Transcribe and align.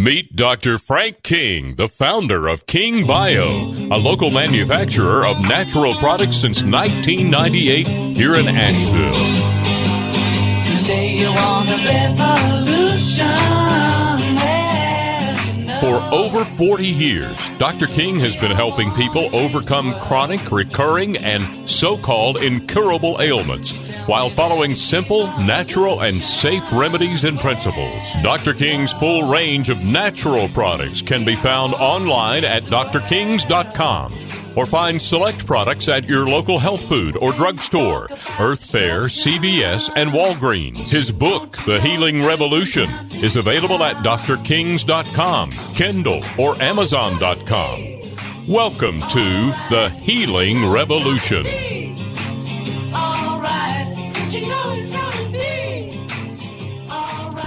Meet 0.00 0.36
Dr. 0.36 0.78
Frank 0.78 1.24
King, 1.24 1.74
the 1.74 1.88
founder 1.88 2.46
of 2.46 2.66
King 2.66 3.04
Bio, 3.04 3.72
a 3.90 3.98
local 3.98 4.30
manufacturer 4.30 5.26
of 5.26 5.40
natural 5.40 5.92
products 5.96 6.36
since 6.36 6.62
1998 6.62 8.14
here 8.14 8.36
in 8.36 8.46
Asheville. 8.46 9.18
You 10.70 10.78
say 10.84 11.16
you 11.16 11.26
want 11.26 11.68
a 11.68 11.78
revolution. 11.84 13.00
For 15.80 16.00
over 16.14 16.44
40 16.44 16.86
years, 16.86 17.36
Dr. 17.58 17.88
King 17.88 18.20
has 18.20 18.36
been 18.36 18.52
helping 18.52 18.92
people 18.92 19.34
overcome 19.34 19.98
chronic, 19.98 20.52
recurring, 20.52 21.16
and 21.16 21.68
so 21.68 21.98
called 21.98 22.36
incurable 22.36 23.20
ailments 23.20 23.74
while 24.08 24.30
following 24.30 24.74
simple, 24.74 25.26
natural, 25.36 26.00
and 26.00 26.22
safe 26.22 26.64
remedies 26.72 27.24
and 27.24 27.38
principles. 27.38 28.02
Dr. 28.22 28.54
King's 28.54 28.90
full 28.94 29.28
range 29.28 29.68
of 29.68 29.84
natural 29.84 30.48
products 30.48 31.02
can 31.02 31.26
be 31.26 31.36
found 31.36 31.74
online 31.74 32.42
at 32.42 32.64
drkings.com 32.64 34.54
or 34.56 34.64
find 34.64 35.00
select 35.00 35.44
products 35.44 35.88
at 35.90 36.08
your 36.08 36.26
local 36.26 36.58
health 36.58 36.82
food 36.88 37.18
or 37.18 37.32
drugstore, 37.34 38.08
Earth 38.40 38.64
Fare, 38.64 39.02
CVS, 39.02 39.90
and 39.94 40.10
Walgreens. 40.10 40.88
His 40.88 41.12
book, 41.12 41.58
The 41.66 41.78
Healing 41.78 42.24
Revolution, 42.24 42.88
is 43.12 43.36
available 43.36 43.84
at 43.84 43.96
drkings.com, 43.96 45.52
Kindle, 45.74 46.24
or 46.38 46.60
amazon.com. 46.62 48.48
Welcome 48.48 49.02
to 49.08 49.50
The 49.68 49.90
Healing 50.00 50.70
Revolution. 50.70 51.77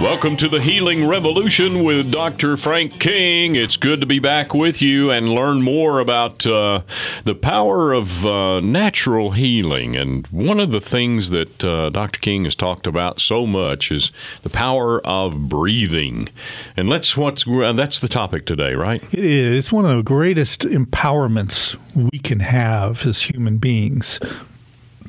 Welcome 0.02 0.36
to 0.38 0.48
the 0.48 0.60
Healing 0.60 1.06
Revolution 1.06 1.84
with 1.84 2.10
Dr. 2.10 2.56
Frank 2.56 2.98
King. 2.98 3.54
It's 3.54 3.76
good 3.76 4.00
to 4.00 4.06
be 4.06 4.18
back 4.18 4.52
with 4.52 4.82
you 4.82 5.12
and 5.12 5.28
learn 5.28 5.62
more 5.62 6.00
about 6.00 6.44
uh, 6.44 6.82
the 7.22 7.36
power 7.36 7.92
of 7.92 8.26
uh, 8.26 8.58
natural 8.58 9.30
healing. 9.30 9.94
And 9.94 10.26
one 10.26 10.58
of 10.58 10.72
the 10.72 10.80
things 10.80 11.30
that 11.30 11.64
uh, 11.64 11.90
Dr. 11.90 12.18
King 12.18 12.42
has 12.46 12.56
talked 12.56 12.88
about 12.88 13.20
so 13.20 13.46
much 13.46 13.92
is 13.92 14.10
the 14.42 14.50
power 14.50 15.00
of 15.06 15.48
breathing. 15.48 16.28
And 16.76 16.88
let's 16.88 17.16
what's 17.16 17.46
uh, 17.46 17.72
that's 17.72 18.00
the 18.00 18.08
topic 18.08 18.44
today, 18.44 18.74
right? 18.74 19.04
It 19.12 19.24
is. 19.24 19.56
It's 19.56 19.72
one 19.72 19.84
of 19.84 19.96
the 19.96 20.02
greatest 20.02 20.62
empowerments 20.62 21.78
we 21.94 22.18
can 22.18 22.40
have 22.40 23.06
as 23.06 23.22
human 23.22 23.58
beings. 23.58 24.18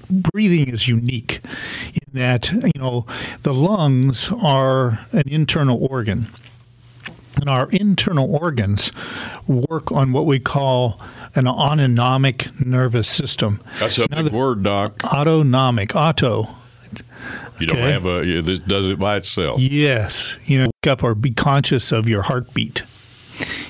Breathing 0.09 0.69
is 0.73 0.87
unique 0.87 1.41
in 1.93 2.13
that, 2.19 2.51
you 2.51 2.71
know, 2.77 3.05
the 3.43 3.53
lungs 3.53 4.31
are 4.31 5.05
an 5.11 5.23
internal 5.27 5.85
organ. 5.89 6.27
And 7.37 7.49
our 7.49 7.67
internal 7.71 8.33
organs 8.35 8.91
work 9.47 9.91
on 9.91 10.11
what 10.11 10.25
we 10.27 10.39
call 10.39 11.01
an 11.35 11.47
autonomic 11.47 12.47
nervous 12.63 13.07
system. 13.07 13.59
That's 13.79 13.97
a 13.97 14.07
big 14.07 14.31
word, 14.31 14.61
Doc. 14.63 15.03
Autonomic, 15.03 15.95
auto, 15.95 16.49
You 17.59 17.67
don't 17.67 17.77
Okay. 17.77 17.91
have 17.91 18.05
a 18.05 18.41
this 18.41 18.59
does 18.59 18.87
it 18.89 18.99
by 18.99 19.15
itself. 19.17 19.59
Yes, 19.61 20.37
you 20.45 20.59
know, 20.59 20.65
wake 20.65 20.91
up 20.91 21.03
or 21.03 21.15
be 21.15 21.31
conscious 21.31 21.91
of 21.91 22.07
your 22.07 22.23
heartbeat. 22.23 22.83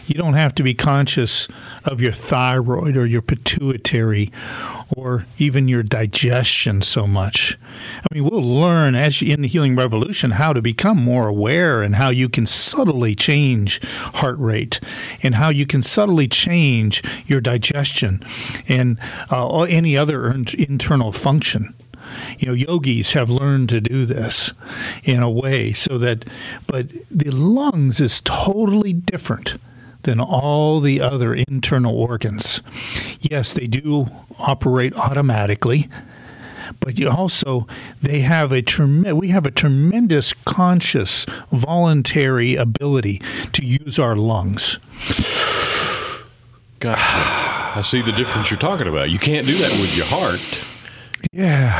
You 0.05 0.15
don't 0.15 0.33
have 0.33 0.53
to 0.55 0.63
be 0.63 0.73
conscious 0.73 1.47
of 1.85 2.01
your 2.01 2.11
thyroid 2.11 2.97
or 2.97 3.05
your 3.05 3.21
pituitary 3.21 4.31
or 4.95 5.25
even 5.37 5.67
your 5.67 5.83
digestion 5.83 6.81
so 6.81 7.07
much. 7.07 7.57
I 7.99 8.13
mean, 8.13 8.29
we'll 8.29 8.43
learn 8.43 8.95
as 8.95 9.21
in 9.21 9.41
the 9.41 9.47
healing 9.47 9.75
revolution 9.75 10.31
how 10.31 10.53
to 10.53 10.61
become 10.61 10.97
more 10.97 11.27
aware 11.27 11.81
and 11.81 11.95
how 11.95 12.09
you 12.09 12.29
can 12.29 12.45
subtly 12.45 13.15
change 13.15 13.81
heart 13.87 14.37
rate 14.39 14.79
and 15.21 15.35
how 15.35 15.49
you 15.49 15.65
can 15.65 15.81
subtly 15.81 16.27
change 16.27 17.01
your 17.25 17.41
digestion 17.41 18.23
and 18.67 18.99
uh, 19.31 19.63
any 19.63 19.97
other 19.97 20.31
internal 20.31 21.11
function 21.11 21.73
you 22.37 22.47
know 22.47 22.53
yogis 22.53 23.13
have 23.13 23.29
learned 23.29 23.69
to 23.69 23.79
do 23.79 24.05
this 24.05 24.53
in 25.03 25.23
a 25.23 25.29
way 25.29 25.71
so 25.71 25.97
that 25.97 26.25
but 26.67 26.89
the 27.09 27.31
lungs 27.31 28.01
is 28.01 28.21
totally 28.21 28.93
different 28.93 29.55
than 30.03 30.19
all 30.19 30.79
the 30.79 31.01
other 31.01 31.33
internal 31.33 31.95
organs 31.95 32.61
yes 33.19 33.53
they 33.53 33.67
do 33.67 34.07
operate 34.37 34.93
automatically 34.95 35.87
but 36.79 36.97
you 36.97 37.09
also 37.09 37.67
they 38.01 38.19
have 38.21 38.51
a 38.51 38.61
trem- 38.61 39.03
we 39.17 39.29
have 39.29 39.45
a 39.45 39.51
tremendous 39.51 40.33
conscious 40.45 41.25
voluntary 41.51 42.55
ability 42.55 43.21
to 43.51 43.65
use 43.65 43.97
our 43.99 44.15
lungs 44.15 44.79
Gotcha. 46.79 46.99
I 47.79 47.81
see 47.81 48.01
the 48.01 48.11
difference 48.11 48.51
you're 48.51 48.59
talking 48.59 48.87
about. 48.87 49.09
You 49.09 49.17
can't 49.17 49.47
do 49.47 49.53
that 49.53 49.71
with 49.71 49.95
your 49.95 50.05
heart. 50.05 50.65
Yeah, 51.31 51.71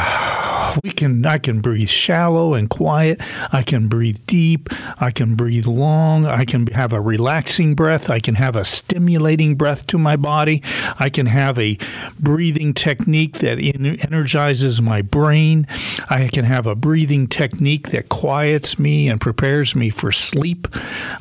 we 0.84 0.92
can. 0.92 1.26
I 1.26 1.38
can 1.38 1.62
breathe 1.62 1.90
shallow 1.90 2.54
and 2.54 2.70
quiet. 2.70 3.22
I 3.52 3.64
can 3.64 3.88
breathe 3.88 4.20
deep. 4.26 4.70
I 5.00 5.12
can 5.12 5.36
breathe 5.36 5.68
long. 5.68 6.26
I 6.26 6.46
can 6.46 6.68
have 6.68 6.94
a 6.94 7.02
relaxing 7.02 7.76
breath. 7.76 8.10
I 8.10 8.20
can 8.20 8.36
have 8.36 8.56
a 8.56 8.66
stimulating 8.66 9.56
breath 9.56 9.88
to 9.88 9.98
my 9.98 10.16
body. 10.16 10.62
I 11.00 11.10
can 11.10 11.26
have 11.28 11.60
a 11.60 11.78
breathing 12.20 12.74
technique 12.74 13.40
that 13.40 13.60
en- 13.60 13.98
energizes 14.00 14.82
my 14.82 15.02
brain. 15.02 15.68
I 16.10 16.28
can 16.28 16.46
have 16.46 16.68
a 16.68 16.76
breathing 16.76 17.28
technique 17.28 17.90
that 17.90 18.10
quiets 18.10 18.80
me 18.80 19.08
and 19.10 19.20
prepares 19.20 19.76
me 19.76 19.90
for 19.90 20.12
sleep. 20.12 20.68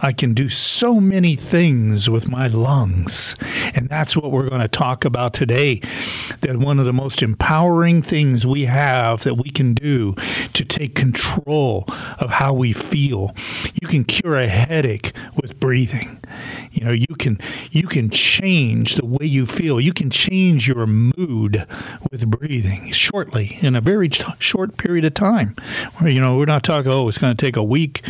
I 0.01 0.13
can 0.13 0.35
do 0.35 0.49
so 0.49 1.01
many 1.01 1.37
things 1.37 2.09
with 2.09 2.29
my 2.29 2.47
lungs, 2.47 3.37
and 3.75 3.89
that's 3.89 4.17
what 4.17 4.31
we're 4.31 4.49
going 4.49 4.61
to 4.61 4.69
talk 4.69 5.05
about 5.05 5.35
today. 5.35 5.81
That 6.41 6.57
one 6.57 6.79
of 6.79 6.87
the 6.87 6.93
most 6.93 7.23
empowering 7.23 8.03
things 8.03 8.47
we 8.47 8.65
have 8.65 9.23
that 9.25 9.35
we 9.43 9.51
can 9.51 9.75
do 9.75 10.15
to 10.53 10.65
take 10.65 10.95
control 10.95 11.85
of 12.19 12.31
how 12.31 12.53
we 12.53 12.73
feel. 12.73 13.35
You 13.81 13.89
can 13.89 14.05
cure 14.05 14.37
a 14.37 14.47
headache 14.47 15.13
with 15.41 15.59
breathing. 15.59 16.21
You 16.71 16.85
know, 16.85 16.93
you 16.93 17.15
can 17.19 17.39
you 17.71 17.87
can 17.87 18.11
change 18.11 18.97
the 18.97 19.07
way 19.07 19.27
you 19.27 19.47
feel. 19.47 19.81
You 19.81 19.93
can 19.93 20.11
change 20.11 20.69
your 20.69 20.87
mood 20.87 21.67
with 22.11 22.27
breathing 22.29 22.93
shortly 22.93 23.59
in 23.61 23.75
a 23.75 23.81
very 23.81 24.09
t- 24.09 24.25
short 24.39 24.77
period 24.77 25.05
of 25.05 25.15
time. 25.15 25.57
You 26.03 26.21
know, 26.21 26.37
we're 26.37 26.47
not 26.47 26.63
talking 26.63 26.91
oh, 26.91 27.09
it's 27.09 27.19
going 27.19 27.37
to 27.37 27.45
take 27.45 27.57
a 27.57 27.63
week. 27.63 28.03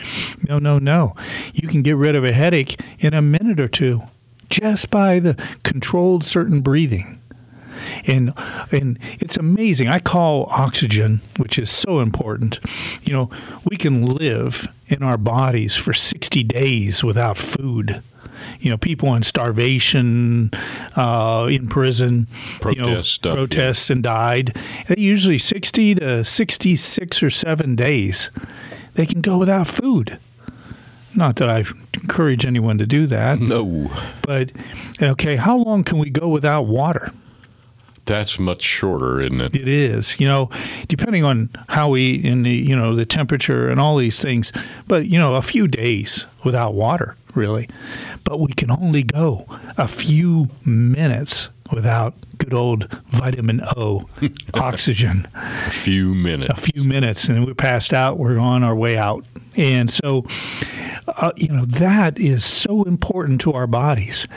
No, 0.49 0.59
no, 0.59 0.79
no. 0.79 1.15
You 1.55 1.69
can 1.69 1.83
get 1.83 1.97
rid 1.97 2.17
of 2.17 2.25
a 2.25 2.33
headache 2.33 2.81
in 2.99 3.15
a 3.15 3.23
minute 3.23 3.61
or 3.61 3.69
two 3.69 4.03
just 4.51 4.91
by 4.91 5.19
the 5.19 5.35
controlled 5.63 6.25
certain 6.25 6.61
breathing 6.61 7.22
and 8.07 8.33
and 8.71 8.99
it's 9.21 9.37
amazing. 9.37 9.89
I 9.89 9.99
call 9.99 10.47
oxygen, 10.51 11.21
which 11.39 11.59
is 11.59 11.71
so 11.71 12.01
important. 12.01 12.61
You 13.03 13.13
know, 13.13 13.31
we 13.69 13.77
can 13.77 14.05
live 14.05 14.69
in 14.89 15.03
our 15.03 15.17
bodies 15.19 15.75
for 15.77 15.93
60 15.93 16.43
days 16.45 17.03
without 17.03 17.37
food. 17.39 18.03
You 18.59 18.71
know, 18.71 18.79
people 18.79 19.09
on 19.09 19.23
starvation, 19.23 20.51
uh, 20.97 21.47
in 21.49 21.69
prison, 21.69 22.27
you 22.65 22.75
know, 22.75 23.03
stuff, 23.03 23.33
yeah. 23.33 23.37
protests 23.37 23.89
and 23.89 24.03
died. 24.03 24.57
They 24.89 25.01
usually 25.01 25.39
60 25.39 25.97
to 25.97 26.25
66 26.25 27.23
or 27.23 27.31
seven 27.31 27.77
days. 27.77 28.31
They 28.95 29.07
can 29.07 29.21
go 29.21 29.39
without 29.39 29.69
food. 29.69 30.19
Not 31.15 31.37
that 31.37 31.49
I 31.49 31.65
encourage 31.95 32.47
anyone 32.47 32.79
to 32.79 32.87
do 32.87 33.07
that, 33.07 33.39
No, 33.39 33.91
but 34.23 34.53
okay, 35.01 35.37
how 35.37 35.57
long 35.59 35.85
can 35.85 35.99
we 35.99 36.11
go 36.11 36.29
without 36.29 36.63
water? 36.63 37.13
That's 38.05 38.39
much 38.39 38.63
shorter, 38.63 39.21
isn't 39.21 39.41
it? 39.41 39.57
It 39.57 39.69
is, 39.69 40.19
you 40.19 40.27
know, 40.27 40.51
depending 40.89 41.25
on 41.25 41.51
how 41.69 41.91
we 41.91 42.03
eat 42.03 42.25
and 42.25 42.45
the 42.45 42.51
you 42.51 42.75
know 42.75 42.95
the 42.95 43.07
temperature 43.07 43.69
and 43.69 43.81
all 43.81 43.97
these 43.97 44.21
things. 44.21 44.53
But 44.87 45.07
you 45.07 45.19
know, 45.19 45.35
a 45.35 45.43
few 45.43 45.69
days 45.69 46.27
without 46.45 46.75
water, 46.75 47.17
really. 47.35 47.69
But 48.25 48.41
we 48.41 48.53
can 48.53 48.71
only 48.71 49.03
go 49.03 49.47
a 49.77 49.89
few 49.89 50.49
minutes 50.65 51.51
without 51.73 52.15
good 52.39 52.55
old 52.55 52.89
vitamin 53.07 53.63
O, 53.77 54.09
oxygen. 54.55 55.29
A 55.35 55.71
few 55.71 56.15
minutes. 56.15 56.51
A 56.51 56.73
few 56.73 56.85
minutes, 56.85 57.29
and 57.29 57.47
we're 57.47 57.55
passed 57.55 57.93
out. 57.93 58.19
We're 58.19 58.39
on 58.39 58.63
our 58.63 58.75
way 58.75 58.97
out, 58.97 59.25
and 59.57 59.91
so. 59.91 60.27
Uh, 61.09 61.33
you 61.37 61.49
know 61.49 61.65
that 61.65 62.17
is 62.21 62.45
so 62.45 62.85
important 62.85 63.41
to 63.41 63.53
our 63.53 63.67
bodies, 63.67 64.29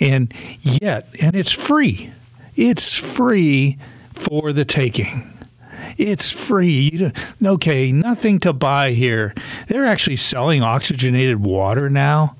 and 0.00 0.32
yet, 0.62 1.06
and 1.20 1.36
it's 1.36 1.52
free. 1.52 2.10
It's 2.56 2.98
free 2.98 3.78
for 4.14 4.52
the 4.52 4.64
taking. 4.64 5.30
It's 5.96 6.30
free. 6.30 7.10
Okay, 7.44 7.92
nothing 7.92 8.40
to 8.40 8.52
buy 8.52 8.92
here. 8.92 9.34
They're 9.68 9.86
actually 9.86 10.16
selling 10.16 10.62
oxygenated 10.62 11.44
water 11.44 11.88
now. 11.88 12.36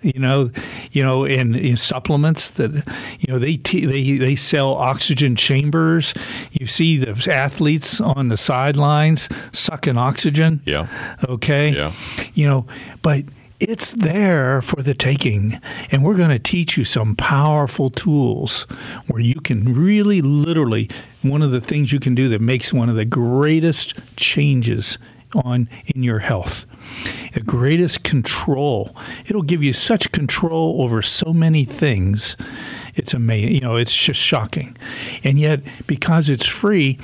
You 0.00 0.20
know, 0.20 0.50
you 0.92 1.02
know, 1.02 1.24
in, 1.24 1.56
in 1.56 1.76
supplements 1.76 2.50
that 2.50 2.70
you 2.72 3.32
know 3.32 3.40
they 3.40 3.56
t- 3.56 3.84
they 3.84 4.16
they 4.16 4.36
sell 4.36 4.74
oxygen 4.74 5.34
chambers. 5.34 6.14
You 6.52 6.66
see 6.66 6.98
the 6.98 7.32
athletes 7.32 8.00
on 8.00 8.28
the 8.28 8.36
sidelines 8.36 9.28
sucking 9.50 9.98
oxygen. 9.98 10.60
Yeah. 10.64 10.86
Okay. 11.28 11.70
Yeah. 11.70 11.92
You 12.34 12.46
know, 12.46 12.66
but 13.02 13.24
it's 13.60 13.92
there 13.92 14.62
for 14.62 14.82
the 14.82 14.94
taking. 14.94 15.60
And 15.90 16.04
we're 16.04 16.16
going 16.16 16.30
to 16.30 16.38
teach 16.38 16.76
you 16.76 16.84
some 16.84 17.16
powerful 17.16 17.90
tools 17.90 18.64
where 19.06 19.20
you 19.20 19.36
can 19.36 19.74
really, 19.74 20.22
literally, 20.22 20.88
one 21.22 21.42
of 21.42 21.50
the 21.50 21.60
things 21.60 21.92
you 21.92 22.00
can 22.00 22.14
do 22.14 22.28
that 22.28 22.40
makes 22.40 22.72
one 22.72 22.88
of 22.88 22.96
the 22.96 23.04
greatest 23.04 23.98
changes 24.16 24.98
on 25.44 25.68
in 25.94 26.02
your 26.02 26.20
health. 26.20 26.64
The 27.34 27.40
greatest 27.40 28.02
control. 28.02 28.96
It'll 29.26 29.42
give 29.42 29.62
you 29.62 29.72
such 29.72 30.10
control 30.12 30.82
over 30.82 31.02
so 31.02 31.32
many 31.32 31.64
things. 31.64 32.36
It's 32.94 33.12
amazing 33.12 33.52
you 33.52 33.60
know 33.60 33.76
it's 33.76 33.94
just 33.94 34.20
shocking. 34.20 34.76
And 35.22 35.38
yet 35.38 35.60
because 35.86 36.30
it's 36.30 36.46
free 36.46 36.98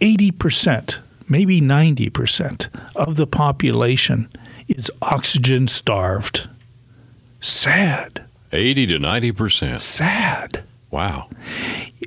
80% 0.00 0.98
maybe 1.28 1.60
90% 1.60 2.68
of 2.94 3.16
the 3.16 3.26
population 3.26 4.28
is 4.68 4.90
oxygen 5.02 5.68
starved. 5.68 6.48
Sad. 7.40 8.24
80 8.52 8.86
to 8.88 8.98
90%. 8.98 9.80
Sad. 9.80 10.64
Wow. 10.90 11.28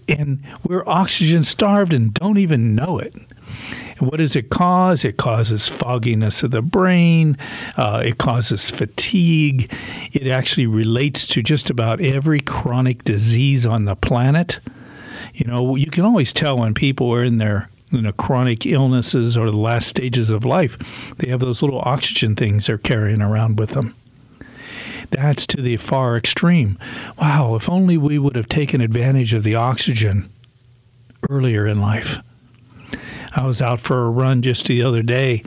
And 0.07 0.43
we're 0.67 0.87
oxygen 0.87 1.43
starved 1.43 1.93
and 1.93 2.13
don't 2.13 2.37
even 2.37 2.75
know 2.75 2.99
it. 2.99 3.13
And 3.99 4.09
what 4.09 4.17
does 4.17 4.35
it 4.35 4.49
cause? 4.49 5.03
It 5.03 5.17
causes 5.17 5.67
fogginess 5.67 6.43
of 6.43 6.51
the 6.51 6.61
brain. 6.61 7.37
Uh, 7.77 8.01
it 8.05 8.17
causes 8.17 8.71
fatigue. 8.71 9.71
It 10.13 10.27
actually 10.27 10.67
relates 10.67 11.27
to 11.27 11.43
just 11.43 11.69
about 11.69 11.99
every 12.01 12.39
chronic 12.39 13.03
disease 13.03 13.65
on 13.65 13.85
the 13.85 13.95
planet. 13.95 14.59
You 15.33 15.45
know, 15.45 15.75
you 15.75 15.91
can 15.91 16.05
always 16.05 16.33
tell 16.33 16.57
when 16.57 16.73
people 16.73 17.13
are 17.13 17.23
in 17.23 17.37
their 17.37 17.69
you 17.91 18.01
know, 18.01 18.11
chronic 18.11 18.65
illnesses 18.65 19.37
or 19.37 19.49
the 19.49 19.57
last 19.57 19.87
stages 19.87 20.29
of 20.29 20.45
life, 20.45 20.77
they 21.17 21.29
have 21.29 21.39
those 21.39 21.61
little 21.61 21.81
oxygen 21.81 22.35
things 22.35 22.67
they're 22.67 22.77
carrying 22.77 23.21
around 23.21 23.59
with 23.59 23.71
them. 23.71 23.95
That's 25.11 25.47
to 25.47 25.61
the 25.61 25.77
far 25.77 26.15
extreme. 26.15 26.77
Wow, 27.17 27.55
if 27.55 27.69
only 27.69 27.97
we 27.97 28.19
would 28.19 28.35
have 28.35 28.47
taken 28.47 28.79
advantage 28.79 29.33
of 29.33 29.43
the 29.43 29.55
oxygen 29.55 30.29
earlier 31.29 31.65
in 31.65 31.81
life. 31.81 32.19
I 33.31 33.45
was 33.45 33.61
out 33.61 33.79
for 33.79 34.05
a 34.05 34.09
run 34.09 34.41
just 34.41 34.65
the 34.65 34.83
other 34.83 35.03
day 35.03 35.43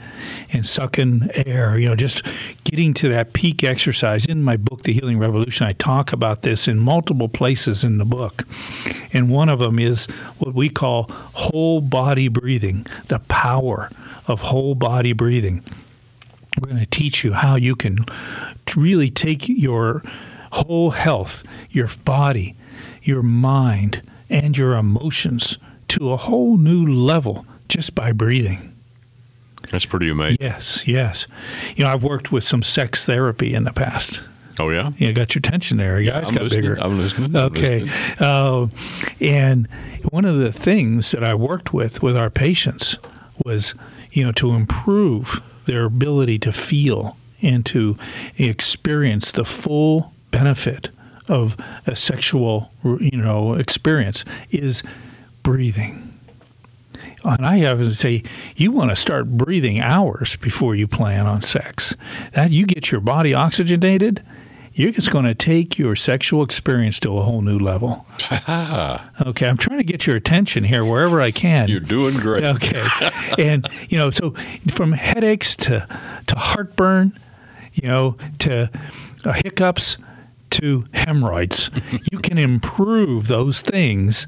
and 0.52 0.64
sucking 0.64 1.29
air, 1.46 1.76
you 1.79 1.88
know, 1.88 1.96
just 1.96 2.25
getting 2.64 2.94
to 2.94 3.08
that 3.08 3.32
peak 3.32 3.64
exercise. 3.64 4.25
In 4.26 4.43
my 4.43 4.56
book, 4.56 4.82
The 4.82 4.93
Healing 4.93 5.19
Revolution, 5.19 5.67
I 5.67 5.73
talk 5.73 6.12
about 6.12 6.43
this 6.43 6.69
in 6.69 6.79
multiple 6.79 7.29
places 7.29 7.82
in 7.82 7.99
the 7.99 8.05
book. 8.05 8.44
And 9.12 9.31
one 9.31 9.49
of 9.49 9.58
them 9.58 9.79
is 9.79 10.06
what 10.38 10.55
we 10.55 10.69
call 10.69 11.11
whole 11.11 11.81
body 11.81 12.29
breathing, 12.29 12.87
the 13.06 13.19
power 13.20 13.90
of 14.26 14.43
whole 14.43 14.75
body 14.75 15.12
breathing. 15.12 15.64
We're 16.61 16.70
going 16.70 16.81
to 16.81 16.90
teach 16.90 17.25
you 17.25 17.32
how 17.32 17.56
you 17.56 17.75
can 17.75 17.99
really 18.76 19.11
take 19.11 19.49
your 19.49 20.02
whole 20.52 20.90
health, 20.90 21.43
your 21.70 21.88
body, 22.05 22.55
your 23.02 23.23
mind, 23.23 24.02
and 24.29 24.56
your 24.56 24.75
emotions 24.75 25.58
to 25.88 26.12
a 26.12 26.17
whole 26.17 26.56
new 26.56 26.87
level 26.87 27.44
just 27.73 27.95
by 27.95 28.13
breathing. 28.13 28.75
That's 29.71 29.87
pretty 29.87 30.11
amazing. 30.11 30.37
Yes, 30.41 30.87
yes. 30.87 31.27
You 31.77 31.85
know, 31.85 31.91
I've 31.91 32.05
worked 32.05 32.31
with 32.31 32.45
some 32.45 32.63
sex 32.63 33.07
therapy 33.07 33.55
in 33.55 33.65
the 33.65 33.73
past. 33.73 34.23
Oh, 34.59 34.69
yeah? 34.69 34.91
You 34.99 35.15
got 35.15 35.35
your 35.35 35.41
tension 35.41 35.79
there. 35.79 35.99
Your 35.99 36.15
eyes 36.15 36.29
I'm 36.29 36.35
got 36.35 36.45
listening. 36.45 36.63
bigger. 36.63 36.79
I'm 36.83 36.99
listening. 36.99 37.35
I'm 37.35 37.43
Okay. 37.47 37.81
listening. 37.81 38.29
Uh, 38.29 38.67
and 39.21 39.69
one 40.11 40.27
of 40.27 40.37
the 40.37 40.53
things 40.53 41.13
that 41.13 41.25
I 41.25 41.35
worked 41.35 41.73
with 41.73 42.03
with 42.03 42.17
our 42.19 42.29
patients 42.29 42.99
was, 43.47 43.75
you 44.11 44.23
know, 44.27 44.33
to 44.33 44.51
improve 44.53 45.41
their 45.65 45.85
ability 45.85 46.39
to 46.41 46.53
feel 46.53 47.17
and 47.41 47.65
to 47.67 47.97
experience 48.37 49.33
the 49.33 49.45
full 49.47 50.13
benefit 50.31 50.91
of 51.29 51.57
a 51.87 51.97
sexual, 51.97 52.71
you 52.85 53.17
know, 53.17 53.55
experience 53.55 54.25
is 54.51 54.83
breathing. 55.43 56.12
And 57.25 57.47
I 57.47 57.59
have 57.59 57.79
to 57.79 57.95
say, 57.95 58.23
you 58.57 58.73
want 58.73 58.91
to 58.91 58.97
start 58.97 59.37
breathing 59.37 59.81
hours 59.81 60.37
before 60.37 60.75
you 60.75 60.87
plan 60.89 61.27
on 61.27 61.43
sex. 61.43 61.97
That 62.33 62.51
you 62.51 62.67
get 62.67 62.91
your 62.91 63.01
body 63.01 63.33
oxygenated, 63.35 64.23
you're 64.75 64.91
just 64.91 65.11
going 65.11 65.27
to 65.27 65.35
take 65.35 65.79
your 65.79 65.95
sexual 65.95 66.43
experience 66.43 66.99
to 67.01 67.17
a 67.19 67.23
whole 67.23 67.43
new 67.43 67.59
level. 67.59 68.07
Okay, 69.25 69.47
I'm 69.47 69.57
trying 69.57 69.79
to 69.79 69.85
get 69.85 70.07
your 70.07 70.17
attention 70.17 70.65
here 70.65 70.85
wherever 70.85 71.21
I 71.21 71.31
can. 71.31 71.69
You're 71.69 71.81
doing 71.81 72.15
great. 72.15 72.45
Okay, 72.45 72.87
and 73.39 73.69
you 73.89 73.99
know, 73.99 74.11
so 74.11 74.33
from 74.69 74.93
headaches 74.93 75.57
to 75.57 75.87
to 76.27 76.35
heartburn, 76.37 77.19
you 77.73 77.89
know, 77.89 78.17
to 78.41 78.71
uh, 79.25 79.33
hiccups 79.33 79.97
to 80.51 80.87
hemorrhoids, 80.93 81.71
you 82.11 82.19
can 82.19 82.39
improve 82.39 83.29
those 83.29 83.61
things 83.61 84.27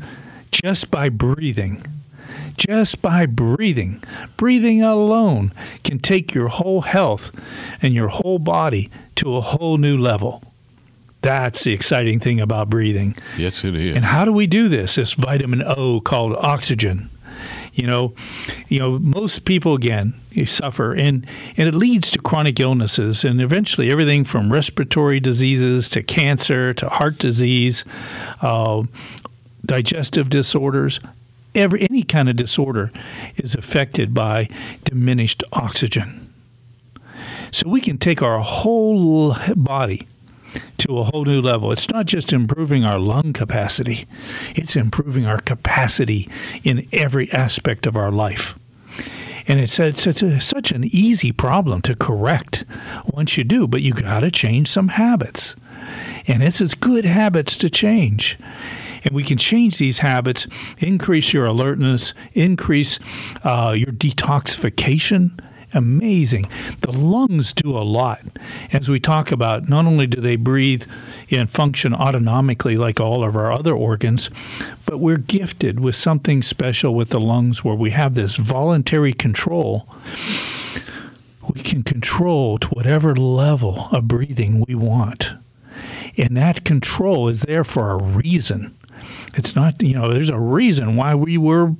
just 0.52 0.90
by 0.90 1.08
breathing. 1.08 1.85
Just 2.56 3.02
by 3.02 3.26
breathing. 3.26 4.02
Breathing 4.36 4.82
alone 4.82 5.52
can 5.82 5.98
take 5.98 6.34
your 6.34 6.48
whole 6.48 6.82
health 6.82 7.32
and 7.82 7.94
your 7.94 8.08
whole 8.08 8.38
body 8.38 8.90
to 9.16 9.36
a 9.36 9.40
whole 9.40 9.76
new 9.76 9.96
level. 9.96 10.42
That's 11.20 11.64
the 11.64 11.72
exciting 11.72 12.20
thing 12.20 12.38
about 12.38 12.68
breathing. 12.68 13.16
Yes, 13.38 13.64
it 13.64 13.74
is. 13.74 13.96
And 13.96 14.04
how 14.04 14.26
do 14.26 14.32
we 14.32 14.46
do 14.46 14.68
this? 14.68 14.96
This 14.96 15.14
vitamin 15.14 15.62
O 15.62 16.00
called 16.00 16.36
oxygen. 16.36 17.08
You 17.72 17.86
know, 17.86 18.14
you 18.68 18.78
know, 18.78 18.98
most 18.98 19.44
people 19.44 19.74
again 19.74 20.14
suffer, 20.44 20.92
and 20.92 21.26
and 21.56 21.66
it 21.66 21.74
leads 21.74 22.10
to 22.12 22.20
chronic 22.20 22.60
illnesses, 22.60 23.24
and 23.24 23.40
eventually 23.40 23.90
everything 23.90 24.24
from 24.24 24.52
respiratory 24.52 25.18
diseases 25.18 25.88
to 25.90 26.02
cancer 26.02 26.72
to 26.74 26.88
heart 26.88 27.18
disease, 27.18 27.84
uh, 28.42 28.84
digestive 29.64 30.30
disorders. 30.30 31.00
Every 31.54 31.82
any 31.82 32.02
kind 32.02 32.28
of 32.28 32.36
disorder 32.36 32.90
is 33.36 33.54
affected 33.54 34.12
by 34.12 34.48
diminished 34.84 35.44
oxygen. 35.52 36.32
So 37.50 37.68
we 37.68 37.80
can 37.80 37.98
take 37.98 38.22
our 38.22 38.40
whole 38.40 39.36
body 39.54 40.08
to 40.78 40.98
a 40.98 41.04
whole 41.04 41.24
new 41.24 41.40
level. 41.40 41.72
It's 41.72 41.88
not 41.88 42.06
just 42.06 42.32
improving 42.32 42.84
our 42.84 42.98
lung 42.98 43.32
capacity, 43.32 44.06
it's 44.54 44.76
improving 44.76 45.26
our 45.26 45.38
capacity 45.38 46.28
in 46.62 46.88
every 46.92 47.30
aspect 47.32 47.86
of 47.86 47.96
our 47.96 48.10
life. 48.10 48.58
And 49.46 49.60
it's, 49.60 49.78
it's, 49.78 50.06
it's 50.06 50.22
a, 50.22 50.40
such 50.40 50.72
an 50.72 50.84
easy 50.84 51.30
problem 51.30 51.82
to 51.82 51.94
correct 51.94 52.64
once 53.06 53.36
you 53.36 53.44
do, 53.44 53.66
but 53.66 53.82
you 53.82 53.92
got 53.92 54.20
to 54.20 54.30
change 54.30 54.68
some 54.68 54.88
habits. 54.88 55.54
And 56.26 56.42
it's 56.42 56.60
as 56.60 56.74
good 56.74 57.04
habits 57.04 57.58
to 57.58 57.68
change. 57.68 58.38
And 59.04 59.14
we 59.14 59.23
can 59.23 59.38
change 59.38 59.78
these 59.78 59.99
habits, 59.99 60.46
increase 60.78 61.32
your 61.32 61.46
alertness, 61.46 62.14
increase 62.32 62.99
uh, 63.44 63.75
your 63.76 63.92
detoxification. 63.92 65.38
Amazing. 65.75 66.49
The 66.82 66.92
lungs 66.92 67.52
do 67.52 67.76
a 67.76 67.82
lot. 67.82 68.20
As 68.73 68.88
we 68.88 69.00
talk 69.00 69.32
about, 69.32 69.68
not 69.68 69.87
only 69.87 70.06
do 70.06 70.20
they 70.20 70.37
breathe 70.37 70.84
and 71.30 71.50
function 71.50 71.92
autonomically 71.92 72.78
like 72.78 73.00
all 73.00 73.25
of 73.25 73.37
our 73.37 73.52
other 73.52 73.75
organs, 73.75 74.30
but 74.87 74.99
we're 74.99 75.16
gifted 75.18 75.80
with 75.80 75.96
something 75.96 76.42
special 76.42 76.94
with 76.94 77.08
the 77.08 77.20
lungs 77.20 77.64
where 77.64 77.75
we 77.75 77.90
have 77.90 78.14
this 78.14 78.37
voluntary 78.37 79.12
control. 79.12 79.88
We 81.52 81.61
can 81.61 81.82
control 81.82 82.56
to 82.58 82.68
whatever 82.68 83.14
level 83.14 83.88
of 83.90 84.06
breathing 84.06 84.64
we 84.68 84.76
want. 84.76 85.34
And 86.16 86.37
that 86.37 86.64
control 86.64 87.28
is 87.28 87.42
there 87.42 87.64
for 87.64 87.90
a 87.90 87.96
reason. 88.02 88.76
It's 89.37 89.57
not, 89.57 89.83
you 89.83 89.95
know, 89.95 90.09
there's 90.09 90.31
a 90.31 90.38
reason 90.38 90.97
why 90.97 91.14
we 91.14 91.38
were 91.38 91.75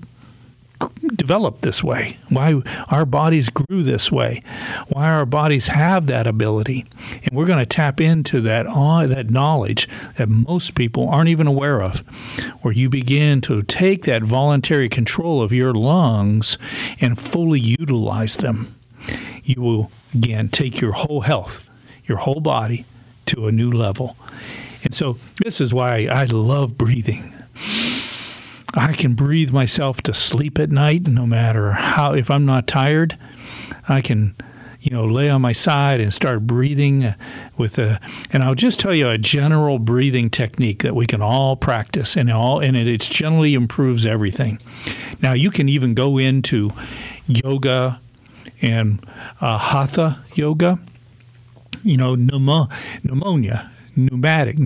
developed 1.17 1.63
this 1.63 1.83
way, 1.83 2.19
why 2.29 2.61
our 2.89 3.07
bodies 3.07 3.49
grew 3.49 3.83
this 3.83 4.11
way, 4.11 4.43
why 4.89 5.11
our 5.11 5.27
bodies 5.27 5.69
have 5.69 6.07
that 6.07 6.27
ability. 6.27 6.85
And 7.23 7.31
we're 7.33 7.47
going 7.47 7.61
to 7.61 7.67
tap 7.67 8.01
into 8.01 8.41
that 8.43 8.67
uh, 8.67 9.07
that 9.07 9.31
knowledge 9.31 9.89
that 10.17 10.29
most 10.29 10.75
people 10.75 11.09
aren't 11.09 11.29
even 11.29 11.47
aware 11.47 11.83
of, 11.83 12.01
where 12.63 12.75
you 12.75 12.89
begin 12.89 13.41
to 13.43 13.63
take 13.63 14.05
that 14.05 14.23
voluntary 14.23 14.89
control 14.89 15.43
of 15.43 15.53
your 15.53 15.73
lungs 15.73 16.59
and 17.01 17.19
fully 17.19 17.61
utilize 17.61 18.37
them. 18.37 18.75
You 19.45 19.61
will 19.61 19.91
again 20.15 20.49
take 20.49 20.81
your 20.81 20.93
whole 20.93 21.21
health, 21.21 21.69
your 22.07 22.19
whole 22.19 22.41
body 22.41 22.85
to 23.27 23.47
a 23.47 23.53
new 23.53 23.71
level. 23.71 24.17
And 24.83 24.95
so 24.95 25.19
this 25.43 25.61
is 25.61 25.73
why 25.73 26.09
I 26.11 26.25
love 26.25 26.77
breathing. 26.77 27.34
I 28.75 28.93
can 28.93 29.15
breathe 29.15 29.51
myself 29.51 30.03
to 30.03 30.15
sleep 30.15 30.59
at 30.59 30.71
night 30.71 31.07
no 31.07 31.27
matter 31.27 31.73
how 31.73 32.13
if 32.13 32.31
I'm 32.31 32.45
not 32.45 32.67
tired, 32.67 33.17
I 33.89 34.01
can 34.01 34.35
you 34.81 34.91
know 34.91 35.07
lay 35.07 35.31
on 35.31 35.41
my 35.41 35.53
side 35.53 36.01
and 36.01 36.13
start 36.13 36.47
breathing 36.47 37.05
uh, 37.05 37.15
with 37.57 37.79
a 37.79 38.01
and 38.33 38.43
I'll 38.43 38.55
just 38.55 38.79
tell 38.79 38.95
you 38.95 39.09
a 39.09 39.17
general 39.17 39.79
breathing 39.79 40.29
technique 40.29 40.83
that 40.83 40.95
we 40.95 41.07
can 41.07 41.23
all 41.23 41.57
practice 41.57 42.17
and 42.17 42.31
all 42.31 42.61
and 42.61 42.77
it, 42.77 42.87
it 42.87 43.01
generally 43.01 43.55
improves 43.55 44.05
everything. 44.05 44.59
Now 45.23 45.33
you 45.33 45.51
can 45.51 45.69
even 45.69 45.95
go 45.95 46.19
into 46.19 46.71
yoga 47.27 48.01
and 48.61 49.07
uh, 49.41 49.57
hatha 49.57 50.23
yoga 50.35 50.79
you 51.85 51.97
know, 51.97 52.17
pneumo- 52.17 52.71
pneumonia, 53.05 53.71
pneumatic. 53.95 54.59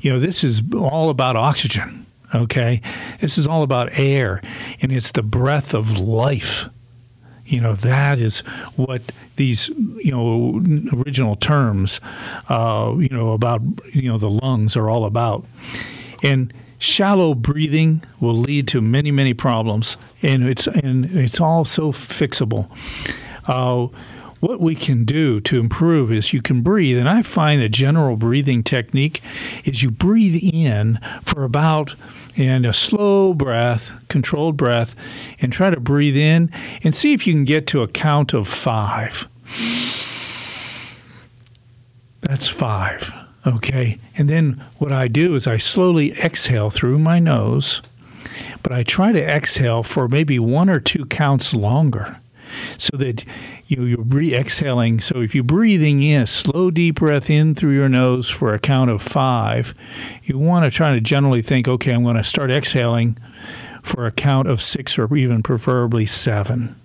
You 0.00 0.12
know, 0.12 0.20
this 0.20 0.42
is 0.42 0.62
all 0.74 1.10
about 1.10 1.36
oxygen. 1.36 2.06
Okay, 2.34 2.80
this 3.18 3.38
is 3.38 3.46
all 3.46 3.62
about 3.62 3.88
air, 3.92 4.40
and 4.80 4.92
it's 4.92 5.12
the 5.12 5.22
breath 5.22 5.74
of 5.74 5.98
life. 5.98 6.68
You 7.44 7.60
know, 7.60 7.74
that 7.74 8.20
is 8.20 8.40
what 8.76 9.02
these 9.34 9.68
you 9.68 10.12
know 10.12 10.62
original 11.00 11.34
terms, 11.34 12.00
uh, 12.48 12.94
you 12.98 13.08
know, 13.08 13.32
about 13.32 13.62
you 13.92 14.08
know 14.08 14.18
the 14.18 14.30
lungs 14.30 14.76
are 14.76 14.88
all 14.88 15.06
about, 15.06 15.44
and 16.22 16.52
shallow 16.78 17.34
breathing 17.34 18.02
will 18.20 18.36
lead 18.36 18.68
to 18.68 18.80
many 18.80 19.10
many 19.10 19.34
problems, 19.34 19.96
and 20.22 20.48
it's 20.48 20.68
and 20.68 21.06
it's 21.06 21.40
all 21.40 21.64
so 21.64 21.90
fixable. 21.90 22.70
Uh, 23.46 23.88
what 24.40 24.60
we 24.60 24.74
can 24.74 25.04
do 25.04 25.40
to 25.42 25.60
improve 25.60 26.10
is 26.10 26.32
you 26.32 26.42
can 26.42 26.62
breathe. 26.62 26.98
And 26.98 27.08
I 27.08 27.22
find 27.22 27.60
the 27.60 27.68
general 27.68 28.16
breathing 28.16 28.62
technique 28.62 29.22
is 29.64 29.82
you 29.82 29.90
breathe 29.90 30.40
in 30.42 30.98
for 31.24 31.44
about 31.44 31.94
and 32.36 32.64
a 32.64 32.72
slow 32.72 33.34
breath, 33.34 34.06
controlled 34.08 34.56
breath, 34.56 34.94
and 35.40 35.52
try 35.52 35.70
to 35.70 35.80
breathe 35.80 36.16
in 36.16 36.50
and 36.82 36.94
see 36.94 37.12
if 37.12 37.26
you 37.26 37.32
can 37.32 37.44
get 37.44 37.66
to 37.68 37.82
a 37.82 37.88
count 37.88 38.32
of 38.32 38.48
five. 38.48 39.28
That's 42.20 42.48
five. 42.48 43.12
Okay. 43.46 43.98
And 44.16 44.28
then 44.28 44.62
what 44.78 44.92
I 44.92 45.08
do 45.08 45.34
is 45.34 45.46
I 45.46 45.56
slowly 45.56 46.12
exhale 46.12 46.70
through 46.70 46.98
my 46.98 47.18
nose, 47.18 47.82
but 48.62 48.72
I 48.72 48.82
try 48.82 49.12
to 49.12 49.22
exhale 49.22 49.82
for 49.82 50.08
maybe 50.08 50.38
one 50.38 50.68
or 50.68 50.80
two 50.80 51.06
counts 51.06 51.54
longer 51.54 52.18
so 52.76 52.96
that 52.96 53.24
you, 53.70 53.84
you're 53.84 54.02
re 54.02 54.34
exhaling. 54.34 55.00
So 55.00 55.20
if 55.20 55.34
you're 55.34 55.44
breathing 55.44 56.02
in, 56.02 56.26
slow, 56.26 56.70
deep 56.70 56.96
breath 56.96 57.30
in 57.30 57.54
through 57.54 57.74
your 57.74 57.88
nose 57.88 58.28
for 58.28 58.54
a 58.54 58.58
count 58.58 58.90
of 58.90 59.02
five, 59.02 59.74
you 60.22 60.38
want 60.38 60.64
to 60.64 60.70
try 60.70 60.90
to 60.90 61.00
generally 61.00 61.42
think, 61.42 61.68
okay, 61.68 61.92
I'm 61.92 62.02
going 62.02 62.16
to 62.16 62.24
start 62.24 62.50
exhaling 62.50 63.18
for 63.82 64.06
a 64.06 64.12
count 64.12 64.48
of 64.48 64.60
six 64.60 64.98
or 64.98 65.14
even 65.14 65.42
preferably 65.42 66.06
seven. 66.06 66.79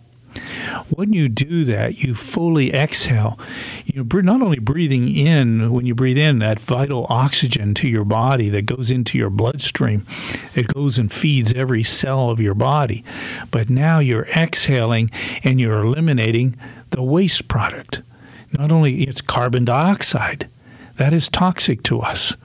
When 0.90 1.14
you 1.14 1.30
do 1.30 1.66
that, 1.66 2.00
you 2.00 2.14
fully 2.14 2.74
exhale. 2.74 3.40
You're 3.86 4.22
not 4.22 4.42
only 4.42 4.60
breathing 4.60 5.16
in, 5.16 5.72
when 5.72 5.86
you 5.86 5.96
breathe 5.96 6.18
in, 6.18 6.40
that 6.40 6.60
vital 6.60 7.08
oxygen 7.10 7.74
to 7.76 7.88
your 7.88 8.06
body 8.06 8.50
that 8.50 8.66
goes 8.66 8.92
into 8.92 9.18
your 9.18 9.30
bloodstream, 9.30 10.06
it 10.54 10.68
goes 10.74 10.98
and 10.98 11.12
feeds 11.12 11.54
every 11.54 11.84
cell 11.84 12.30
of 12.30 12.40
your 12.40 12.54
body, 12.54 13.04
but 13.52 13.70
now 13.70 14.00
you're 14.00 14.28
exhaling 14.28 15.12
and 15.44 15.60
you're 15.60 15.84
eliminating 15.84 16.58
the 16.92 17.04
waste 17.04 17.48
product. 17.48 18.02
Not 18.52 18.72
only 18.72 19.04
it's 19.04 19.22
carbon 19.22 19.66
dioxide, 19.66 20.50
that 20.98 21.14
is 21.14 21.30
toxic 21.30 21.84
to 21.84 22.00
us. 22.00 22.38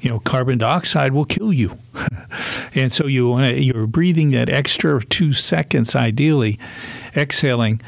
You 0.00 0.10
know, 0.10 0.20
carbon 0.20 0.58
dioxide 0.58 1.12
will 1.12 1.24
kill 1.24 1.52
you, 1.52 1.78
and 2.74 2.92
so 2.92 3.06
you 3.06 3.32
uh, 3.34 3.48
you're 3.48 3.86
breathing 3.86 4.30
that 4.32 4.48
extra 4.48 5.02
two 5.04 5.32
seconds, 5.32 5.96
ideally, 5.96 6.58
exhaling 7.16 7.80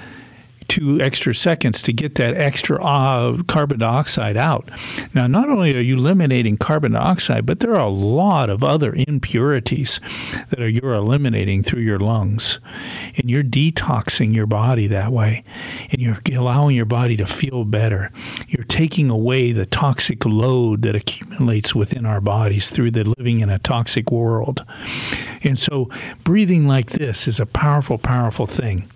two 0.69 1.01
extra 1.01 1.35
seconds 1.35 1.83
to 1.83 1.93
get 1.93 2.15
that 2.17 2.35
extra 2.37 2.83
uh, 2.85 3.43
carbon 3.45 3.79
dioxide 3.79 4.37
out. 4.37 4.69
Now, 5.15 5.27
not 5.27 5.49
only 5.49 5.77
are 5.77 5.81
you 5.81 5.97
eliminating 5.97 6.59
carbon 6.59 6.93
dioxide, 6.93 7.47
but 7.47 7.61
there 7.61 7.75
are 7.75 7.87
a 7.87 7.91
lot 7.91 8.51
of 8.51 8.63
other 8.63 8.95
impurities 8.95 10.01
that 10.51 10.61
are 10.61 10.69
you're 10.69 10.95
eliminating 10.95 11.63
through 11.63 11.83
your 11.83 11.99
lungs, 11.99 12.61
and 13.17 13.29
you're 13.31 13.43
detoxing 13.43 14.37
your 14.37 14.47
body 14.47 14.87
that 14.89 15.11
way, 15.11 15.43
and 15.91 16.01
you're 16.01 16.17
allowing 16.33 16.77
your 16.77 16.85
body 16.85 17.17
to 17.17 17.27
feel 17.27 17.65
better. 17.65 18.13
You're 18.49 18.65
taking 18.65 19.11
away 19.11 19.53
the 19.53 19.67
toxic 19.67 20.25
load 20.25 20.83
that 20.83 20.95
accumulates 20.95 21.75
within 21.75 22.07
our 22.07 22.21
bodies 22.21 22.71
through 22.71 22.93
the 22.93 23.05
living 23.17 23.41
in 23.41 23.51
a 23.51 23.59
toxic 23.59 24.11
world. 24.11 24.65
And 25.43 25.59
so, 25.59 25.91
breathing 26.25 26.67
like 26.67 26.91
this 26.91 27.27
is 27.27 27.41
a 27.41 27.47
powerful, 27.47 27.99
powerful 27.99 28.47
thing. 28.47 28.89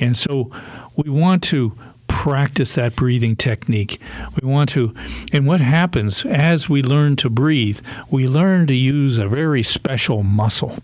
And 0.00 0.16
so, 0.16 0.50
we 0.96 1.10
want 1.10 1.42
to 1.44 1.76
practice 2.06 2.74
that 2.76 2.96
breathing 2.96 3.36
technique. 3.36 4.00
We 4.40 4.48
want 4.48 4.70
to, 4.70 4.94
and 5.32 5.46
what 5.46 5.60
happens 5.60 6.24
as 6.24 6.68
we 6.68 6.82
learn 6.82 7.16
to 7.16 7.30
breathe, 7.30 7.80
we 8.10 8.26
learn 8.26 8.66
to 8.68 8.74
use 8.74 9.18
a 9.18 9.28
very 9.28 9.62
special 9.62 10.22
muscle. 10.22 10.78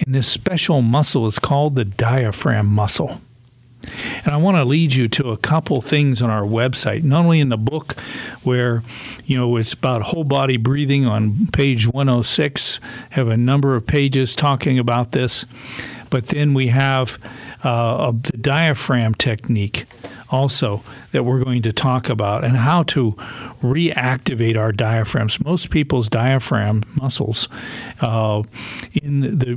And 0.00 0.14
this 0.14 0.28
special 0.28 0.82
muscle 0.82 1.26
is 1.26 1.38
called 1.38 1.74
the 1.74 1.84
diaphragm 1.84 2.66
muscle. 2.66 3.20
And 4.24 4.28
I 4.28 4.36
want 4.36 4.56
to 4.56 4.64
lead 4.64 4.94
you 4.94 5.08
to 5.08 5.30
a 5.30 5.36
couple 5.36 5.80
things 5.80 6.22
on 6.22 6.30
our 6.30 6.42
website, 6.42 7.02
not 7.02 7.24
only 7.24 7.40
in 7.40 7.50
the 7.50 7.58
book 7.58 8.00
where, 8.42 8.82
you 9.26 9.36
know, 9.36 9.56
it's 9.56 9.74
about 9.74 10.02
whole 10.02 10.24
body 10.24 10.56
breathing 10.56 11.04
on 11.04 11.48
page 11.48 11.86
106, 11.86 12.80
have 13.10 13.28
a 13.28 13.36
number 13.36 13.76
of 13.76 13.86
pages 13.86 14.34
talking 14.34 14.78
about 14.78 15.12
this, 15.12 15.44
but 16.10 16.28
then 16.28 16.54
we 16.54 16.68
have 16.68 17.18
uh, 17.64 18.12
the 18.12 18.36
diaphragm 18.38 19.14
technique 19.14 19.86
also 20.30 20.82
that 21.12 21.24
we're 21.24 21.42
going 21.42 21.62
to 21.62 21.72
talk 21.72 22.08
about 22.08 22.44
and 22.44 22.56
how 22.56 22.82
to 22.82 23.12
reactivate 23.62 24.56
our 24.56 24.72
diaphragms. 24.72 25.42
Most 25.44 25.70
people's 25.70 26.08
diaphragm 26.08 26.82
muscles, 26.96 27.48
uh, 28.00 28.42
in 28.92 29.38
the 29.38 29.54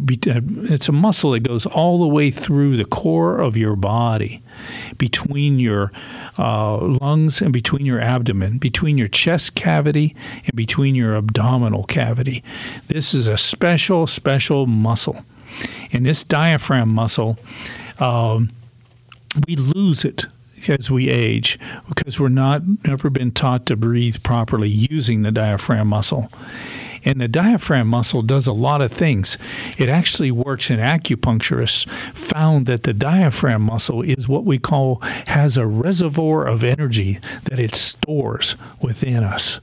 it's 0.69 0.87
a 0.87 0.91
muscle 0.91 1.31
that 1.31 1.41
goes 1.41 1.65
all 1.65 1.99
the 1.99 2.07
way 2.07 2.31
through 2.31 2.77
the 2.77 2.85
core 2.85 3.39
of 3.39 3.57
your 3.57 3.75
body, 3.75 4.41
between 4.97 5.59
your 5.59 5.91
uh, 6.37 6.77
lungs 6.77 7.41
and 7.41 7.51
between 7.51 7.85
your 7.85 7.99
abdomen, 7.99 8.57
between 8.57 8.97
your 8.97 9.07
chest 9.07 9.55
cavity 9.55 10.15
and 10.45 10.55
between 10.55 10.95
your 10.95 11.15
abdominal 11.15 11.83
cavity. 11.83 12.43
This 12.87 13.13
is 13.13 13.27
a 13.27 13.37
special, 13.37 14.07
special 14.07 14.67
muscle. 14.67 15.25
And 15.91 16.05
this 16.05 16.23
diaphragm 16.23 16.89
muscle 16.89 17.37
um, 17.99 18.51
we 19.47 19.55
lose 19.55 20.05
it 20.05 20.25
as 20.67 20.89
we 20.89 21.09
age 21.09 21.59
because 21.87 22.19
we're 22.19 22.29
not 22.29 22.61
never 22.85 23.09
been 23.09 23.31
taught 23.31 23.65
to 23.67 23.75
breathe 23.75 24.21
properly 24.23 24.69
using 24.69 25.21
the 25.21 25.31
diaphragm 25.31 25.87
muscle. 25.87 26.29
And 27.03 27.21
the 27.21 27.27
diaphragm 27.27 27.87
muscle 27.87 28.21
does 28.21 28.47
a 28.47 28.53
lot 28.53 28.81
of 28.81 28.91
things. 28.91 29.37
It 29.77 29.87
actually 29.87 30.31
works, 30.31 30.69
and 30.69 30.81
acupuncturists 30.81 31.87
found 32.13 32.65
that 32.65 32.83
the 32.83 32.93
diaphragm 32.93 33.61
muscle 33.61 34.01
is 34.01 34.27
what 34.27 34.43
we 34.43 34.59
call 34.59 34.97
has 35.27 35.55
a 35.55 35.65
reservoir 35.65 36.45
of 36.45 36.65
energy 36.65 37.19
that 37.45 37.59
it 37.59 37.75
stores 37.75 38.57
within 38.81 39.23
us. 39.23 39.61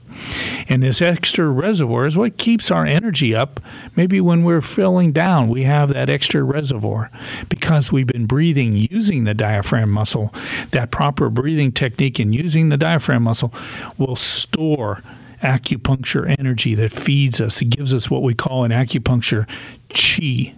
And 0.68 0.82
this 0.82 1.02
extra 1.02 1.48
reservoir 1.48 2.06
is 2.06 2.16
what 2.16 2.38
keeps 2.38 2.70
our 2.70 2.86
energy 2.86 3.34
up. 3.34 3.60
Maybe 3.96 4.20
when 4.20 4.44
we're 4.44 4.62
feeling 4.62 5.12
down, 5.12 5.48
we 5.48 5.64
have 5.64 5.92
that 5.92 6.08
extra 6.08 6.42
reservoir 6.42 7.10
because 7.48 7.92
we've 7.92 8.06
been 8.06 8.26
breathing 8.26 8.74
using 8.90 9.24
the 9.24 9.34
diaphragm 9.34 9.90
muscle. 9.90 10.32
That 10.70 10.90
proper 10.90 11.28
breathing 11.30 11.72
technique 11.72 12.18
and 12.18 12.34
using 12.34 12.68
the 12.68 12.76
diaphragm 12.76 13.24
muscle 13.24 13.52
will 13.98 14.16
store 14.16 15.02
acupuncture 15.42 16.34
energy 16.38 16.74
that 16.74 16.90
feeds 16.90 17.40
us. 17.40 17.60
It 17.60 17.66
gives 17.66 17.92
us 17.92 18.10
what 18.10 18.22
we 18.22 18.34
call 18.34 18.64
in 18.64 18.70
acupuncture 18.70 19.46
chi. 19.90 20.54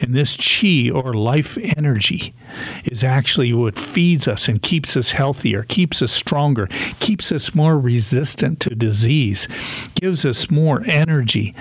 And 0.00 0.14
this 0.14 0.36
chi 0.36 0.90
or 0.90 1.14
life 1.14 1.58
energy 1.76 2.34
is 2.84 3.04
actually 3.04 3.52
what 3.52 3.78
feeds 3.78 4.28
us 4.28 4.48
and 4.48 4.62
keeps 4.62 4.96
us 4.96 5.12
healthier, 5.12 5.62
keeps 5.64 6.02
us 6.02 6.12
stronger, 6.12 6.68
keeps 7.00 7.32
us 7.32 7.54
more 7.54 7.78
resistant 7.78 8.60
to 8.60 8.74
disease, 8.74 9.48
gives 9.94 10.24
us 10.24 10.50
more 10.50 10.82
energy, 10.86 11.54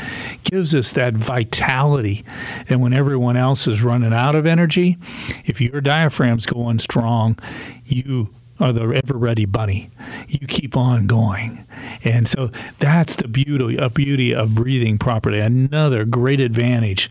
gives 0.43 0.73
us 0.73 0.93
that 0.93 1.13
vitality. 1.13 2.23
And 2.69 2.81
when 2.81 2.93
everyone 2.93 3.37
else 3.37 3.67
is 3.67 3.83
running 3.83 4.13
out 4.13 4.35
of 4.35 4.45
energy, 4.45 4.97
if 5.45 5.59
your 5.61 5.81
diaphragm's 5.81 6.45
going 6.45 6.79
strong, 6.79 7.37
you 7.85 8.29
are 8.59 8.73
the 8.73 9.01
ever 9.03 9.17
ready 9.17 9.45
bunny. 9.45 9.89
You 10.27 10.47
keep 10.47 10.75
on 10.75 11.07
going. 11.07 11.65
And 12.03 12.27
so 12.27 12.51
that's 12.79 13.17
the 13.17 13.27
beauty, 13.27 13.77
a 13.77 13.89
beauty 13.89 14.33
of 14.33 14.55
breathing 14.55 14.97
properly. 14.97 15.39
Another 15.39 16.05
great 16.05 16.39
advantage 16.39 17.09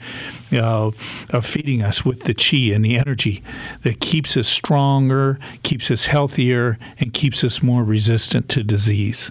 uh, 0.52 0.90
of 1.30 1.46
feeding 1.46 1.82
us 1.82 2.04
with 2.04 2.24
the 2.24 2.34
chi 2.34 2.74
and 2.74 2.84
the 2.84 2.98
energy 2.98 3.42
that 3.82 4.00
keeps 4.00 4.36
us 4.36 4.48
stronger, 4.48 5.38
keeps 5.62 5.90
us 5.90 6.06
healthier, 6.06 6.78
and 6.98 7.12
keeps 7.12 7.44
us 7.44 7.62
more 7.62 7.84
resistant 7.84 8.48
to 8.50 8.62
disease. 8.62 9.30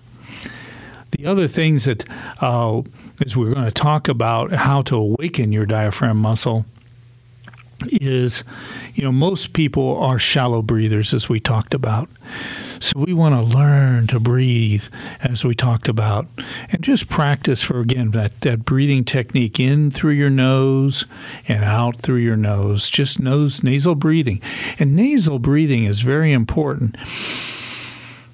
The 1.12 1.25
other 1.25 1.48
things 1.48 1.86
that 1.86 2.05
uh, 2.41 2.81
is 3.22 3.38
we're 3.38 3.53
going 3.53 3.65
to 3.65 3.72
talk 3.72 4.07
about 4.07 4.51
how 4.51 4.81
to 4.84 4.95
awaken 4.95 5.51
your 5.51 5.65
diaphragm 5.65 6.17
muscle 6.17 6.65
is, 7.92 8.44
you 8.94 9.04
know, 9.04 9.12
most 9.12 9.54
people 9.54 9.98
are 9.98 10.20
shallow 10.20 10.62
breathers, 10.62 11.13
as 11.13 11.30
we 11.30 11.39
talked 11.39 11.74
about. 11.74 12.10
So 12.80 13.00
we 13.00 13.13
want 13.13 13.36
to 13.36 13.58
learn 13.58 14.08
to 14.08 14.20
breathe, 14.20 14.86
as 15.22 15.46
we 15.46 15.56
talked 15.56 15.88
about, 15.88 16.27
and 16.70 16.84
just 16.84 17.08
practice 17.10 17.63
for, 17.63 17.80
again, 17.80 18.12
that, 18.12 18.42
that 18.42 18.65
breathing 18.65 19.06
technique 19.06 19.60
in 19.60 19.92
through 19.92 20.13
your 20.13 20.30
nose 20.30 21.06
and 21.48 21.63
out 21.63 22.01
through 22.01 22.18
your 22.18 22.38
nose, 22.38 22.89
just 22.89 23.20
nose, 23.20 23.63
nasal 23.63 23.96
breathing. 23.96 24.42
And 24.77 24.96
nasal 24.96 25.39
breathing 25.39 25.86
is 25.86 26.01
very 26.01 26.32
important 26.34 26.98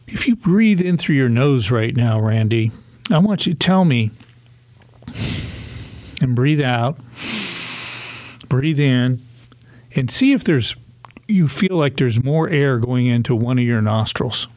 If 0.07 0.27
you 0.27 0.35
breathe 0.35 0.81
in 0.81 0.97
through 0.97 1.15
your 1.15 1.29
nose 1.29 1.71
right 1.71 1.95
now, 1.95 2.19
Randy, 2.19 2.71
I 3.09 3.19
want 3.19 3.47
you 3.47 3.53
to 3.53 3.59
tell 3.59 3.85
me 3.85 4.11
and 6.21 6.35
breathe 6.35 6.59
out, 6.61 6.99
breathe 8.49 8.79
in, 8.79 9.21
and 9.95 10.09
see 10.09 10.33
if 10.33 10.43
there's 10.43 10.75
you 11.27 11.47
feel 11.47 11.77
like 11.77 11.97
there's 11.97 12.23
more 12.23 12.49
air 12.49 12.77
going 12.77 13.07
into 13.07 13.35
one 13.35 13.57
of 13.57 13.63
your 13.63 13.81
nostrils. 13.81 14.47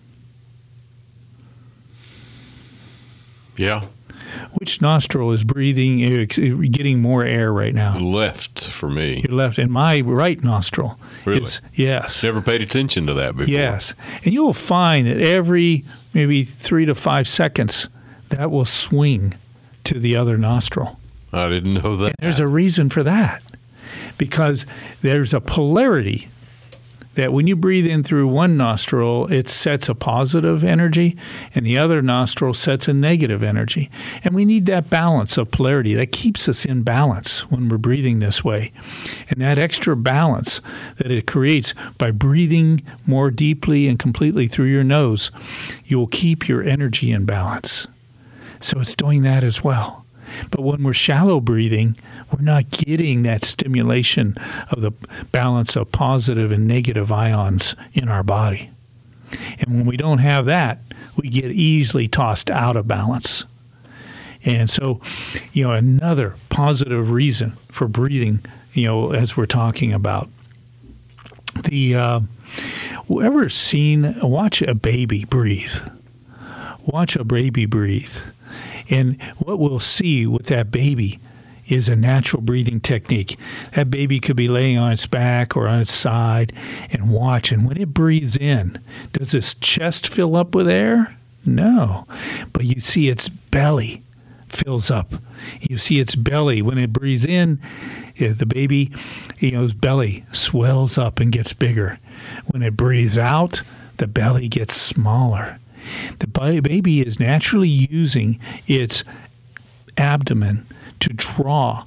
Yeah. 3.57 3.87
Which 4.55 4.83
nostril 4.83 5.31
is 5.31 5.45
breathing, 5.45 5.99
getting 6.27 7.01
more 7.01 7.25
air 7.25 7.53
right 7.53 7.73
now? 7.73 7.99
Left 7.99 8.69
for 8.69 8.89
me. 8.89 9.23
Your 9.29 9.37
left, 9.37 9.59
and 9.59 9.71
my 9.71 10.01
right 10.01 10.43
nostril. 10.43 10.99
Really? 11.25 11.43
Is, 11.43 11.61
yes. 11.73 12.25
Never 12.25 12.41
paid 12.41 12.61
attention 12.61 13.07
to 13.07 13.15
that 13.15 13.37
before. 13.37 13.53
Yes. 13.53 13.95
And 14.25 14.35
you'll 14.35 14.53
find 14.53 15.07
that 15.07 15.21
every 15.21 15.85
maybe 16.13 16.43
three 16.43 16.85
to 16.87 16.97
five 16.97 17.29
seconds, 17.29 17.89
that 18.31 18.51
will 18.51 18.65
swing 18.65 19.35
to 19.85 20.01
the 20.01 20.17
other 20.17 20.37
nostril. 20.37 20.99
I 21.33 21.49
didn't 21.49 21.75
know 21.75 21.97
that. 21.99 22.17
There's 22.21 22.41
a 22.41 22.49
reason 22.49 22.91
for 22.91 23.05
that 23.05 23.43
because 24.19 24.67
there's 25.03 25.35
a 25.35 25.41
polarity 25.41 26.29
that 27.15 27.33
when 27.33 27.47
you 27.47 27.57
breathe 27.57 27.87
in 27.87 28.03
through 28.03 28.27
one 28.27 28.57
nostril, 28.57 29.31
it 29.33 29.49
sets 29.49 29.89
a 29.89 29.95
positive 29.95 30.65
energy, 30.65 31.17
and 31.55 31.65
the 31.65 31.79
other 31.79 32.03
nostril 32.03 32.53
sets 32.55 32.89
a 32.89 32.95
negative 32.95 33.43
energy. 33.43 33.91
And 34.23 34.35
we 34.35 34.45
need 34.45 34.67
that 34.67 34.91
balance 34.91 35.39
of 35.39 35.51
polarity 35.51 35.95
that 35.95 36.13
keeps 36.13 36.49
us 36.49 36.65
in 36.65 36.83
balance 36.83 37.49
when 37.51 37.69
we're 37.69 37.79
breathing 37.79 38.19
this 38.19 38.45
way. 38.45 38.73
And 39.29 39.41
that 39.41 39.59
extra 39.59 39.97
balance 39.97 40.61
that 40.97 41.11
it 41.11 41.27
creates 41.27 41.75
by 41.99 42.11
breathing 42.11 42.83
more 43.07 43.31
deeply 43.31 43.89
and 43.89 43.99
completely 43.99 44.49
through 44.49 44.67
your 44.67 44.85
nose, 44.85 45.31
you 45.85 45.99
will 45.99 46.07
keep 46.07 46.49
your 46.49 46.63
energy 46.63 47.13
in 47.13 47.25
balance. 47.25 47.87
So 48.61 48.81
it's 48.81 48.97
doing 48.97 49.23
that 49.23 49.45
as 49.45 49.63
well. 49.63 50.04
But 50.51 50.63
when 50.63 50.83
we're 50.83 50.93
shallow 50.93 51.41
breathing, 51.41 51.97
we're 52.33 52.45
not 52.45 52.71
getting 52.71 53.23
that 53.23 53.45
stimulation 53.45 54.37
of 54.71 54.81
the 54.81 54.93
balance 55.33 55.77
of 55.77 55.93
positive 55.93 56.51
and 56.51 56.67
negative 56.67 57.13
ions 57.13 57.75
in 57.93 58.09
our 58.09 58.23
body. 58.23 58.71
And 59.59 59.79
when 59.79 59.87
we 59.87 59.97
don't 59.97 60.19
have 60.19 60.47
that, 60.47 60.79
we 61.17 61.29
get 61.29 61.51
easily 61.51 62.09
tossed 62.09 62.51
out 62.51 62.77
of 62.77 62.89
balance. 62.89 63.45
And 64.45 64.69
so, 64.69 65.01
you 65.53 65.65
know, 65.65 65.73
another 65.73 66.35
positive 66.51 67.11
reason 67.11 67.53
for 67.71 67.89
breathing, 67.89 68.41
you 68.75 68.85
know, 68.85 69.13
as 69.13 69.37
we're 69.37 69.47
talking 69.47 69.93
about 69.93 70.29
the 71.63 71.95
uh, 71.95 72.21
whoever 73.07 73.49
seen 73.49 74.15
watch 74.21 74.61
a 74.61 74.75
baby 74.75 75.25
breathe, 75.25 75.77
watch 76.85 77.17
a 77.17 77.25
baby 77.25 77.65
breathe, 77.65 78.17
and 78.91 79.21
what 79.39 79.59
we'll 79.59 79.79
see 79.79 80.27
with 80.27 80.47
that 80.47 80.71
baby 80.71 81.21
is 81.67 81.89
a 81.89 81.97
natural 81.97 82.43
breathing 82.43 82.81
technique. 82.81 83.39
That 83.73 83.91
baby 83.91 84.21
could 84.21 84.37
be 84.37 84.49
laying 84.49 84.79
on 84.79 84.93
its 84.93 85.07
back 85.07 85.57
or 85.57 85.67
on 85.67 85.81
its 85.81 85.93
side 85.93 86.53
and 86.91 87.11
watch. 87.11 87.53
And 87.53 87.67
when 87.67 87.79
it 87.79 87.95
breathes 87.95 88.37
in, 88.37 88.79
does 89.13 89.35
its 89.35 89.55
chest 89.55 90.09
fill 90.09 90.37
up 90.37 90.55
with 90.55 90.69
air? 90.69 91.17
No. 91.47 92.07
But 92.53 92.65
you 92.65 92.81
see 92.81 93.09
its 93.09 93.29
belly 93.29 94.03
fills 94.49 94.91
up. 94.91 95.15
You 95.61 95.79
see 95.79 96.01
its 96.01 96.15
belly. 96.15 96.63
When 96.63 96.79
it 96.79 96.93
breathes 96.93 97.25
in, 97.25 97.61
eh, 98.19 98.33
the 98.33 98.47
baby, 98.47 98.93
you 99.39 99.53
know, 99.53 99.65
its 99.65 99.75
belly 99.75 100.25
swells 100.33 100.97
up 100.97 101.21
and 101.21 101.33
gets 101.33 101.53
bigger. 101.53 101.99
When 102.51 102.63
it 102.63 102.77
breathes 102.77 103.19
out, 103.19 103.63
the 103.97 104.07
belly 104.07 104.49
gets 104.49 104.75
smaller. 104.75 105.59
The 106.19 106.27
baby 106.27 107.01
is 107.01 107.21
naturally 107.21 107.69
using 107.69 108.39
its 108.67 109.05
abdomen 109.97 110.67
to 111.01 111.11
draw. 111.11 111.85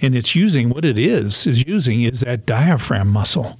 And 0.00 0.14
it's 0.14 0.34
using 0.34 0.68
what 0.68 0.84
it 0.84 0.98
is, 0.98 1.46
is 1.46 1.66
using 1.66 2.02
is 2.02 2.20
that 2.20 2.46
diaphragm 2.46 3.08
muscle 3.08 3.58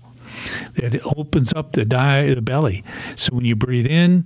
that 0.74 1.05
opens 1.05 1.53
up 1.53 1.72
the, 1.72 1.85
di- 1.85 2.35
the 2.35 2.42
belly. 2.42 2.85
So 3.16 3.35
when 3.35 3.44
you 3.44 3.57
breathe 3.57 3.87
in, 3.87 4.24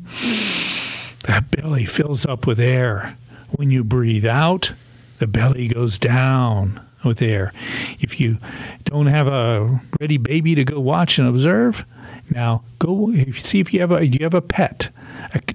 that 1.27 1.51
belly 1.51 1.87
fills 1.87 2.27
up 2.27 2.47
with 2.47 2.61
air. 2.61 3.17
When 3.51 3.71
you 3.71 3.85
breathe 3.85 4.27
out, 4.27 4.75
the 5.19 5.27
belly 5.27 5.69
goes 5.69 5.99
down 5.99 6.81
with 7.05 7.23
air. 7.23 7.53
If 8.01 8.21
you 8.21 8.39
don't 8.85 9.07
have 9.07 9.27
a 9.27 9.81
ready 10.01 10.17
baby 10.17 10.55
to 10.55 10.65
go 10.65 10.81
watch 10.81 11.19
and 11.19 11.29
observe, 11.29 11.85
now 12.31 12.63
go 12.79 13.11
if 13.11 13.27
you 13.27 13.33
see 13.33 13.61
if 13.61 13.73
you 13.73 13.81
have 13.81 13.93
a 13.93 14.07
you 14.07 14.19
have 14.23 14.35
a 14.35 14.41
pet, 14.41 14.91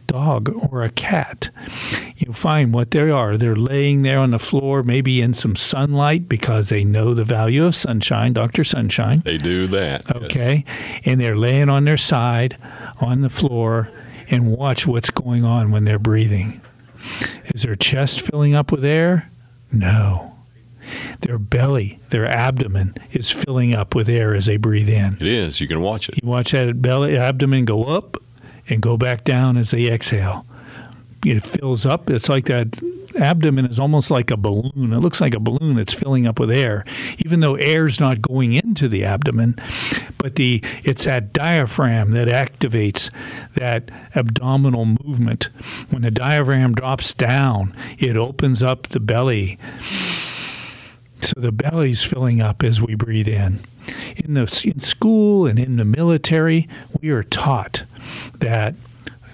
dog 0.07 0.49
or 0.71 0.83
a 0.83 0.89
cat. 0.89 1.49
You'll 2.17 2.33
find 2.33 2.73
what 2.73 2.91
they 2.91 3.09
are. 3.09 3.37
They're 3.37 3.55
laying 3.55 4.01
there 4.01 4.19
on 4.19 4.31
the 4.31 4.39
floor, 4.39 4.83
maybe 4.83 5.21
in 5.21 5.33
some 5.33 5.55
sunlight 5.55 6.27
because 6.27 6.69
they 6.69 6.83
know 6.83 7.13
the 7.13 7.23
value 7.23 7.65
of 7.65 7.75
sunshine, 7.75 8.33
Dr. 8.33 8.63
Sunshine. 8.63 9.21
They 9.23 9.37
do 9.37 9.67
that. 9.67 10.01
yes. 10.07 10.23
Okay. 10.23 10.65
And 11.05 11.19
they're 11.19 11.37
laying 11.37 11.69
on 11.69 11.85
their 11.85 11.97
side 11.97 12.57
on 12.99 13.21
the 13.21 13.29
floor 13.29 13.91
and 14.29 14.51
watch 14.51 14.87
what's 14.87 15.09
going 15.11 15.43
on 15.43 15.71
when 15.71 15.85
they're 15.85 15.99
breathing. 15.99 16.61
Is 17.53 17.63
their 17.63 17.75
chest 17.75 18.21
filling 18.21 18.55
up 18.55 18.71
with 18.71 18.83
air? 18.83 19.29
No. 19.71 20.33
Their 21.21 21.37
belly, 21.37 21.99
their 22.09 22.25
abdomen 22.25 22.95
is 23.11 23.29
filling 23.31 23.73
up 23.75 23.93
with 23.95 24.07
air 24.07 24.33
as 24.33 24.45
they 24.45 24.57
breathe 24.57 24.89
in. 24.89 25.15
It 25.15 25.27
is. 25.27 25.59
You 25.59 25.67
can 25.67 25.81
watch 25.81 26.09
it. 26.09 26.19
You 26.21 26.27
watch 26.27 26.51
that 26.51 26.81
belly 26.81 27.17
abdomen 27.17 27.65
go 27.65 27.83
up 27.83 28.17
and 28.69 28.81
go 28.81 28.97
back 28.97 29.23
down 29.23 29.57
as 29.57 29.71
they 29.71 29.91
exhale. 29.91 30.45
It 31.25 31.43
fills 31.43 31.85
up. 31.85 32.09
It's 32.09 32.29
like 32.29 32.45
that 32.45 32.79
abdomen 33.19 33.65
is 33.65 33.79
almost 33.79 34.11
like 34.11 34.31
a 34.31 34.37
balloon. 34.37 34.93
It 34.93 34.99
looks 34.99 35.19
like 35.19 35.33
a 35.33 35.39
balloon 35.39 35.75
that's 35.75 35.93
filling 35.93 36.27
up 36.27 36.39
with 36.39 36.51
air, 36.51 36.85
even 37.25 37.39
though 37.39 37.55
air's 37.55 37.99
not 37.99 38.21
going 38.21 38.53
into 38.53 38.87
the 38.87 39.03
abdomen. 39.03 39.55
But 40.17 40.35
the 40.35 40.63
it's 40.83 41.05
that 41.05 41.33
diaphragm 41.33 42.11
that 42.11 42.27
activates 42.27 43.11
that 43.55 43.89
abdominal 44.15 44.85
movement. 44.85 45.45
When 45.89 46.03
the 46.03 46.11
diaphragm 46.11 46.73
drops 46.73 47.13
down, 47.13 47.75
it 47.97 48.15
opens 48.15 48.63
up 48.63 48.87
the 48.89 48.99
belly. 48.99 49.57
So 51.21 51.39
the 51.39 51.51
belly's 51.51 52.03
filling 52.03 52.41
up 52.41 52.63
as 52.63 52.81
we 52.81 52.95
breathe 52.95 53.27
in. 53.27 53.59
In 54.15 54.33
the 54.33 54.61
in 54.65 54.79
school 54.79 55.45
and 55.45 55.57
in 55.57 55.77
the 55.77 55.85
military, 55.85 56.67
we 57.01 57.09
are 57.09 57.23
taught 57.23 57.83
that 58.39 58.75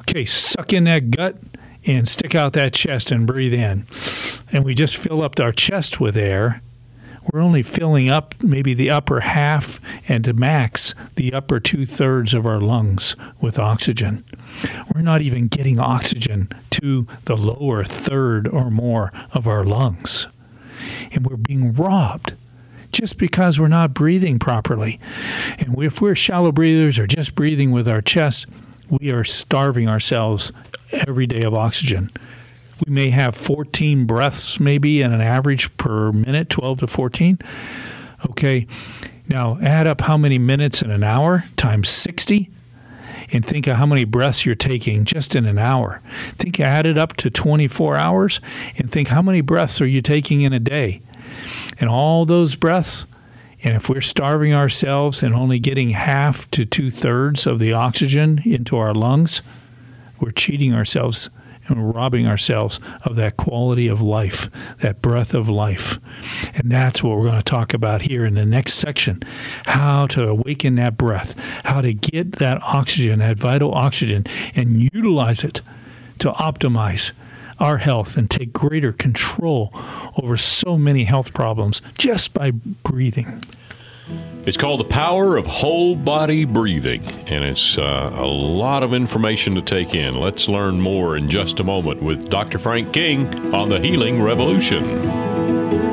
okay, 0.01 0.25
suck 0.25 0.73
in 0.73 0.83
that 0.85 1.11
gut 1.11 1.37
and 1.85 2.07
stick 2.07 2.35
out 2.35 2.53
that 2.53 2.73
chest 2.73 3.11
and 3.11 3.27
breathe 3.27 3.53
in. 3.53 3.85
And 4.51 4.63
we 4.63 4.73
just 4.73 4.97
fill 4.97 5.21
up 5.21 5.39
our 5.39 5.51
chest 5.51 5.99
with 5.99 6.15
air. 6.15 6.61
We're 7.31 7.41
only 7.41 7.63
filling 7.63 8.09
up 8.09 8.35
maybe 8.43 8.73
the 8.73 8.89
upper 8.89 9.21
half 9.21 9.79
and 10.09 10.25
to 10.25 10.33
max 10.33 10.93
the 11.15 11.33
upper 11.33 11.59
two 11.59 11.85
thirds 11.85 12.33
of 12.33 12.45
our 12.45 12.59
lungs 12.59 13.15
with 13.39 13.57
oxygen. 13.57 14.25
We're 14.93 15.01
not 15.01 15.21
even 15.21 15.47
getting 15.47 15.79
oxygen 15.79 16.49
to 16.71 17.07
the 17.23 17.37
lower 17.37 17.85
third 17.85 18.45
or 18.47 18.69
more 18.69 19.11
of 19.31 19.47
our 19.47 19.63
lungs. 19.63 20.27
And 21.11 21.25
we're 21.25 21.37
being 21.37 21.73
robbed 21.73 22.33
just 22.91 23.17
because 23.17 23.59
we're 23.59 23.67
not 23.67 23.93
breathing 23.93 24.39
properly. 24.39 24.99
And 25.57 25.77
if 25.81 26.01
we're 26.01 26.15
shallow 26.15 26.51
breathers 26.51 26.99
or 26.99 27.07
just 27.07 27.35
breathing 27.35 27.71
with 27.71 27.87
our 27.87 28.01
chest, 28.01 28.45
we 28.89 29.11
are 29.11 29.23
starving 29.23 29.89
ourselves 29.89 30.51
every 30.91 31.25
day 31.25 31.41
of 31.41 31.53
oxygen. 31.53 32.09
We 32.85 32.93
may 32.93 33.09
have 33.09 33.35
14 33.35 34.05
breaths, 34.05 34.59
maybe, 34.59 35.01
in 35.01 35.11
an 35.11 35.21
average 35.21 35.75
per 35.77 36.11
minute, 36.11 36.49
12 36.49 36.79
to 36.79 36.87
14. 36.87 37.39
Okay, 38.29 38.67
now 39.27 39.57
add 39.61 39.87
up 39.87 40.01
how 40.01 40.17
many 40.17 40.37
minutes 40.37 40.81
in 40.81 40.91
an 40.91 41.03
hour 41.03 41.45
times 41.57 41.89
60 41.89 42.49
and 43.33 43.43
think 43.43 43.67
of 43.67 43.77
how 43.77 43.85
many 43.85 44.05
breaths 44.05 44.45
you're 44.45 44.55
taking 44.55 45.03
just 45.05 45.35
in 45.35 45.45
an 45.45 45.57
hour. 45.57 46.01
Think 46.37 46.59
add 46.59 46.85
it 46.85 46.97
up 46.97 47.17
to 47.17 47.29
24 47.29 47.97
hours 47.97 48.39
and 48.77 48.91
think 48.91 49.07
how 49.07 49.21
many 49.21 49.41
breaths 49.41 49.81
are 49.81 49.87
you 49.87 50.01
taking 50.01 50.41
in 50.41 50.53
a 50.53 50.59
day. 50.59 51.01
And 51.79 51.89
all 51.89 52.25
those 52.25 52.55
breaths, 52.55 53.07
and 53.63 53.75
if 53.75 53.89
we're 53.89 54.01
starving 54.01 54.53
ourselves 54.53 55.23
and 55.23 55.33
only 55.33 55.57
getting 55.57 55.89
half 55.89 56.49
to 56.51 56.63
two 56.63 56.91
thirds 56.91 57.47
of 57.47 57.59
the 57.59 57.73
oxygen 57.73 58.41
into 58.45 58.77
our 58.77 58.93
lungs, 58.93 59.41
we're 60.19 60.31
cheating 60.31 60.73
ourselves 60.73 61.29
and 61.67 61.93
robbing 61.93 62.27
ourselves 62.27 62.79
of 63.03 63.15
that 63.15 63.37
quality 63.37 63.87
of 63.87 64.01
life, 64.01 64.49
that 64.79 65.01
breath 65.01 65.33
of 65.33 65.49
life. 65.49 65.99
And 66.53 66.71
that's 66.71 67.03
what 67.03 67.17
we're 67.17 67.25
going 67.25 67.37
to 67.37 67.43
talk 67.43 67.73
about 67.73 68.01
here 68.01 68.25
in 68.25 68.35
the 68.35 68.45
next 68.45 68.73
section 68.75 69.21
how 69.65 70.07
to 70.07 70.27
awaken 70.27 70.75
that 70.75 70.97
breath, 70.97 71.37
how 71.65 71.81
to 71.81 71.93
get 71.93 72.33
that 72.33 72.61
oxygen, 72.63 73.19
that 73.19 73.37
vital 73.37 73.73
oxygen, 73.73 74.25
and 74.55 74.89
utilize 74.93 75.43
it 75.43 75.61
to 76.19 76.31
optimize 76.31 77.11
our 77.59 77.77
health 77.77 78.17
and 78.17 78.29
take 78.29 78.51
greater 78.51 78.91
control 78.91 79.71
over 80.21 80.37
so 80.37 80.77
many 80.77 81.03
health 81.03 81.33
problems 81.33 81.81
just 81.97 82.33
by 82.33 82.51
breathing. 82.51 83.41
It's 84.45 84.57
called 84.57 84.81
The 84.81 84.85
Power 84.85 85.37
of 85.37 85.45
Whole 85.45 85.95
Body 85.95 86.43
Breathing, 86.43 87.05
and 87.27 87.45
it's 87.45 87.77
uh, 87.77 88.11
a 88.13 88.25
lot 88.25 88.83
of 88.83 88.93
information 88.93 89.55
to 89.55 89.61
take 89.61 89.95
in. 89.95 90.15
Let's 90.15 90.49
learn 90.49 90.81
more 90.81 91.15
in 91.15 91.29
just 91.29 91.61
a 91.61 91.63
moment 91.63 92.03
with 92.03 92.29
Dr. 92.29 92.59
Frank 92.59 92.91
King 92.91 93.53
on 93.53 93.69
the 93.69 93.79
Healing 93.79 94.21
Revolution. 94.21 95.92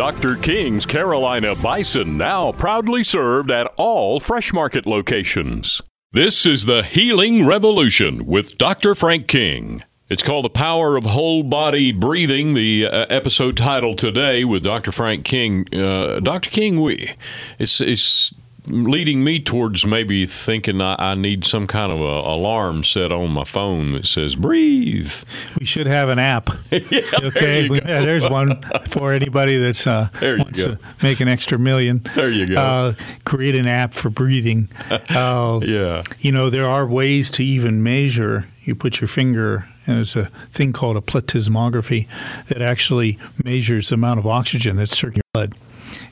Dr. 0.00 0.36
King's 0.36 0.86
Carolina 0.86 1.54
Bison 1.54 2.16
now 2.16 2.52
proudly 2.52 3.04
served 3.04 3.50
at 3.50 3.70
all 3.76 4.18
Fresh 4.18 4.50
Market 4.50 4.86
locations. 4.86 5.82
This 6.12 6.46
is 6.46 6.64
the 6.64 6.82
Healing 6.82 7.44
Revolution 7.46 8.24
with 8.24 8.56
Dr. 8.56 8.94
Frank 8.94 9.28
King. 9.28 9.84
It's 10.08 10.22
called 10.22 10.46
The 10.46 10.48
Power 10.48 10.96
of 10.96 11.04
Whole 11.04 11.42
Body 11.42 11.92
Breathing, 11.92 12.54
the 12.54 12.86
uh, 12.86 13.06
episode 13.10 13.58
title 13.58 13.94
today 13.94 14.42
with 14.42 14.62
Dr. 14.62 14.90
Frank 14.90 15.26
King. 15.26 15.66
Uh, 15.70 16.18
Dr. 16.20 16.48
King, 16.48 16.80
we, 16.80 17.12
it's, 17.58 17.82
it's 17.82 18.32
leading 18.70 19.22
me 19.24 19.40
towards 19.40 19.84
maybe 19.84 20.26
thinking 20.26 20.80
I, 20.80 20.96
I 20.98 21.14
need 21.14 21.44
some 21.44 21.66
kind 21.66 21.90
of 21.92 22.00
a 22.00 22.04
alarm 22.04 22.84
set 22.84 23.12
on 23.12 23.30
my 23.30 23.44
phone 23.44 23.92
that 23.92 24.06
says 24.06 24.34
breathe. 24.36 25.12
We 25.58 25.66
should 25.66 25.86
have 25.86 26.08
an 26.08 26.18
app. 26.18 26.50
yeah, 26.70 27.00
Okay, 27.14 27.30
there 27.40 27.62
you 27.64 27.70
We- 27.70 27.80
go. 27.80 27.86
yeah, 27.88 28.00
there's 28.00 28.28
one 28.28 28.62
for 28.86 29.12
anybody 29.12 29.58
that's 29.58 29.86
uh, 29.86 30.08
There 30.20 30.36
you 30.36 30.42
wants 30.44 30.64
go. 30.64 30.74
to 30.74 30.80
make 31.02 31.20
an 31.20 31.28
extra 31.28 31.58
million. 31.58 32.02
There 32.14 32.30
you 32.30 32.46
go. 32.46 32.56
Uh, 32.56 32.92
create 33.24 33.54
an 33.56 33.66
app 33.66 33.94
for 33.94 34.10
breathing. 34.10 34.68
Uh, 35.10 35.60
Yeah. 35.62 36.02
You 36.20 36.32
know, 36.32 36.50
there 36.50 36.68
are 36.68 36.86
ways 36.86 37.30
to 37.32 37.44
even 37.44 37.82
measure. 37.82 38.46
You 38.64 38.74
put 38.74 39.00
your 39.00 39.08
finger, 39.08 39.68
and 39.86 39.98
it's 39.98 40.14
a 40.16 40.26
thing 40.50 40.72
called 40.72 40.96
a 40.96 41.00
plethysmography 41.00 42.06
that 42.48 42.62
actually 42.62 43.18
measures 43.42 43.88
the 43.88 43.94
amount 43.94 44.18
of 44.20 44.26
oxygen 44.26 44.76
that's 44.76 44.96
circulating 44.96 45.22
blood. 45.32 45.54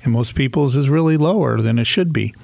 And 0.04 0.12
most 0.12 0.34
people's 0.34 0.76
is 0.76 0.90
really 0.90 1.16
lower 1.16 1.60
than 1.60 1.78
it 1.78 1.86
should 1.86 2.12
be. 2.12 2.34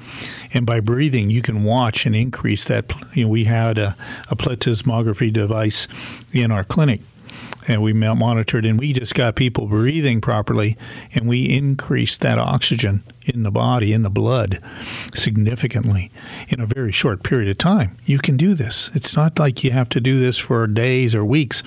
And 0.53 0.67
by 0.67 0.81
breathing, 0.81 1.31
you 1.31 1.43
can 1.43 1.65
watch 1.65 2.07
and 2.07 2.15
increase 2.15 2.65
that. 2.67 2.93
You 3.15 3.25
know, 3.25 3.31
we 3.31 3.45
had 3.45 3.79
a, 3.79 3.97
a 4.29 4.37
plethysmography 4.37 5.33
device 5.33 5.89
in 6.33 6.51
our 6.51 6.65
clinic 6.65 7.01
and 7.67 7.83
we 7.83 7.93
monitored 7.93 8.67
and 8.67 8.79
we 8.79 8.93
just 8.93 9.15
got 9.15 9.37
people 9.37 9.67
breathing 9.67 10.21
properly 10.21 10.77
and 11.15 11.27
we 11.27 11.51
increased 11.51 12.21
that 12.21 12.39
oxygen 12.39 13.03
in 13.25 13.43
the 13.43 13.51
body 13.51 13.93
in 13.93 14.03
the 14.03 14.11
blood 14.11 14.61
significantly 15.15 16.11
in 16.49 16.61
a 16.61 16.67
very 16.67 16.93
short 16.93 17.23
period 17.23 17.49
of 17.49 17.57
time. 17.57 17.97
You 18.05 18.19
can 18.19 18.37
do 18.37 18.55
this. 18.55 18.91
It's 18.95 19.17
not 19.17 19.39
like 19.39 19.65
you 19.65 19.71
have 19.71 19.89
to 19.91 20.01
do 20.01 20.21
this 20.21 20.39
for 20.39 20.67
days 20.67 21.15
or 21.15 21.25
weeks. 21.25 21.63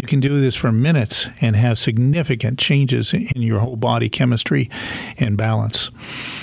You 0.00 0.06
can 0.06 0.20
do 0.20 0.40
this 0.40 0.56
for 0.56 0.72
minutes 0.72 1.28
and 1.40 1.54
have 1.56 1.78
significant 1.78 2.58
changes 2.58 3.12
in 3.12 3.42
your 3.42 3.60
whole 3.60 3.76
body 3.76 4.08
chemistry 4.08 4.70
and 5.18 5.36
balance. 5.36 5.90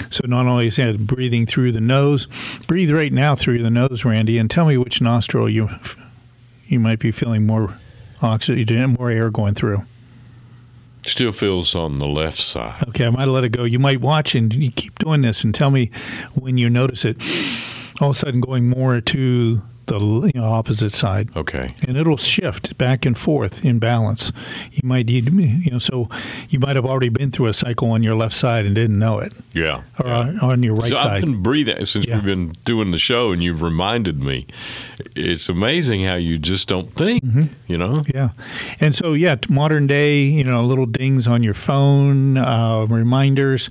So 0.09 0.25
not 0.27 0.45
only 0.45 0.67
is 0.67 0.75
that 0.75 1.07
breathing 1.07 1.45
through 1.45 1.71
the 1.71 1.81
nose 1.81 2.27
breathe 2.67 2.91
right 2.91 3.11
now 3.11 3.35
through 3.35 3.61
the 3.61 3.69
nose 3.69 4.05
randy 4.05 4.37
and 4.37 4.49
tell 4.49 4.65
me 4.65 4.77
which 4.77 5.01
nostril 5.01 5.49
you 5.49 5.69
you 6.67 6.79
might 6.79 6.99
be 6.99 7.11
feeling 7.11 7.45
more 7.45 7.77
oxygen, 8.23 8.95
more 8.99 9.09
air 9.11 9.29
going 9.29 9.53
through. 9.53 9.83
Still 11.05 11.33
feels 11.33 11.75
on 11.75 11.99
the 11.99 12.07
left 12.07 12.39
side. 12.39 12.81
Okay, 12.89 13.05
I 13.05 13.09
might 13.09 13.19
have 13.21 13.29
let 13.29 13.43
it 13.43 13.49
go. 13.49 13.65
You 13.65 13.77
might 13.77 13.99
watch 13.99 14.35
and 14.35 14.53
you 14.53 14.71
keep 14.71 14.97
doing 14.99 15.21
this 15.21 15.43
and 15.43 15.53
tell 15.53 15.69
me 15.69 15.91
when 16.33 16.57
you 16.57 16.69
notice 16.69 17.03
it. 17.03 17.17
All 18.01 18.09
of 18.11 18.15
a 18.15 18.19
sudden, 18.19 18.39
going 18.39 18.69
more 18.69 19.01
to 19.01 19.61
the 19.85 19.99
you 20.33 20.39
know, 20.39 20.45
opposite 20.45 20.93
side, 20.93 21.29
Okay. 21.35 21.75
and 21.85 21.97
it'll 21.97 22.15
shift 22.15 22.77
back 22.77 23.05
and 23.05 23.17
forth 23.17 23.65
in 23.65 23.79
balance. 23.79 24.31
You 24.71 24.79
might 24.87 25.07
need, 25.07 25.29
you 25.33 25.71
know, 25.71 25.77
so 25.77 26.07
you 26.49 26.57
might 26.59 26.77
have 26.77 26.85
already 26.85 27.09
been 27.09 27.31
through 27.31 27.47
a 27.47 27.53
cycle 27.53 27.91
on 27.91 28.01
your 28.01 28.15
left 28.15 28.33
side 28.33 28.65
and 28.65 28.73
didn't 28.73 28.97
know 28.97 29.19
it, 29.19 29.33
Yeah. 29.53 29.81
or 29.99 30.07
on- 30.09 30.39
on 30.39 30.63
your 30.63 30.75
right 30.75 30.89
So 30.89 30.95
I've 30.95 31.01
side. 31.03 31.25
been 31.25 31.43
breathing 31.43 31.83
since 31.83 32.07
Yeah. 32.07 32.15
we've 32.15 32.23
been 32.23 32.53
doing 32.63 32.91
the 32.91 32.97
show, 32.97 33.33
and 33.33 33.43
you've 33.43 33.61
reminded 33.61 34.21
me. 34.23 34.47
It's 35.15 35.49
amazing 35.49 36.05
how 36.05 36.15
you 36.15 36.37
just 36.37 36.67
don't 36.67 36.93
think. 36.95 37.23
Mm-hmm. 37.23 37.43
You 37.67 37.77
know. 37.77 37.93
Yeah, 38.13 38.29
and 38.79 38.93
so 38.93 39.13
yeah, 39.13 39.35
modern 39.49 39.87
day, 39.87 40.21
you 40.21 40.43
know, 40.43 40.63
little 40.63 40.85
dings 40.85 41.27
on 41.27 41.43
your 41.43 41.53
phone, 41.53 42.37
uh, 42.37 42.85
reminders. 42.89 43.69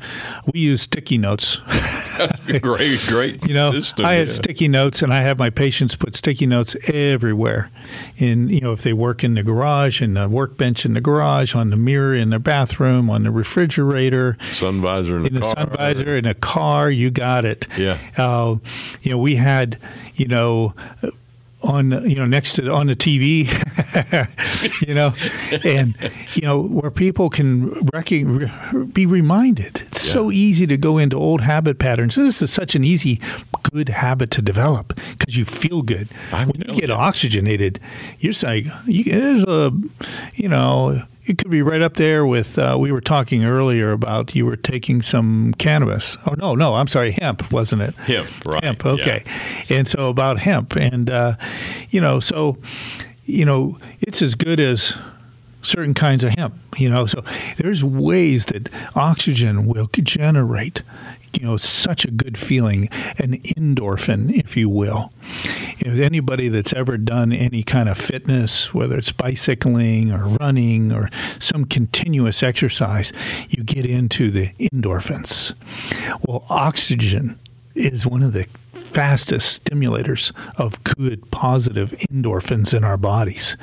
We 0.53 0.61
use 0.61 0.83
sticky 0.83 1.18
notes. 1.18 1.59
great, 2.61 3.01
great. 3.09 3.33
You 3.53 3.55
know, 3.55 3.73
system, 3.73 4.07
I 4.07 4.14
had 4.14 4.29
yeah. 4.29 4.35
sticky 4.35 4.68
notes, 4.68 5.03
and 5.03 5.12
I 5.12 5.21
have 5.23 5.38
my 5.38 5.51
patients 5.51 5.97
put 5.97 6.14
sticky 6.14 6.47
notes 6.47 6.77
everywhere. 6.88 7.71
In 8.16 8.49
you 8.49 8.61
know, 8.61 8.73
if 8.73 8.83
they 8.83 8.92
work 8.92 9.25
in 9.25 9.35
the 9.35 9.42
garage, 9.42 10.01
in 10.01 10.14
the 10.14 10.29
workbench 10.29 10.85
in 10.85 10.95
the 10.95 11.01
garage, 11.01 11.55
on 11.55 11.71
the 11.71 11.77
mirror 11.77 12.14
in 12.14 12.31
their 12.31 12.38
bathroom, 12.38 13.11
on 13.11 13.25
the 13.25 13.31
refrigerator, 13.31 14.38
sun 14.53 14.81
visor 14.81 15.16
in 15.16 15.23
the, 15.23 15.29
in 15.29 15.35
the 15.35 15.40
car. 15.40 15.51
sun 15.51 15.71
visor, 15.71 16.16
in 16.16 16.27
a 16.27 16.35
car, 16.35 16.90
you 16.90 17.11
got 17.11 17.45
it. 17.45 17.66
Yeah. 17.77 17.99
Uh, 18.16 18.57
you 19.03 19.11
know, 19.11 19.18
we 19.18 19.37
had, 19.37 19.79
you 20.14 20.29
know. 20.29 20.75
On 21.62 21.92
you 22.09 22.16
know 22.16 22.27
next 22.27 22.55
to 22.55 22.72
on 22.72 22.88
the 22.88 22.96
TV, 22.96 23.46
you 24.87 24.94
know, 24.94 25.14
and 25.64 25.96
you 26.35 26.42
know 26.42 26.61
where 26.61 26.90
people 26.90 27.31
can 27.31 27.70
recog- 27.70 28.92
be 28.92 29.07
reminded. 29.07 29.81
It's 29.83 30.03
so 30.03 30.33
easy 30.33 30.66
to 30.66 30.77
go 30.77 30.98
into 30.98 31.16
old 31.16 31.40
habit 31.40 31.79
patterns. 31.79 32.16
This 32.16 32.42
is 32.42 32.53
such 32.53 32.75
an 32.75 32.83
easy, 32.83 33.20
good 33.72 33.88
habit 33.88 34.31
to 34.33 34.42
develop 34.42 34.98
because 35.18 35.37
you 35.37 35.44
feel 35.44 35.83
good. 35.83 36.09
I'm 36.33 36.48
when 36.48 36.61
you 36.66 36.75
get 36.75 36.88
you. 36.88 36.94
oxygenated, 36.94 37.79
you're 38.18 38.33
saying 38.33 38.70
you, 38.87 39.05
there's 39.05 39.44
a, 39.44 39.72
you 40.35 40.48
know, 40.48 41.03
it 41.24 41.38
could 41.38 41.50
be 41.50 41.62
right 41.62 41.82
up 41.82 41.94
there 41.94 42.26
with. 42.26 42.58
Uh, 42.58 42.76
we 42.78 42.92
were 42.92 43.00
talking 43.00 43.44
earlier 43.44 43.92
about 43.92 44.35
you 44.35 44.44
were 44.46 44.56
taking 44.56 45.02
some 45.02 45.54
cannabis. 45.54 46.16
Oh 46.26 46.35
no, 46.37 46.54
no, 46.54 46.74
I'm 46.74 46.88
sorry, 46.88 47.12
hemp, 47.12 47.50
wasn't 47.52 47.82
it? 47.82 47.94
Hemp, 47.96 48.28
right, 48.44 48.62
Hemp. 48.64 48.85
Okay, 48.85 49.24
and 49.68 49.87
so 49.87 50.08
about 50.08 50.38
hemp, 50.38 50.76
and 50.76 51.11
uh, 51.11 51.37
you 51.90 52.00
know, 52.00 52.20
so 52.20 52.58
you 53.24 53.44
know, 53.44 53.78
it's 54.00 54.22
as 54.22 54.35
good 54.35 54.61
as 54.61 54.96
certain 55.62 55.94
kinds 55.94 56.25
of 56.25 56.35
hemp. 56.37 56.55
You 56.77 56.90
know, 56.90 57.07
so 57.07 57.22
there's 57.57 57.85
ways 57.85 58.46
that 58.46 58.68
oxygen 58.94 59.66
will 59.66 59.88
generate. 59.92 60.83
You 61.40 61.46
know, 61.46 61.57
such 61.57 62.05
a 62.05 62.11
good 62.11 62.37
feeling, 62.37 62.90
an 63.18 63.38
endorphin, 63.38 64.38
if 64.38 64.55
you 64.55 64.68
will. 64.68 65.14
If 65.79 65.98
anybody 65.98 66.48
that's 66.48 66.75
ever 66.75 66.98
done 66.98 67.33
any 67.33 67.62
kind 67.62 67.88
of 67.88 67.96
fitness, 67.96 68.75
whether 68.75 68.98
it's 68.98 69.12
bicycling 69.12 70.12
or 70.12 70.27
running 70.27 70.92
or 70.92 71.09
some 71.38 71.64
continuous 71.64 72.42
exercise, 72.42 73.14
you 73.48 73.64
get 73.64 73.87
into 73.87 74.31
the 74.31 74.48
endorphins. 74.59 75.55
Well, 76.27 76.44
oxygen 76.51 77.38
is 77.75 78.07
one 78.07 78.22
of 78.22 78.35
the 78.35 78.46
fastest 78.75 79.64
stimulators 79.64 80.33
of 80.57 80.85
good, 80.85 81.31
positive 81.31 81.92
endorphins 82.11 82.75
in 82.77 82.85
our 82.85 82.98
bodies. 82.98 83.57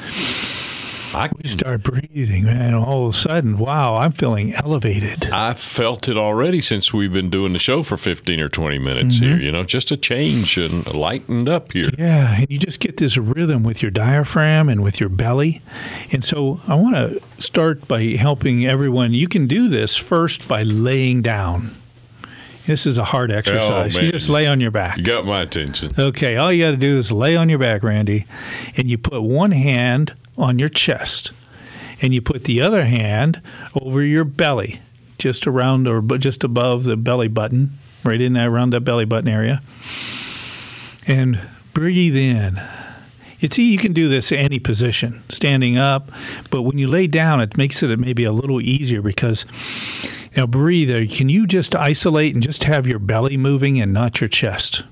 I, 1.14 1.30
You 1.42 1.50
start 1.50 1.84
breathing, 1.84 2.46
man. 2.46 2.74
All 2.74 3.08
of 3.08 3.14
a 3.14 3.18
sudden, 3.18 3.58
wow, 3.58 3.96
I'm 3.96 4.12
feeling 4.12 4.54
elevated. 4.54 5.32
I 5.32 5.54
felt 5.54 6.08
it 6.08 6.18
already 6.18 6.62
since 6.62 6.94
we've 6.94 7.12
been 7.12 7.30
doing 7.30 7.54
the 7.54 7.60
show 7.60 7.84
for 7.84 7.98
15 7.98 8.40
or 8.40 8.50
20 8.50 8.80
minutes 8.80 9.18
here. 9.18 9.34
Mm-hmm. 9.34 9.42
You 9.42 9.52
know, 9.52 9.64
just 9.64 9.92
a 9.92 9.98
change 9.98 10.58
and 10.58 10.86
lightened 10.94 11.50
up 11.50 11.72
here. 11.72 11.90
Yeah, 11.98 12.36
and 12.36 12.48
you 12.50 12.58
just 12.58 12.80
get 12.80 12.98
this 12.98 13.18
rhythm 13.18 13.64
with 13.64 13.82
your 13.82 13.92
diaphragm 13.92 14.70
and 14.70 14.84
with 14.84 15.00
your 15.00 15.10
belly. 15.10 15.62
And 16.12 16.24
so 16.24 16.62
I 16.68 16.76
want 16.76 16.96
to 16.96 17.22
start 17.40 17.88
by 17.88 18.04
helping 18.04 18.66
everyone. 18.66 19.14
You 19.14 19.28
can 19.28 19.48
do 19.48 19.68
this 19.68 19.96
first 19.96 20.48
by 20.48 20.64
laying 20.64 21.22
down. 21.22 21.76
This 22.70 22.86
is 22.86 23.00
a 23.00 23.04
hard 23.04 23.32
oh, 23.32 23.36
exercise. 23.36 23.98
you 23.98 24.12
just 24.12 24.30
lay 24.30 24.46
on 24.46 24.62
your 24.62 24.70
back. 24.70 24.98
You 24.98 25.04
got 25.04 25.26
my 25.26 25.42
attention. 25.42 25.92
Okay, 25.98 26.38
all 26.38 26.54
you 26.54 26.64
got 26.64 26.72
to 26.72 26.78
do 26.78 27.00
is 27.00 27.12
lay 27.12 27.36
on 27.36 27.50
your 27.50 27.58
back, 27.58 27.82
Randy, 27.82 28.28
and 28.78 28.88
you 28.88 29.00
put 29.00 29.24
one 29.24 29.50
hand 29.50 30.14
on 30.40 30.58
your 30.58 30.70
chest, 30.70 31.32
and 32.02 32.14
you 32.14 32.22
put 32.22 32.46
the 32.46 32.62
other 32.62 32.86
hand 32.86 33.42
over 33.80 34.02
your 34.02 34.24
belly, 34.24 34.80
just 35.18 35.46
around 35.46 35.88
or 35.88 36.02
just 36.18 36.44
above 36.44 36.86
the 36.86 36.98
belly 36.98 37.28
button, 37.28 37.78
right 38.04 38.22
in 38.22 38.34
there 38.34 38.50
around 38.52 38.72
that 38.72 38.82
belly 38.82 39.06
button 39.06 39.30
area, 39.30 39.62
and 41.08 41.40
breathe 41.74 42.16
in. 42.16 42.62
It's 43.42 43.58
you 43.58 43.78
can 43.78 43.94
do 43.94 44.10
this 44.10 44.32
any 44.32 44.60
position, 44.60 45.24
standing 45.30 45.78
up, 45.78 46.12
but 46.50 46.64
when 46.64 46.78
you 46.78 46.88
lay 46.88 47.08
down, 47.08 47.40
it 47.40 47.58
makes 47.58 47.82
it 47.82 47.98
maybe 47.98 48.26
a 48.26 48.34
little 48.34 48.60
easier 48.60 49.02
because 49.02 49.46
now 50.36 50.46
breathe. 50.46 50.92
Uh, 50.92 51.14
can 51.14 51.30
you 51.30 51.48
just 51.48 51.76
isolate 51.76 52.34
and 52.34 52.44
just 52.44 52.66
have 52.66 52.86
your 52.86 53.00
belly 53.00 53.38
moving 53.38 53.80
and 53.82 53.94
not 53.94 54.20
your 54.20 54.28
chest? 54.28 54.84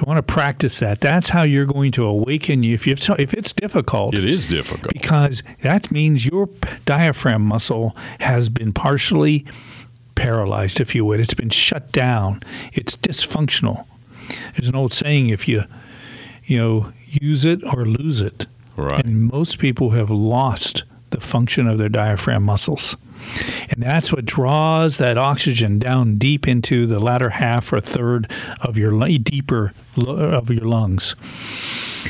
I 0.00 0.04
want 0.08 0.16
to 0.16 0.32
practice 0.32 0.78
that. 0.80 1.00
That's 1.02 1.28
how 1.28 1.42
you're 1.42 1.66
going 1.66 1.92
to 1.92 2.04
awaken 2.06 2.62
you. 2.62 2.74
If 2.74 2.86
you 2.86 2.94
if 3.18 3.34
it's 3.34 3.52
difficult, 3.52 4.14
It 4.14 4.24
is 4.24 4.46
difficult. 4.48 4.92
because 4.94 5.42
that 5.60 5.90
means 5.90 6.24
your 6.24 6.46
p- 6.46 6.70
diaphragm 6.86 7.42
muscle 7.42 7.94
has 8.20 8.48
been 8.48 8.72
partially 8.72 9.44
paralyzed, 10.14 10.80
if 10.80 10.94
you 10.94 11.04
would. 11.04 11.20
It's 11.20 11.34
been 11.34 11.50
shut 11.50 11.92
down. 11.92 12.42
It's 12.72 12.96
dysfunctional. 12.96 13.84
There's 14.56 14.68
an 14.68 14.74
old 14.76 14.92
saying: 14.92 15.28
if 15.28 15.46
you 15.46 15.64
you 16.44 16.56
know 16.58 16.92
use 17.06 17.44
it 17.44 17.62
or 17.64 17.84
lose 17.84 18.20
it. 18.22 18.46
Right. 18.76 19.04
And 19.04 19.30
most 19.30 19.58
people 19.58 19.90
have 19.90 20.10
lost 20.10 20.84
the 21.10 21.20
function 21.20 21.66
of 21.68 21.76
their 21.76 21.88
diaphragm 21.90 22.44
muscles. 22.44 22.96
And 23.70 23.82
that's 23.82 24.12
what 24.12 24.24
draws 24.24 24.98
that 24.98 25.18
oxygen 25.18 25.78
down 25.78 26.16
deep 26.16 26.46
into 26.48 26.86
the 26.86 26.98
latter 26.98 27.30
half 27.30 27.72
or 27.72 27.80
third 27.80 28.30
of 28.60 28.76
your 28.76 28.92
deeper 29.18 29.72
of 29.96 30.50
your 30.50 30.64
lungs. 30.64 31.14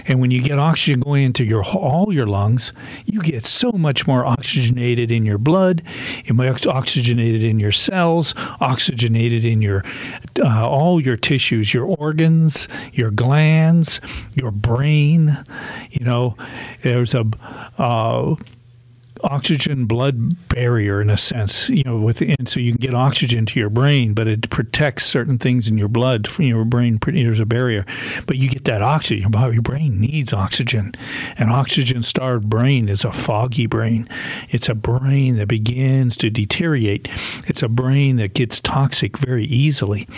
And 0.07 0.21
when 0.21 0.31
you 0.31 0.43
get 0.43 0.59
oxygen 0.59 1.01
going 1.01 1.25
into 1.25 1.45
your 1.45 1.65
all 1.65 2.13
your 2.13 2.27
lungs, 2.27 2.73
you 3.05 3.21
get 3.21 3.45
so 3.45 3.73
much 3.73 4.07
more 4.07 4.25
oxygenated 4.25 5.11
in 5.11 5.27
your 5.27 5.39
blood, 5.39 5.83
oxygenated 6.67 7.45
in 7.45 7.61
your 7.61 7.73
cells, 7.73 8.35
oxygenated 8.61 9.45
in 9.45 9.63
your 9.63 9.85
uh, 10.43 10.69
all 10.69 11.01
your 11.01 11.17
tissues, 11.17 11.75
your 11.75 11.85
organs, 11.85 12.69
your 12.93 13.11
glands, 13.11 14.01
your 14.35 14.51
brain. 14.51 15.37
You 15.91 16.05
know, 16.05 16.37
there's 16.83 17.15
a 17.15 17.27
uh, 17.79 18.37
oxygen 19.25 19.87
blood 19.87 20.49
barrier 20.49 21.01
in 21.01 21.11
a 21.11 21.17
sense 21.17 21.69
you 21.71 21.83
know 21.85 21.97
within 21.97 22.47
so 22.47 22.61
you 22.61 22.73
can 22.73 22.81
get 22.81 22.95
oxygen 22.95 23.47
to 23.47 23.61
your 23.61 23.71
brain 23.71 24.15
but 24.15 24.27
it 24.27 24.49
protects 24.51 25.05
certain 25.05 25.39
things 25.39 25.69
in 25.69 25.79
your 25.79 25.89
blood 25.89 26.27
from 26.27 26.47
your 26.47 26.65
brain 26.65 26.99
there's 27.01 27.41
a 27.41 27.47
barrier. 27.47 27.85
But 28.27 28.37
you 28.37 28.49
get 28.49 28.65
that 28.65 28.83
oxygen 28.83 29.33
your 29.33 29.53
your 29.53 29.63
brain 29.63 30.01
needs 30.01 30.33
oxygen. 30.33 30.95
An 31.37 31.51
oxygen 31.51 32.03
starved 32.03 32.49
brain 32.49 32.89
is 32.89 33.05
a 33.05 33.13
foggy 33.13 33.67
brain. 33.67 34.09
It's 34.51 34.69
a 34.69 34.75
brain 34.75 35.37
that 35.37 35.49
begins 35.49 36.17
to 36.19 36.31
deteriorate. 36.31 37.09
It's 37.47 37.63
a 37.63 37.69
brain 37.69 38.17
that 38.17 38.35
gets 38.35 38.61
toxic 38.61 39.19
very 39.19 39.45
easily. 39.45 40.09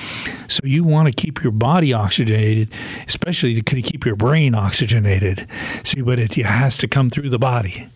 So 0.49 0.61
you 0.65 0.85
want 0.85 1.07
to 1.07 1.13
keep 1.13 1.43
your 1.43 1.53
body 1.53 1.93
oxygenated 1.93 2.69
especially 3.09 3.61
to 3.61 3.83
keep 3.83 4.05
your 4.05 4.17
brain 4.17 4.55
oxygenated. 4.55 5.47
See 5.85 6.03
but 6.03 6.19
it 6.19 6.35
has 6.35 6.79
to 6.79 6.89
come 6.89 7.11
through 7.11 7.31
the 7.31 7.39
body 7.39 7.87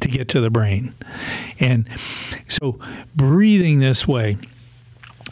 to 0.00 0.08
get 0.08 0.28
to 0.30 0.40
the 0.40 0.50
brain. 0.50 0.94
And 1.60 1.88
so 2.48 2.78
breathing 3.14 3.80
this 3.80 4.06
way, 4.06 4.38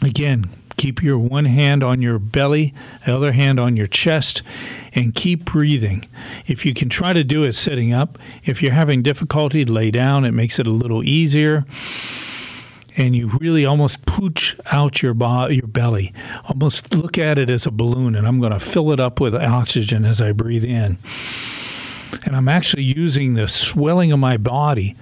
again, 0.01 0.49
keep 0.77 1.03
your 1.03 1.19
one 1.19 1.45
hand 1.45 1.83
on 1.83 2.01
your 2.01 2.17
belly, 2.17 2.73
the 3.05 3.15
other 3.15 3.33
hand 3.33 3.59
on 3.59 3.77
your 3.77 3.85
chest, 3.85 4.41
and 4.93 5.13
keep 5.13 5.45
breathing. 5.45 6.05
If 6.47 6.65
you 6.65 6.73
can 6.73 6.89
try 6.89 7.13
to 7.13 7.23
do 7.23 7.43
it 7.43 7.53
sitting 7.53 7.93
up, 7.93 8.17
if 8.43 8.63
you're 8.63 8.71
having 8.71 9.03
difficulty, 9.03 9.63
lay 9.63 9.91
down. 9.91 10.25
It 10.25 10.31
makes 10.31 10.57
it 10.57 10.65
a 10.65 10.71
little 10.71 11.03
easier. 11.03 11.65
And 12.97 13.15
you 13.15 13.27
really 13.39 13.65
almost 13.65 14.05
pooch 14.05 14.57
out 14.71 15.01
your 15.01 15.13
bo- 15.13 15.47
your 15.47 15.67
belly. 15.67 16.13
Almost 16.49 16.93
look 16.93 17.17
at 17.17 17.37
it 17.37 17.49
as 17.49 17.65
a 17.65 17.71
balloon, 17.71 18.15
and 18.15 18.27
I'm 18.27 18.39
going 18.39 18.51
to 18.51 18.59
fill 18.59 18.91
it 18.91 18.99
up 18.99 19.21
with 19.21 19.33
oxygen 19.33 20.03
as 20.03 20.19
I 20.21 20.31
breathe 20.33 20.65
in 20.65 20.97
and 22.23 22.35
I'm 22.35 22.47
actually 22.47 22.83
using 22.83 23.33
the 23.33 23.47
swelling 23.47 24.11
of 24.11 24.19
my 24.19 24.37
body, 24.37 24.95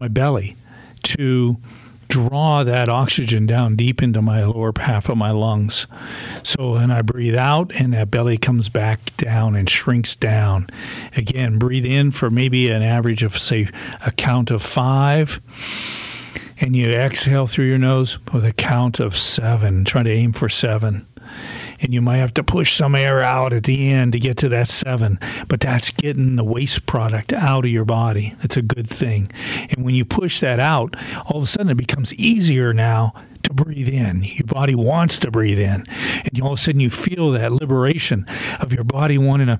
my 0.00 0.08
belly, 0.08 0.56
to 1.04 1.56
draw 2.08 2.62
that 2.62 2.88
oxygen 2.88 3.46
down 3.46 3.76
deep 3.76 4.02
into 4.02 4.22
my 4.22 4.44
lower 4.44 4.72
half 4.78 5.08
of 5.08 5.16
my 5.16 5.30
lungs. 5.30 5.86
So 6.42 6.72
when 6.72 6.90
I 6.90 7.02
breathe 7.02 7.34
out 7.34 7.72
and 7.74 7.92
that 7.94 8.10
belly 8.10 8.38
comes 8.38 8.68
back 8.68 9.16
down 9.16 9.56
and 9.56 9.68
shrinks 9.68 10.14
down. 10.14 10.68
Again, 11.16 11.58
breathe 11.58 11.84
in 11.84 12.12
for 12.12 12.30
maybe 12.30 12.70
an 12.70 12.82
average 12.82 13.22
of 13.22 13.36
say 13.36 13.68
a 14.04 14.10
count 14.10 14.50
of 14.50 14.62
5 14.62 15.40
and 16.58 16.74
you 16.74 16.90
exhale 16.90 17.46
through 17.46 17.66
your 17.66 17.78
nose 17.78 18.18
with 18.32 18.44
a 18.44 18.52
count 18.52 19.00
of 19.00 19.16
7. 19.16 19.84
Try 19.84 20.02
to 20.02 20.10
aim 20.10 20.32
for 20.32 20.48
7 20.48 21.06
and 21.80 21.92
you 21.92 22.00
might 22.00 22.18
have 22.18 22.34
to 22.34 22.42
push 22.42 22.74
some 22.74 22.94
air 22.94 23.20
out 23.20 23.52
at 23.52 23.64
the 23.64 23.88
end 23.88 24.12
to 24.12 24.18
get 24.18 24.36
to 24.38 24.48
that 24.50 24.68
seven. 24.68 25.18
But 25.48 25.60
that's 25.60 25.90
getting 25.90 26.36
the 26.36 26.44
waste 26.44 26.86
product 26.86 27.32
out 27.32 27.64
of 27.64 27.70
your 27.70 27.84
body. 27.84 28.34
That's 28.40 28.56
a 28.56 28.62
good 28.62 28.88
thing. 28.88 29.30
And 29.70 29.84
when 29.84 29.94
you 29.94 30.04
push 30.04 30.40
that 30.40 30.60
out, 30.60 30.96
all 31.26 31.38
of 31.38 31.42
a 31.44 31.46
sudden 31.46 31.70
it 31.70 31.76
becomes 31.76 32.14
easier 32.14 32.72
now 32.72 33.14
to 33.42 33.52
breathe 33.52 33.88
in. 33.88 34.24
Your 34.24 34.46
body 34.46 34.74
wants 34.74 35.18
to 35.20 35.30
breathe 35.30 35.60
in. 35.60 35.84
And 36.24 36.42
all 36.42 36.52
of 36.52 36.58
a 36.58 36.62
sudden 36.62 36.80
you 36.80 36.90
feel 36.90 37.30
that 37.32 37.52
liberation 37.52 38.26
of 38.60 38.72
your 38.72 38.84
body 38.84 39.18
wanting 39.18 39.46
to 39.46 39.58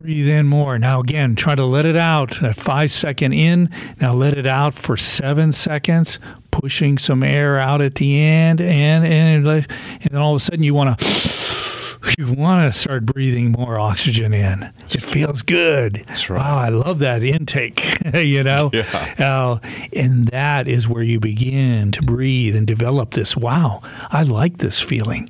breathe 0.00 0.28
in 0.28 0.46
more. 0.46 0.78
Now 0.78 1.00
again, 1.00 1.34
try 1.34 1.54
to 1.54 1.64
let 1.64 1.84
it 1.84 1.96
out. 1.96 2.40
A 2.42 2.52
five 2.52 2.90
second 2.90 3.32
in. 3.32 3.70
Now 4.00 4.12
let 4.12 4.34
it 4.34 4.46
out 4.46 4.74
for 4.74 4.96
seven 4.96 5.52
seconds. 5.52 6.18
Pushing 6.60 6.98
some 6.98 7.22
air 7.22 7.56
out 7.56 7.80
at 7.80 7.94
the 7.96 8.20
end, 8.20 8.60
and 8.60 9.06
and 9.06 9.46
and 9.46 9.66
then 10.10 10.20
all 10.20 10.34
of 10.34 10.36
a 10.36 10.44
sudden 10.44 10.64
you 10.64 10.74
want 10.74 10.98
to 10.98 12.08
you 12.18 12.32
want 12.32 12.72
to 12.72 12.76
start 12.76 13.06
breathing 13.06 13.52
more 13.52 13.78
oxygen 13.78 14.34
in. 14.34 14.72
It 14.90 15.02
feels 15.02 15.42
good. 15.42 16.04
That's 16.08 16.28
right. 16.28 16.38
Wow, 16.40 16.56
I 16.58 16.68
love 16.70 16.98
that 17.00 17.22
intake. 17.22 17.84
you 18.14 18.42
know, 18.42 18.70
Yeah. 18.72 19.14
uh, 19.18 19.58
and 19.94 20.26
that 20.28 20.66
is 20.66 20.88
where 20.88 21.02
you 21.04 21.20
begin 21.20 21.92
to 21.92 22.02
breathe 22.02 22.56
and 22.56 22.66
develop 22.66 23.12
this. 23.12 23.36
Wow, 23.36 23.82
I 24.10 24.22
like 24.24 24.58
this 24.58 24.80
feeling. 24.80 25.28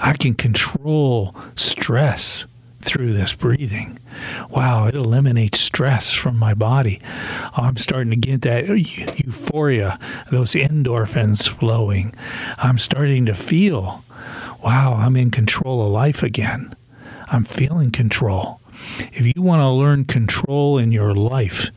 I 0.00 0.14
can 0.14 0.34
control 0.34 1.36
stress 1.54 2.46
through 2.88 3.12
this 3.12 3.34
breathing. 3.34 3.98
Wow, 4.48 4.86
it 4.86 4.94
eliminates 4.94 5.60
stress 5.60 6.14
from 6.14 6.38
my 6.38 6.54
body. 6.54 7.00
I'm 7.52 7.76
starting 7.76 8.10
to 8.10 8.16
get 8.16 8.42
that 8.42 8.66
euphoria, 8.66 9.98
those 10.30 10.54
endorphins 10.54 11.46
flowing. 11.48 12.14
I'm 12.56 12.78
starting 12.78 13.26
to 13.26 13.34
feel, 13.34 14.02
wow, 14.64 14.94
I'm 14.94 15.16
in 15.16 15.30
control 15.30 15.84
of 15.84 15.92
life 15.92 16.22
again. 16.22 16.72
I'm 17.30 17.44
feeling 17.44 17.90
control. 17.90 18.60
If 19.12 19.26
you 19.26 19.42
want 19.42 19.60
to 19.60 19.68
learn 19.68 20.06
control 20.06 20.78
in 20.78 20.90
your 20.92 21.14
life, 21.14 21.70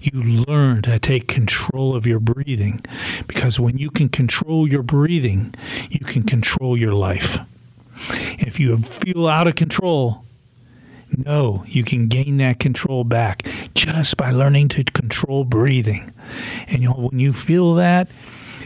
you 0.00 0.44
learn 0.46 0.80
to 0.82 0.98
take 0.98 1.28
control 1.28 1.94
of 1.94 2.06
your 2.06 2.20
breathing. 2.20 2.82
Because 3.26 3.60
when 3.60 3.76
you 3.76 3.90
can 3.90 4.08
control 4.08 4.66
your 4.66 4.82
breathing, 4.82 5.54
you 5.90 6.00
can 6.00 6.22
control 6.22 6.78
your 6.78 6.94
life. 6.94 7.38
If 8.38 8.58
you 8.58 8.76
feel 8.78 9.28
out 9.28 9.46
of 9.46 9.56
control, 9.56 10.24
no, 11.16 11.64
you 11.66 11.84
can 11.84 12.08
gain 12.08 12.38
that 12.38 12.58
control 12.58 13.04
back 13.04 13.46
just 13.74 14.16
by 14.16 14.30
learning 14.30 14.68
to 14.68 14.84
control 14.84 15.44
breathing. 15.44 16.12
And 16.66 16.82
you 16.82 16.88
know, 16.88 16.94
when 16.94 17.20
you 17.20 17.32
feel 17.32 17.74
that, 17.74 18.08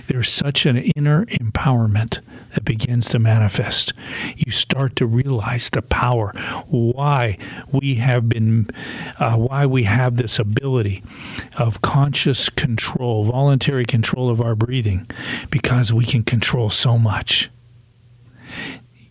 there's 0.08 0.30
such 0.30 0.64
an 0.64 0.78
inner 0.78 1.26
empowerment 1.26 2.20
that 2.54 2.64
begins 2.64 3.08
to 3.10 3.18
manifest. 3.18 3.92
You 4.36 4.50
start 4.50 4.96
to 4.96 5.06
realize 5.06 5.68
the 5.68 5.82
power, 5.82 6.32
why 6.66 7.36
we 7.70 7.96
have 7.96 8.26
been, 8.26 8.70
uh, 9.18 9.36
why 9.36 9.66
we 9.66 9.82
have 9.82 10.16
this 10.16 10.38
ability 10.38 11.04
of 11.58 11.82
conscious 11.82 12.48
control, 12.48 13.24
voluntary 13.24 13.84
control 13.84 14.30
of 14.30 14.40
our 14.40 14.54
breathing, 14.54 15.06
because 15.50 15.92
we 15.92 16.06
can 16.06 16.22
control 16.22 16.70
so 16.70 16.96
much 16.96 17.50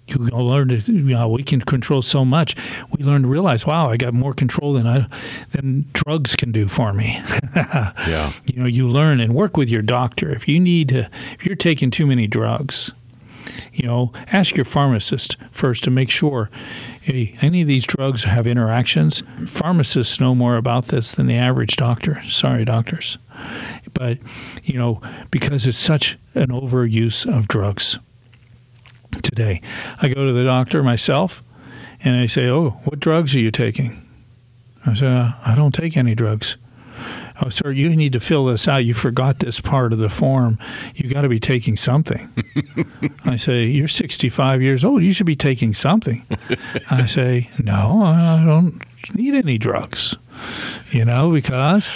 you 0.08 0.17
learn 0.17 0.70
to 0.70 0.78
you 0.91 1.02
know 1.04 1.28
we 1.28 1.43
can 1.43 1.62
control 1.62 2.02
so 2.02 2.24
much. 2.24 2.56
We 2.98 3.04
learn 3.04 3.24
to 3.24 3.28
realize 3.28 3.65
wow 3.65 3.89
i 3.89 3.98
got 3.98 4.13
more 4.13 4.34
control 4.34 4.74
than 4.74 4.88
i 4.88 5.08
than 5.52 5.86
drugs 5.93 6.36
can 6.36 6.52
do 6.52 6.67
for 6.67 6.93
me. 6.93 7.22
Yeah. 8.08 8.32
you 8.46 8.60
know 8.62 8.67
you 8.67 8.88
learn 8.88 9.20
and 9.20 9.34
work 9.34 9.58
with 9.58 9.70
your 9.70 9.82
doctor. 9.82 10.30
If 10.30 10.48
you 10.48 10.60
need 10.60 10.89
to 10.89 11.10
if 11.34 11.46
you're 11.46 11.56
taking 11.56 11.91
too 11.91 12.06
many 12.06 12.28
drugs 12.28 12.93
you 13.74 13.86
know 13.88 14.12
ask 14.28 14.56
your 14.56 14.65
pharmacist 14.65 15.38
first 15.52 15.84
to 15.84 15.91
make 15.91 16.10
sure 16.10 16.50
hey, 17.02 17.38
any 17.41 17.62
of 17.62 17.67
these 17.67 17.86
drugs 17.86 18.24
have 18.24 18.48
interactions. 18.48 19.24
Pharmacists 19.48 20.20
know 20.20 20.36
more 20.36 20.58
about 20.58 20.86
this 20.86 21.13
than 21.13 21.28
the 21.28 21.36
average 21.36 21.76
doctor. 21.76 22.22
Sorry 22.24 22.65
doctors. 22.65 23.17
But 23.93 24.20
you 24.63 24.78
know 24.78 25.02
because 25.32 25.65
it's 25.65 25.78
such 25.78 26.17
an 26.36 26.48
overuse 26.48 27.26
of 27.26 27.48
drugs 27.48 28.00
today. 29.23 29.62
I 30.01 30.10
go 30.10 30.25
to 30.25 30.34
the 30.34 30.43
doctor 30.43 30.84
myself 30.84 31.43
and 32.03 32.21
they 32.21 32.27
say, 32.27 32.47
Oh, 32.49 32.71
what 32.86 32.99
drugs 32.99 33.36
are 33.36 33.39
you 33.39 33.51
taking? 33.51 34.03
I 34.86 34.93
say, 34.93 35.08
uh, 35.08 35.32
I 35.45 35.56
don't 35.56 35.73
take 35.73 35.97
any 35.97 36.15
drugs. 36.15 36.58
Oh, 37.41 37.49
sir, 37.49 37.71
you 37.71 37.95
need 37.95 38.13
to 38.13 38.19
fill 38.19 38.45
this 38.45 38.67
out. 38.67 38.84
You 38.84 38.95
forgot 38.95 39.39
this 39.39 39.62
part 39.62 39.93
of 39.93 39.99
the 39.99 40.10
form. 40.10 40.58
You 40.95 41.10
got 41.10 41.21
to 41.21 41.30
be 41.30 41.39
taking 41.39 41.77
something. 41.77 42.34
I 43.25 43.36
say, 43.36 43.65
You're 43.65 43.88
65 43.88 44.62
years 44.62 44.84
old. 44.84 45.03
You 45.03 45.13
should 45.13 45.27
be 45.27 45.36
taking 45.36 45.73
something. 45.73 46.25
I 46.89 47.06
say, 47.06 47.49
No, 47.63 48.01
I 48.03 48.43
don't 48.43 48.82
need 49.13 49.36
any 49.36 49.58
drugs. 49.58 50.15
You 50.91 51.06
know, 51.06 51.32
because 51.32 51.91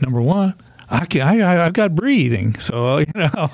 number 0.00 0.20
one, 0.20 0.54
I 0.92 1.06
can, 1.06 1.22
I, 1.22 1.64
I've 1.64 1.72
got 1.72 1.94
breathing, 1.94 2.58
so 2.58 2.98
you 2.98 3.06
know 3.14 3.48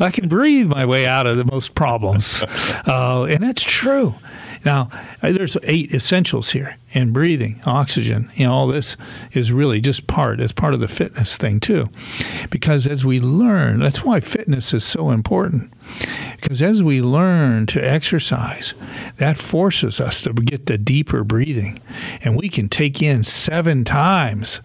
I 0.00 0.10
can 0.12 0.28
breathe 0.28 0.68
my 0.68 0.86
way 0.86 1.04
out 1.04 1.26
of 1.26 1.36
the 1.36 1.44
most 1.44 1.74
problems, 1.74 2.44
uh, 2.86 3.24
and 3.24 3.42
that's 3.42 3.62
true. 3.62 4.14
Now, 4.64 4.90
uh, 5.22 5.32
there's 5.32 5.56
eight 5.62 5.92
essentials 5.94 6.50
here 6.50 6.76
in 6.92 7.12
breathing, 7.12 7.60
oxygen. 7.64 8.30
You 8.34 8.46
know, 8.46 8.52
all 8.52 8.66
this 8.66 8.96
is 9.32 9.52
really 9.52 9.80
just 9.80 10.06
part. 10.06 10.38
It's 10.38 10.52
part 10.52 10.74
of 10.74 10.80
the 10.80 10.88
fitness 10.88 11.36
thing 11.36 11.60
too, 11.60 11.88
because 12.50 12.86
as 12.86 13.04
we 13.04 13.18
learn, 13.20 13.80
that's 13.80 14.04
why 14.04 14.20
fitness 14.20 14.72
is 14.72 14.84
so 14.84 15.10
important. 15.10 15.72
Because 16.40 16.62
as 16.62 16.82
we 16.82 17.02
learn 17.02 17.66
to 17.66 17.80
exercise, 17.80 18.74
that 19.18 19.36
forces 19.36 20.00
us 20.00 20.22
to 20.22 20.32
get 20.32 20.66
the 20.66 20.78
deeper 20.78 21.22
breathing, 21.22 21.78
and 22.22 22.36
we 22.36 22.48
can 22.48 22.68
take 22.68 23.02
in 23.02 23.24
seven 23.24 23.84
times 23.84 24.60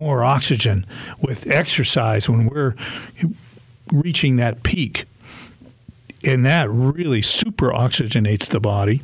more 0.00 0.24
oxygen 0.24 0.84
with 1.20 1.46
exercise 1.46 2.28
when 2.28 2.46
we're 2.46 2.74
reaching 3.92 4.36
that 4.36 4.62
peak. 4.62 5.04
And 6.24 6.44
that 6.44 6.68
really 6.68 7.22
super 7.22 7.70
oxygenates 7.70 8.50
the 8.50 8.60
body. 8.60 9.02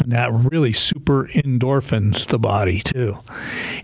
And 0.00 0.12
that 0.12 0.32
really 0.32 0.72
super 0.72 1.26
endorphins 1.26 2.26
the 2.26 2.38
body 2.38 2.80
too. 2.80 3.18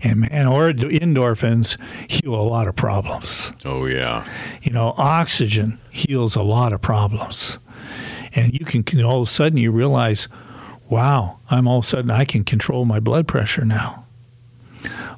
And 0.01 0.21
man, 0.21 0.47
or 0.47 0.71
endorphins 0.71 1.77
heal 2.09 2.33
a 2.33 2.41
lot 2.41 2.67
of 2.67 2.75
problems. 2.75 3.53
Oh, 3.65 3.85
yeah. 3.85 4.27
You 4.61 4.71
know, 4.71 4.93
oxygen 4.97 5.79
heals 5.91 6.35
a 6.35 6.41
lot 6.41 6.73
of 6.73 6.81
problems. 6.81 7.59
And 8.33 8.53
you 8.53 8.65
can 8.65 8.83
all 9.03 9.21
of 9.21 9.27
a 9.27 9.31
sudden 9.31 9.57
you 9.57 9.71
realize, 9.71 10.27
wow, 10.89 11.37
I'm 11.49 11.67
all 11.67 11.79
of 11.79 11.85
a 11.85 11.87
sudden 11.87 12.11
I 12.11 12.25
can 12.25 12.43
control 12.43 12.85
my 12.85 12.99
blood 12.99 13.27
pressure 13.27 13.65
now. 13.65 14.05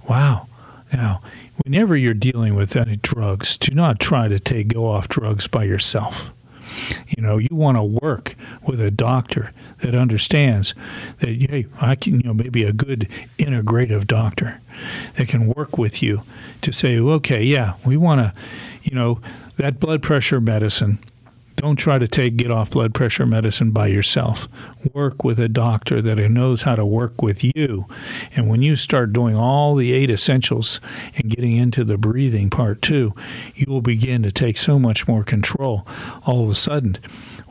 Wow. 0.07 0.47
Now, 0.91 1.21
whenever 1.63 1.95
you're 1.95 2.13
dealing 2.13 2.55
with 2.55 2.75
any 2.75 2.97
drugs, 2.97 3.57
do 3.57 3.73
not 3.73 3.99
try 3.99 4.27
to 4.27 4.39
take 4.39 4.69
go 4.69 4.87
off 4.87 5.07
drugs 5.07 5.47
by 5.47 5.63
yourself. 5.63 6.33
You 7.07 7.21
know, 7.21 7.37
you 7.37 7.49
want 7.51 7.77
to 7.77 7.83
work 7.83 8.35
with 8.67 8.79
a 8.79 8.91
doctor 8.91 9.51
that 9.81 9.95
understands 9.95 10.75
that 11.19 11.29
hey, 11.29 11.65
I 11.81 11.95
can, 11.95 12.19
you 12.19 12.23
know, 12.23 12.33
maybe 12.33 12.63
a 12.63 12.73
good 12.73 13.07
integrative 13.37 14.07
doctor 14.07 14.59
that 15.15 15.27
can 15.27 15.47
work 15.47 15.77
with 15.77 16.01
you 16.01 16.23
to 16.61 16.71
say, 16.71 16.99
okay, 16.99 17.43
yeah, 17.43 17.75
we 17.85 17.97
want 17.97 18.21
to, 18.21 18.33
you 18.83 18.95
know, 18.95 19.19
that 19.57 19.79
blood 19.79 20.01
pressure 20.01 20.41
medicine. 20.41 20.99
Don't 21.55 21.75
try 21.75 21.99
to 21.99 22.07
take 22.07 22.37
get 22.37 22.51
off 22.51 22.69
blood 22.69 22.93
pressure 22.93 23.25
medicine 23.25 23.71
by 23.71 23.87
yourself. 23.87 24.47
Work 24.93 25.25
with 25.25 25.39
a 25.39 25.49
doctor 25.49 26.01
that 26.01 26.17
knows 26.29 26.61
how 26.61 26.77
to 26.77 26.85
work 26.85 27.21
with 27.21 27.43
you. 27.43 27.85
And 28.33 28.47
when 28.47 28.61
you 28.61 28.77
start 28.77 29.11
doing 29.11 29.35
all 29.35 29.75
the 29.75 29.91
eight 29.91 30.09
essentials 30.09 30.79
and 31.17 31.29
getting 31.29 31.57
into 31.57 31.83
the 31.83 31.97
breathing 31.97 32.49
part 32.49 32.81
too, 32.81 33.13
you 33.55 33.65
will 33.67 33.81
begin 33.81 34.23
to 34.23 34.31
take 34.31 34.55
so 34.55 34.79
much 34.79 35.05
more 35.05 35.23
control. 35.23 35.85
All 36.25 36.45
of 36.45 36.49
a 36.49 36.55
sudden, 36.55 36.97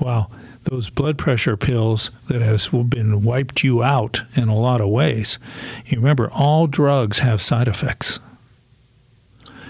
wow, 0.01 0.31
those 0.71 0.91
blood 0.91 1.17
pressure 1.17 1.57
pills 1.57 2.11
that 2.29 2.43
has 2.43 2.69
been 2.69 3.23
wiped 3.23 3.65
you 3.65 3.83
out 3.83 4.23
in 4.35 4.49
a 4.49 4.57
lot 4.57 4.81
of 4.81 4.89
ways. 4.89 5.39
You 5.87 5.99
remember, 5.99 6.31
all 6.31 6.67
drugs 6.67 7.21
have 7.21 7.41
side 7.41 7.69
effects. 7.69 8.21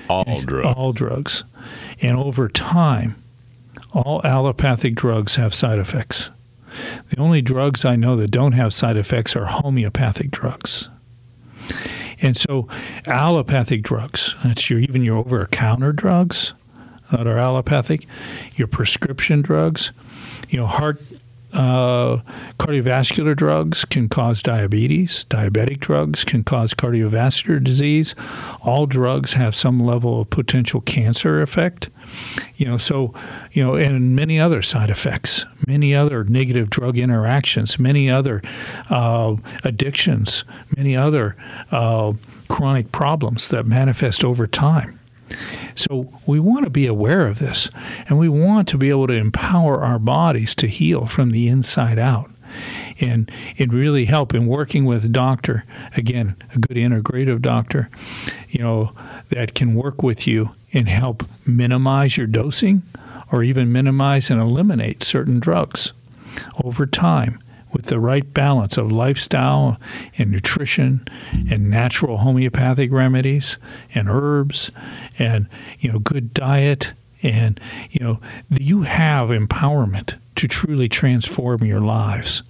All 0.09 0.41
drugs. 0.41 0.75
All 0.77 0.93
drugs. 0.93 1.45
And 2.01 2.17
over 2.17 2.49
time, 2.49 3.23
all 3.93 4.21
allopathic 4.25 4.95
drugs 4.95 5.37
have 5.37 5.55
side 5.55 5.79
effects. 5.79 6.31
The 7.09 7.19
only 7.19 7.43
drugs 7.43 7.85
I 7.85 7.97
know 7.97 8.17
that 8.17 8.31
don't 8.31 8.53
have 8.53 8.73
side 8.73 8.97
effects 8.97 9.37
are 9.37 9.47
homeopathic 9.47 10.31
drugs. 10.31 10.89
And 12.21 12.37
so, 12.37 12.69
allopathic 13.07 13.83
drugs, 13.83 14.35
that's 14.43 14.69
your 14.71 14.81
even 14.81 15.05
your 15.05 15.19
over 15.19 15.47
counter 15.47 15.93
drugs 15.93 16.55
that 17.13 17.27
are 17.27 17.39
allopathic, 17.39 18.07
your 18.57 18.69
prescription 18.69 19.41
drugs, 19.41 19.93
you 20.49 20.59
know, 20.59 20.67
heart 20.67 21.01
uh, 21.53 22.19
cardiovascular 22.59 23.35
drugs 23.35 23.85
can 23.85 24.09
cause 24.09 24.43
diabetes. 24.43 25.25
Diabetic 25.27 25.81
drugs 25.81 26.25
can 26.25 26.45
cause 26.45 26.75
cardiovascular 26.75 27.63
disease. 27.63 28.15
All 28.63 28.87
drugs 28.87 29.33
have 29.33 29.55
some 29.55 29.81
level 29.81 30.21
of 30.21 30.31
potential 30.31 30.81
cancer 30.83 31.41
effect. 31.41 31.89
You 32.57 32.67
know, 32.67 32.77
so 32.77 33.15
you 33.53 33.65
know, 33.65 33.77
and 33.77 34.15
many 34.15 34.41
other 34.41 34.63
side 34.63 34.91
effects, 34.91 35.47
many 35.67 35.95
other 35.95 36.25
negative 36.25 36.71
drug 36.71 36.99
interactions, 36.99 37.79
many 37.79 38.11
other 38.11 38.43
uh, 38.91 39.37
addictions, 39.65 40.45
many 40.77 40.97
other 40.97 41.37
uh, 41.71 42.13
chronic 42.49 42.93
problems 42.93 43.49
that 43.49 43.67
manifest 43.67 44.25
over 44.25 44.47
time. 44.47 44.98
So 45.75 46.13
we 46.27 46.41
want 46.41 46.65
to 46.65 46.71
be 46.71 46.87
aware 46.87 47.27
of 47.27 47.39
this, 47.39 47.71
and 48.07 48.19
we 48.19 48.29
want 48.29 48.69
to 48.69 48.79
be 48.79 48.91
able 48.91 49.07
to 49.09 49.15
empower 49.15 49.83
our 49.83 49.99
bodies 49.99 50.55
to 50.57 50.67
heal 50.67 51.07
from 51.07 51.31
the 51.31 51.49
inside 51.49 51.99
out. 51.99 52.31
And 53.01 53.31
it 53.57 53.73
really 53.73 54.07
help 54.07 54.35
in 54.35 54.47
working 54.47 54.85
with 54.85 55.05
a 55.05 55.09
doctor, 55.09 55.65
again, 55.97 56.37
a 56.55 56.59
good 56.59 56.77
integrative 56.77 57.43
doctor, 57.43 57.91
you 58.49 58.61
know, 58.61 58.93
that 59.29 59.55
can 59.55 59.75
work 59.75 60.03
with 60.03 60.27
you 60.27 60.55
and 60.73 60.89
help 60.89 61.25
minimize 61.47 62.17
your 62.17 62.27
dosing 62.27 62.83
or 63.31 63.43
even 63.43 63.73
minimize 63.73 64.31
and 64.31 64.41
eliminate 64.41 65.03
certain 65.03 65.39
drugs 65.39 65.93
over 66.65 66.87
time 66.87 67.39
with 67.73 67.87
the 67.87 68.01
right 68.01 68.33
balance 68.35 68.77
of 68.77 68.93
lifestyle 68.93 69.79
and 70.17 70.31
nutrition 70.31 71.07
and 71.51 71.71
natural 71.71 72.19
homeopathic 72.19 72.91
remedies 72.91 73.59
and 73.95 74.09
herbs 74.09 74.71
and 75.19 75.49
you 75.79 75.93
know 75.93 75.99
good 75.99 76.33
diet 76.35 76.93
and 77.23 77.61
you 77.91 78.05
know 78.05 78.21
you 78.51 78.83
have 78.83 79.29
empowerment 79.29 80.15
to 80.37 80.47
truly 80.47 80.89
transform 80.89 81.65
your 81.65 81.81
lives. 81.81 82.45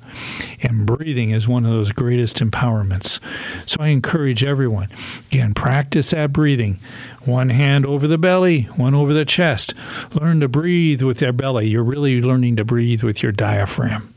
And 0.60 0.84
breathing 0.84 1.30
is 1.30 1.48
one 1.48 1.64
of 1.64 1.70
those 1.70 1.90
greatest 1.90 2.36
empowerments. 2.36 3.18
So 3.66 3.78
i 3.80 3.88
encourage 3.88 4.44
everyone 4.44 4.88
again 5.30 5.54
practice 5.54 6.10
that 6.10 6.32
breathing. 6.32 6.78
One 7.24 7.48
hand 7.48 7.86
over 7.86 8.06
the 8.06 8.18
belly 8.18 8.62
one 8.76 8.94
over 8.94 9.14
the 9.14 9.24
chest. 9.24 9.72
Learn 10.12 10.40
to 10.40 10.48
breathe 10.48 11.02
with 11.02 11.22
your 11.22 11.32
belly. 11.32 11.68
You're 11.68 11.82
really 11.82 12.20
learning 12.20 12.56
to 12.56 12.64
breathe 12.64 13.02
with 13.02 13.22
your 13.22 13.32
diaphragm 13.32 14.14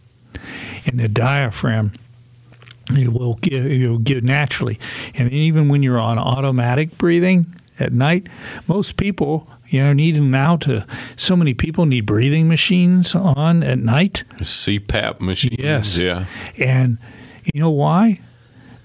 and 0.86 1.00
the 1.00 1.08
diaphragm 1.08 1.92
it 2.92 3.14
will 3.14 3.36
give 3.36 3.66
you'll 3.66 4.00
give 4.00 4.24
naturally 4.24 4.80
and 5.16 5.32
even 5.32 5.70
when 5.70 5.84
you're 5.84 6.00
on 6.00 6.18
automatic 6.18 6.98
breathing 6.98 7.46
at 7.80 7.94
night 7.94 8.28
most 8.68 8.98
people 8.98 9.48
you 9.68 9.82
know 9.82 9.94
need 9.94 10.20
now 10.22 10.58
to 10.58 10.86
so 11.16 11.36
many 11.36 11.54
people 11.54 11.86
need 11.86 12.06
breathing 12.06 12.48
machines 12.48 13.16
on 13.16 13.64
at 13.64 13.80
night 13.80 14.24
CPAP 14.40 15.22
machines. 15.22 15.56
Yes. 15.58 15.98
Yeah. 15.98 16.26
and 16.58 16.98
you 17.54 17.60
know 17.62 17.70
why 17.70 18.20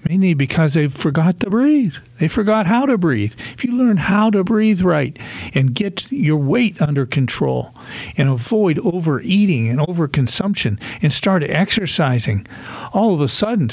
mainly 0.07 0.33
because 0.33 0.73
they 0.73 0.87
forgot 0.87 1.39
to 1.41 1.49
breathe. 1.49 1.95
They 2.19 2.27
forgot 2.27 2.65
how 2.65 2.85
to 2.85 2.97
breathe. 2.97 3.33
If 3.53 3.63
you 3.63 3.73
learn 3.73 3.97
how 3.97 4.29
to 4.29 4.43
breathe 4.43 4.81
right 4.81 5.17
and 5.53 5.73
get 5.73 6.11
your 6.11 6.37
weight 6.37 6.81
under 6.81 7.05
control 7.05 7.73
and 8.15 8.29
avoid 8.29 8.79
overeating 8.79 9.67
and 9.67 9.79
overconsumption 9.79 10.79
and 11.01 11.11
start 11.11 11.43
exercising 11.43 12.47
all 12.93 13.13
of 13.13 13.21
a 13.21 13.27
sudden 13.27 13.71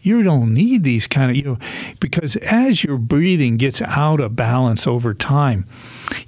you 0.00 0.22
don't 0.22 0.54
need 0.54 0.84
these 0.84 1.08
kind 1.08 1.30
of 1.30 1.36
you 1.36 1.42
know 1.42 1.58
because 2.00 2.36
as 2.36 2.84
your 2.84 2.96
breathing 2.96 3.56
gets 3.56 3.82
out 3.82 4.20
of 4.20 4.36
balance 4.36 4.86
over 4.86 5.12
time 5.12 5.66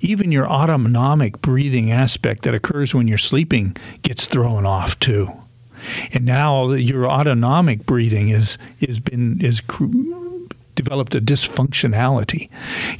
even 0.01 0.33
your 0.33 0.49
autonomic 0.49 1.41
breathing 1.41 1.93
aspect 1.93 2.43
that 2.43 2.55
occurs 2.55 2.95
when 2.95 3.07
you're 3.07 3.19
sleeping 3.19 3.77
gets 4.03 4.27
thrown 4.27 4.67
off 4.67 4.99
too 4.99 5.33
and 6.13 6.25
now 6.25 6.71
your 6.73 7.07
autonomic 7.07 7.87
breathing 7.87 8.29
is 8.31 8.59
is 8.81 9.01
been 9.01 9.41
is 9.41 9.61
cr- 9.61 9.87
developed 10.75 11.15
a 11.15 11.21
dysfunctionality. 11.21 12.49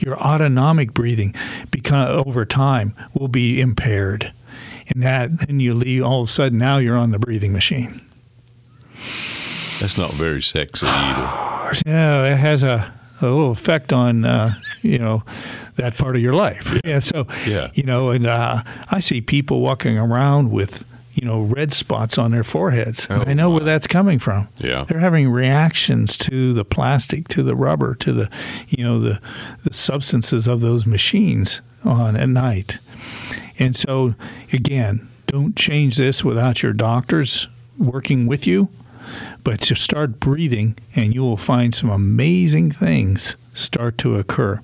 Your 0.01 0.19
autonomic 0.19 0.93
breathing, 0.95 1.35
because 1.71 2.25
over 2.27 2.45
time, 2.45 2.95
will 3.15 3.29
be 3.29 3.61
impaired, 3.61 4.33
and 4.89 5.03
that 5.03 5.41
then 5.47 5.61
you 5.61 5.75
leave. 5.75 6.03
All 6.05 6.23
of 6.23 6.29
a 6.29 6.33
sudden, 6.33 6.59
now 6.59 6.79
you're 6.79 6.97
on 6.97 7.11
the 7.13 7.19
breathing 7.19 7.53
machine. 7.53 8.01
That's 9.81 9.97
not 9.97 10.13
very 10.13 10.43
sexy 10.43 10.87
either. 10.87 11.45
Yeah, 11.87 12.25
it 12.33 12.39
has 12.39 12.63
a, 12.63 12.95
a 13.21 13.27
little 13.27 13.51
effect 13.51 13.93
on 13.93 14.25
uh, 14.25 14.55
you 14.81 14.99
know 14.99 15.23
that 15.77 15.99
part 15.99 16.17
of 16.17 16.23
your 16.23 16.33
life. 16.33 16.81
Yeah, 16.83 16.99
so 17.11 17.27
Yeah. 17.47 17.71
you 17.75 17.83
know, 17.83 18.09
and 18.09 18.27
uh, 18.27 18.63
I 18.91 19.01
see 19.01 19.21
people 19.21 19.61
walking 19.61 19.99
around 19.99 20.51
with 20.51 20.83
you 21.21 21.27
know 21.27 21.41
red 21.43 21.73
spots 21.73 22.19
on 22.19 22.31
their 22.31 22.45
foreheads. 22.45 23.07
Oh, 23.11 23.25
I 23.27 23.35
know 23.35 23.51
where 23.51 23.65
that's 23.65 23.87
coming 23.87 24.19
from. 24.19 24.49
Yeah. 24.59 24.85
they're 24.85 25.01
having 25.01 25.29
reactions 25.29 26.17
to 26.19 26.53
the 26.53 26.65
plastic, 26.65 27.29
to 27.29 27.43
the 27.43 27.57
rubber, 27.57 27.95
to 27.97 28.13
the 28.13 28.31
you 28.69 28.85
know 28.85 29.01
the 29.01 29.21
the 29.65 29.73
substances 29.73 30.47
of 30.47 30.61
those 30.61 30.87
machines 30.87 31.61
on 31.85 32.17
at 32.17 32.29
night. 32.29 32.79
And 33.59 33.75
so 33.75 34.15
again, 34.53 35.09
don't 35.27 35.57
change 35.57 35.97
this 35.97 36.25
without 36.25 36.63
your 36.63 36.73
doctors 36.73 37.49
working 37.79 38.27
with 38.27 38.47
you 38.47 38.69
but 39.45 39.61
to 39.63 39.75
start 39.75 40.21
breathing 40.21 40.77
and 40.95 41.15
you 41.15 41.23
will 41.23 41.37
find 41.37 41.75
some 41.75 41.91
amazing 41.91 42.71
things 42.71 43.37
start 43.55 43.97
to 43.99 44.17
occur. 44.17 44.61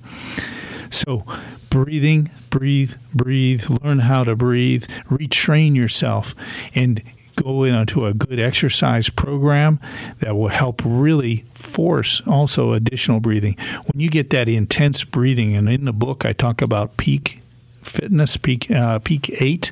So, 0.89 1.25
breathing, 1.69 2.29
breathe, 2.55 2.93
breathe, 3.13 3.69
learn 3.83 3.99
how 3.99 4.23
to 4.23 4.33
breathe, 4.33 4.85
retrain 5.09 5.75
yourself, 5.75 6.33
and 6.73 7.03
go 7.35 7.65
into 7.65 8.05
a 8.05 8.13
good 8.13 8.39
exercise 8.39 9.09
program 9.09 9.77
that 10.19 10.37
will 10.37 10.47
help 10.47 10.81
really 10.85 11.43
force 11.53 12.21
also 12.25 12.71
additional 12.71 13.19
breathing. 13.19 13.57
When 13.91 13.99
you 13.99 14.09
get 14.09 14.29
that 14.29 14.47
intense 14.47 15.03
breathing, 15.03 15.53
and 15.53 15.67
in 15.67 15.83
the 15.83 15.91
book 15.91 16.23
I 16.23 16.31
talk 16.31 16.61
about 16.61 16.95
peak 16.95 17.41
fitness 17.83 18.35
peak 18.35 18.71
uh, 18.71 18.97
peak 18.97 19.29
eight 19.43 19.71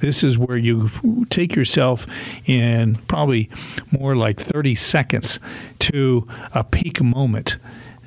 this 0.00 0.22
is 0.22 0.36
where 0.36 0.58
you 0.58 0.90
take 1.30 1.56
yourself 1.56 2.06
in 2.44 2.96
probably 3.08 3.48
more 3.98 4.14
like 4.14 4.38
30 4.38 4.74
seconds 4.74 5.40
to 5.78 6.28
a 6.52 6.62
peak 6.62 7.00
moment 7.00 7.56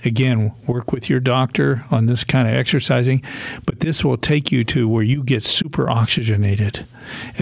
again 0.05 0.53
work 0.67 0.91
with 0.91 1.09
your 1.09 1.19
doctor 1.19 1.83
on 1.91 2.05
this 2.05 2.23
kind 2.23 2.47
of 2.47 2.53
exercising 2.53 3.21
but 3.65 3.79
this 3.81 4.03
will 4.03 4.17
take 4.17 4.51
you 4.51 4.63
to 4.63 4.87
where 4.87 5.03
you 5.03 5.23
get 5.23 5.43
super 5.43 5.89
oxygenated 5.89 6.85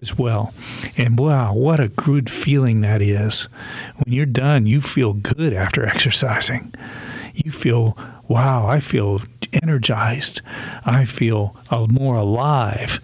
as 0.01 0.17
well. 0.17 0.53
And 0.95 1.19
wow 1.19 1.53
what 1.53 1.79
a 1.79 1.89
good 1.89 2.29
feeling 2.29 2.81
that 2.81 3.01
is. 3.01 3.43
When 3.95 4.13
you're 4.13 4.25
done 4.25 4.65
you 4.65 4.81
feel 4.81 5.13
good 5.13 5.53
after 5.53 5.85
exercising. 5.85 6.73
You 7.33 7.51
feel 7.51 7.97
wow 8.27 8.67
i 8.67 8.79
feel 8.79 9.21
energized. 9.63 10.41
I 10.85 11.05
feel 11.05 11.55
more 11.89 12.15
alive. 12.15 12.99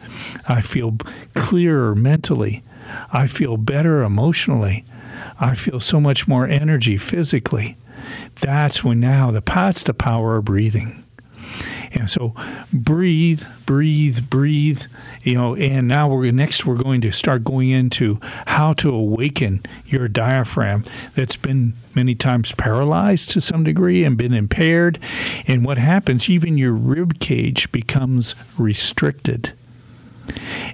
I 0.48 0.62
feel 0.62 0.98
clearer 1.36 1.96
mentally. 1.96 2.64
I 3.12 3.28
feel 3.28 3.58
better 3.58 4.04
emotionally. 4.04 4.86
I 5.40 5.56
feel 5.56 5.80
so 5.80 6.00
much 6.00 6.28
more 6.28 6.48
energy 6.48 6.98
physically 6.98 7.78
that's 8.44 8.84
when 8.84 9.00
now 9.00 9.32
the 9.32 9.42
pot's 9.42 9.84
the 9.84 9.94
power 9.94 10.38
of 10.38 10.46
breathing 10.46 11.04
and 11.94 12.10
so 12.10 12.34
breathe, 12.72 13.44
breathe, 13.66 14.30
breathe, 14.30 14.82
you 15.24 15.36
know, 15.36 15.56
and 15.56 15.88
now 15.88 16.08
we're 16.08 16.32
next 16.32 16.66
we're 16.66 16.76
going 16.76 17.02
to 17.02 17.12
start 17.12 17.44
going 17.44 17.70
into 17.70 18.20
how 18.48 18.74
to 18.74 18.94
awaken 18.94 19.62
your 19.86 20.08
diaphragm 20.08 20.84
that's 21.14 21.36
been 21.36 21.74
many 21.94 22.16
times 22.16 22.52
paralyzed 22.54 23.32
to 23.32 23.42
some 23.42 23.64
degree 23.64 24.04
and 24.04 24.18
been 24.18 24.34
impaired. 24.34 24.98
And 25.48 25.64
what 25.64 25.78
happens, 25.78 26.30
even 26.30 26.58
your 26.58 26.74
rib 26.74 27.20
cage 27.20 27.72
becomes 27.72 28.36
restricted. 28.58 29.54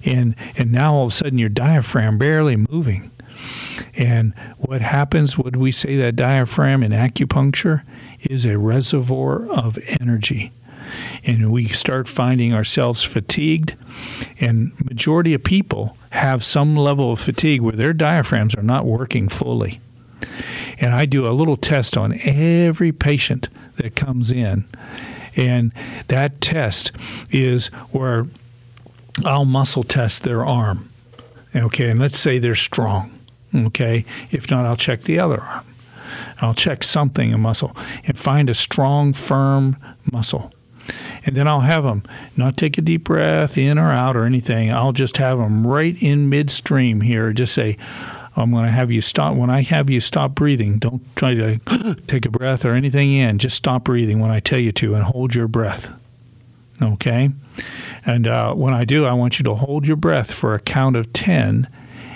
And 0.06 0.36
and 0.56 0.72
now 0.72 0.94
all 0.94 1.06
of 1.06 1.12
a 1.12 1.16
sudden 1.16 1.38
your 1.38 1.50
diaphragm 1.50 2.18
barely 2.18 2.56
moving. 2.56 3.12
And 3.96 4.34
what 4.58 4.82
happens, 4.82 5.38
would 5.38 5.56
we 5.56 5.72
say 5.72 5.96
that 5.98 6.16
diaphragm 6.16 6.84
in 6.84 6.92
acupuncture 6.92 7.84
is 8.22 8.46
a 8.46 8.58
reservoir 8.58 9.48
of 9.48 9.78
energy? 10.00 10.52
and 11.24 11.52
we 11.52 11.66
start 11.66 12.08
finding 12.08 12.54
ourselves 12.54 13.04
fatigued. 13.04 13.76
And 14.40 14.72
majority 14.84 15.34
of 15.34 15.44
people 15.44 15.98
have 16.12 16.44
some 16.44 16.76
level 16.76 17.12
of 17.12 17.20
fatigue 17.20 17.62
where 17.62 17.74
their 17.74 17.94
diaphragms 17.94 18.56
are 18.56 18.64
not 18.64 18.86
working 18.86 19.30
fully. 19.30 19.82
And 20.80 20.94
i 20.94 21.06
do 21.06 21.28
a 21.28 21.32
little 21.32 21.58
test 21.58 21.98
on 21.98 22.18
every 22.24 22.92
patient 22.92 23.50
that 23.76 23.96
comes 23.96 24.32
in. 24.32 24.66
And 25.36 25.72
that 26.08 26.42
test 26.42 26.92
is 27.32 27.68
where 27.92 28.26
i'll 29.26 29.46
muscle 29.46 29.84
test 29.84 30.24
their 30.24 30.46
arm. 30.46 30.90
Okay 31.56 31.90
and 31.90 32.00
let's 32.00 32.20
say 32.20 32.40
they're 32.40 32.56
strong 32.56 33.19
okay 33.54 34.06
if 34.32 34.50
not 34.50 34.66
i'll 34.66 34.76
check 34.76 35.04
the 35.04 35.20
other 35.20 35.42
arm 35.42 35.66
I'll 36.42 36.56
check 36.56 36.82
something, 36.82 37.36
a 37.36 37.38
muscle, 37.38 37.76
and 38.04 38.18
find 38.18 38.50
a 38.50 38.56
strong, 38.56 39.14
firm 39.14 39.78
muscle 40.12 40.52
and 41.26 41.36
then 41.36 41.48
I'll 41.48 41.62
have 41.62 41.84
them 41.84 42.04
not 42.36 42.58
take 42.58 42.78
a 42.78 42.82
deep 42.82 43.04
breath 43.04 43.58
in 43.58 43.78
or 43.78 43.92
out 43.92 44.16
or 44.16 44.26
anything. 44.26 44.72
I'll 44.72 44.94
just 44.94 45.18
have 45.18 45.38
them 45.38 45.66
right 45.66 46.02
in 46.02 46.30
midstream 46.30 47.02
here. 47.02 47.34
Just 47.34 47.54
say, 47.54 47.78
I'm 48.36 48.52
going 48.52 48.66
to 48.66 48.72
have 48.72 48.92
you 48.92 49.02
stop. 49.02 49.36
When 49.36 49.50
I 49.50 49.62
have 49.64 49.90
you 49.90 50.00
stop 50.00 50.34
breathing, 50.34 50.80
don't 50.80 51.04
try 51.16 51.34
to 51.34 51.60
take 52.08 52.26
a 52.26 52.30
breath 52.30 52.66
or 52.66 52.72
anything 52.72 53.12
in. 53.14 53.38
Just 53.38 53.58
stop 53.58 53.84
breathing 53.84 54.20
when 54.20 54.32
I 54.32 54.40
tell 54.40 54.60
you 54.60 54.72
to 54.74 54.96
and 54.96 55.04
hold 55.04 55.36
your 55.36 55.48
breath. 55.48 55.94
Okay? 56.82 57.30
And 58.06 58.28
uh, 58.28 58.54
when 58.54 58.74
I 58.74 58.86
do, 58.86 59.06
I 59.06 59.14
want 59.14 59.40
you 59.40 59.44
to 59.44 59.56
hold 59.56 59.86
your 59.86 59.98
breath 59.98 60.32
for 60.34 60.54
a 60.54 60.60
count 60.60 60.96
of 60.96 61.12
10 61.12 61.68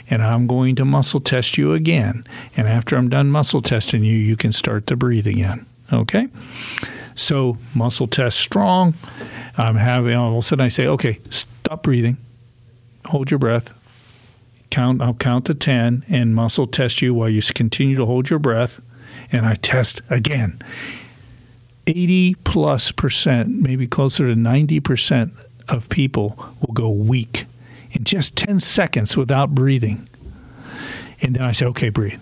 and 0.09 0.23
I'm 0.23 0.47
going 0.47 0.75
to 0.75 0.85
muscle 0.85 1.19
test 1.19 1.57
you 1.57 1.73
again. 1.73 2.25
And 2.57 2.67
after 2.67 2.95
I'm 2.95 3.09
done 3.09 3.29
muscle 3.29 3.61
testing 3.61 4.03
you, 4.03 4.15
you 4.15 4.35
can 4.35 4.51
start 4.51 4.87
to 4.87 4.95
breathe 4.95 5.27
again. 5.27 5.65
Okay? 5.91 6.27
So 7.15 7.57
muscle 7.75 8.07
test 8.07 8.39
strong. 8.39 8.93
I'm 9.57 9.75
having 9.75 10.15
all 10.15 10.33
of 10.33 10.37
a 10.37 10.41
sudden 10.41 10.65
I 10.65 10.69
say, 10.69 10.87
okay, 10.87 11.19
stop 11.29 11.83
breathing, 11.83 12.17
hold 13.05 13.31
your 13.31 13.39
breath. 13.39 13.73
Count. 14.69 15.03
I'll 15.03 15.13
count 15.13 15.45
to 15.45 15.53
ten 15.53 16.03
and 16.09 16.33
muscle 16.33 16.65
test 16.65 16.99
you 16.99 17.13
while 17.13 17.29
you 17.29 17.43
continue 17.43 17.95
to 17.95 18.07
hold 18.07 18.31
your 18.31 18.39
breath, 18.39 18.81
and 19.31 19.45
I 19.45 19.53
test 19.53 20.01
again. 20.09 20.59
Eighty 21.85 22.33
plus 22.43 22.91
percent, 22.91 23.49
maybe 23.49 23.85
closer 23.85 24.25
to 24.25 24.35
ninety 24.35 24.79
percent 24.79 25.31
of 25.69 25.89
people 25.89 26.35
will 26.59 26.73
go 26.73 26.89
weak 26.89 27.45
in 27.93 28.03
just 28.03 28.35
ten 28.35 28.59
seconds 28.59 29.15
without 29.15 29.55
breathing. 29.55 30.09
And 31.21 31.35
then 31.35 31.43
I 31.43 31.53
say, 31.53 31.65
okay, 31.67 31.89
breathe, 31.89 32.19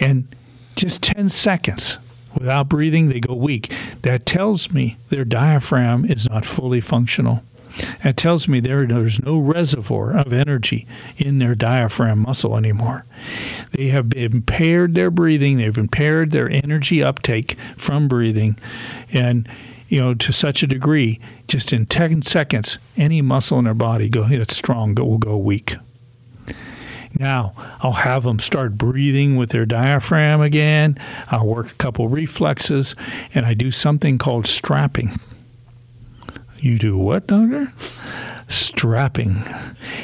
and 0.00 0.26
just 0.74 1.02
ten 1.02 1.28
seconds 1.28 1.98
without 2.34 2.68
breathing, 2.68 3.08
they 3.08 3.20
go 3.20 3.34
weak. 3.34 3.72
That 4.02 4.26
tells 4.26 4.70
me 4.70 4.96
their 5.08 5.24
diaphragm 5.24 6.04
is 6.04 6.28
not 6.28 6.44
fully 6.44 6.80
functional. 6.80 7.42
That 8.02 8.16
tells 8.16 8.48
me 8.48 8.60
there, 8.60 8.86
there's 8.86 9.22
no 9.22 9.38
reservoir 9.38 10.16
of 10.16 10.32
energy 10.32 10.86
in 11.18 11.38
their 11.38 11.54
diaphragm 11.54 12.20
muscle 12.20 12.56
anymore. 12.56 13.04
They 13.72 13.88
have 13.88 14.14
impaired 14.14 14.94
their 14.94 15.10
breathing, 15.10 15.58
they've 15.58 15.76
impaired 15.76 16.30
their 16.30 16.48
energy 16.50 17.02
uptake 17.02 17.56
from 17.76 18.08
breathing, 18.08 18.58
and 19.12 19.48
you 19.88 20.00
know, 20.00 20.14
to 20.14 20.32
such 20.32 20.62
a 20.62 20.66
degree, 20.66 21.20
just 21.48 21.72
in 21.72 21.86
10 21.86 22.22
seconds, 22.22 22.78
any 22.96 23.22
muscle 23.22 23.58
in 23.58 23.64
their 23.64 23.74
body 23.74 24.08
go 24.08 24.24
that's 24.24 24.56
strong 24.56 24.94
will 24.94 25.18
go 25.18 25.36
weak. 25.36 25.76
Now, 27.18 27.54
I'll 27.80 27.92
have 27.92 28.24
them 28.24 28.38
start 28.38 28.76
breathing 28.76 29.36
with 29.36 29.50
their 29.50 29.64
diaphragm 29.64 30.40
again. 30.42 30.98
I'll 31.30 31.46
work 31.46 31.70
a 31.70 31.74
couple 31.74 32.08
reflexes, 32.08 32.94
and 33.34 33.46
I 33.46 33.54
do 33.54 33.70
something 33.70 34.18
called 34.18 34.46
strapping. 34.46 35.18
You 36.58 36.78
do 36.78 36.98
what, 36.98 37.26
doctor? 37.26 37.72
Strapping. 38.48 39.44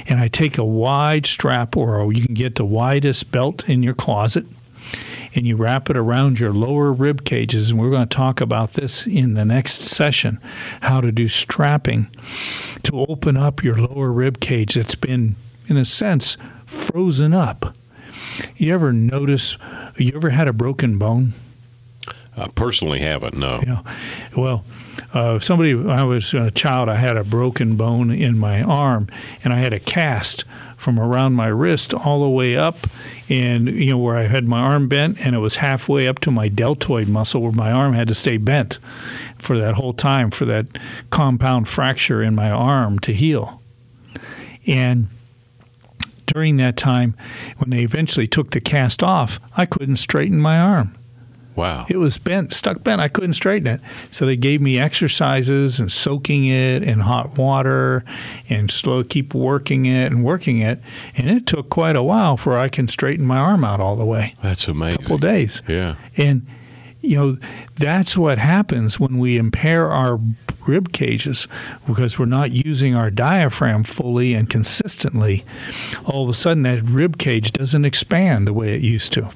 And 0.07 0.21
I 0.21 0.29
take 0.29 0.57
a 0.57 0.65
wide 0.65 1.27
strap, 1.27 1.77
or 1.77 2.11
you 2.13 2.25
can 2.25 2.35
get 2.35 2.55
the 2.55 2.65
widest 2.65 3.31
belt 3.31 3.69
in 3.69 3.83
your 3.83 3.95
closet, 3.95 4.47
and 5.35 5.47
you 5.47 5.57
wrap 5.57 5.89
it 5.89 5.97
around 5.97 6.39
your 6.39 6.53
lower 6.53 6.93
rib 6.93 7.25
cages. 7.25 7.71
And 7.71 7.81
we're 7.81 7.91
going 7.91 8.09
to 8.09 8.17
talk 8.17 8.41
about 8.41 8.75
this 8.75 9.07
in 9.07 9.35
the 9.35 9.45
next 9.45 9.81
session 9.81 10.41
how 10.83 11.01
to 11.01 11.13
do 11.13 11.29
strapping 11.29 12.09
to 12.83 13.05
open 13.09 13.37
up 13.37 13.65
your 13.65 13.77
lower 13.77 14.13
rib 14.13 14.41
cage 14.41 14.75
that's 14.75 14.95
been, 14.95 15.37
in 15.69 15.77
a 15.77 15.85
sense, 15.85 16.37
frozen 16.67 17.33
up. 17.33 17.75
You 18.57 18.75
ever 18.75 18.93
notice, 18.93 19.59
you 19.97 20.13
ever 20.15 20.31
had 20.31 20.49
a 20.49 20.53
broken 20.53 20.99
bone? 20.99 21.35
I 22.37 22.49
personally 22.49 23.01
haven't. 23.01 23.37
No. 23.37 23.61
Yeah. 23.63 23.83
Well, 24.37 24.65
uh, 25.13 25.39
somebody, 25.39 25.73
I 25.73 26.03
was 26.05 26.33
a 26.33 26.51
child, 26.51 26.89
I 26.89 26.97
had 26.97 27.17
a 27.17 27.25
broken 27.25 27.77
bone 27.77 28.11
in 28.11 28.39
my 28.39 28.63
arm, 28.63 29.09
and 29.45 29.53
I 29.53 29.59
had 29.59 29.75
a 29.75 29.79
cast 29.79 30.45
from 30.83 30.99
around 30.99 31.35
my 31.35 31.47
wrist 31.47 31.95
all 31.95 32.23
the 32.23 32.29
way 32.29 32.57
up, 32.57 32.77
and 33.29 33.69
you 33.69 33.93
know 33.93 33.99
where 33.99 34.17
I 34.17 34.25
had 34.25 34.49
my 34.49 34.59
arm 34.59 34.89
bent, 34.89 35.25
and 35.25 35.37
it 35.37 35.39
was 35.39 35.57
halfway 35.57 36.09
up 36.09 36.19
to 36.21 36.33
my 36.33 36.49
deltoid 36.49 37.07
muscle 37.07 37.41
where 37.41 37.53
my 37.53 37.71
arm 37.71 37.93
had 37.95 38.09
to 38.09 38.15
stay 38.15 38.37
bent 38.37 38.81
for 39.39 39.57
that 39.57 39.75
whole 39.75 39.93
time 39.93 40.33
for 40.33 40.45
that 40.47 40.67
compound 41.11 41.69
fracture 41.69 42.21
in 42.21 42.35
my 42.35 42.51
arm 42.51 42.99
to 42.99 43.13
heal. 43.15 43.63
And 44.67 45.07
during 46.27 46.57
that 46.57 46.77
time, 46.77 47.15
when 47.59 47.71
they 47.71 47.83
eventually 47.83 48.27
took 48.27 48.51
the 48.51 48.61
cast 48.61 49.05
off, 49.05 49.39
I 49.57 49.67
couldn't 49.67 49.97
straighten 49.97 50.41
my 50.41 50.59
arm. 50.59 50.97
Wow. 51.55 51.87
It 51.89 51.99
was 51.99 52.19
bent, 52.19 52.53
stuck 52.53 52.83
bent. 52.83 53.01
I 53.01 53.09
couldn't 53.09 53.35
straighten 53.35 53.67
it. 53.67 53.81
So 54.11 54.27
they 54.27 54.37
gave 54.37 54.61
me 54.61 54.79
exercises 54.79 55.81
and 55.81 55.91
soaking 55.91 56.47
it 56.47 56.83
in 56.83 57.01
hot 57.01 57.37
water 57.37 58.05
and 58.49 58.71
slow 58.71 59.05
keep 59.05 59.35
working 59.35 59.87
it 59.87 60.13
and 60.13 60.25
working 60.25 60.59
it. 60.59 60.81
And 61.17 61.31
it 61.31 61.47
took 61.47 61.69
quite 61.69 61.97
a 61.97 62.03
while 62.03 62.37
for 62.37 62.57
I 62.57 62.69
can 62.69 62.89
straighten 62.89 63.27
my 63.27 63.39
arm 63.39 63.65
out 63.65 63.81
all 63.81 63.97
the 63.97 64.05
way. 64.05 64.35
That's 64.43 64.69
amazing. 64.69 65.03
couple 65.03 65.19
days. 65.19 65.63
Yeah. 65.69 65.97
And 66.17 66.47
you 67.03 67.17
know, 67.17 67.37
that's 67.75 68.17
what 68.17 68.39
happens 68.39 68.99
when 68.99 69.19
we 69.19 69.37
impair 69.37 69.91
our 69.91 70.21
rib 70.67 70.93
cages 70.93 71.49
because 71.87 72.19
we're 72.19 72.27
not 72.27 72.53
using 72.53 72.95
our 72.95 73.11
diaphragm 73.11 73.83
fully 73.83 74.35
and 74.35 74.49
consistently. 74.49 75.45
All 76.05 76.23
of 76.23 76.29
a 76.29 76.35
sudden 76.35 76.63
that 76.63 76.83
rib 76.83 77.19
cage 77.19 77.53
doesn't 77.53 77.85
expand 77.85 78.47
the 78.47 78.53
way 78.53 78.75
it 78.75 78.83
used 78.83 79.13
to. 79.15 79.31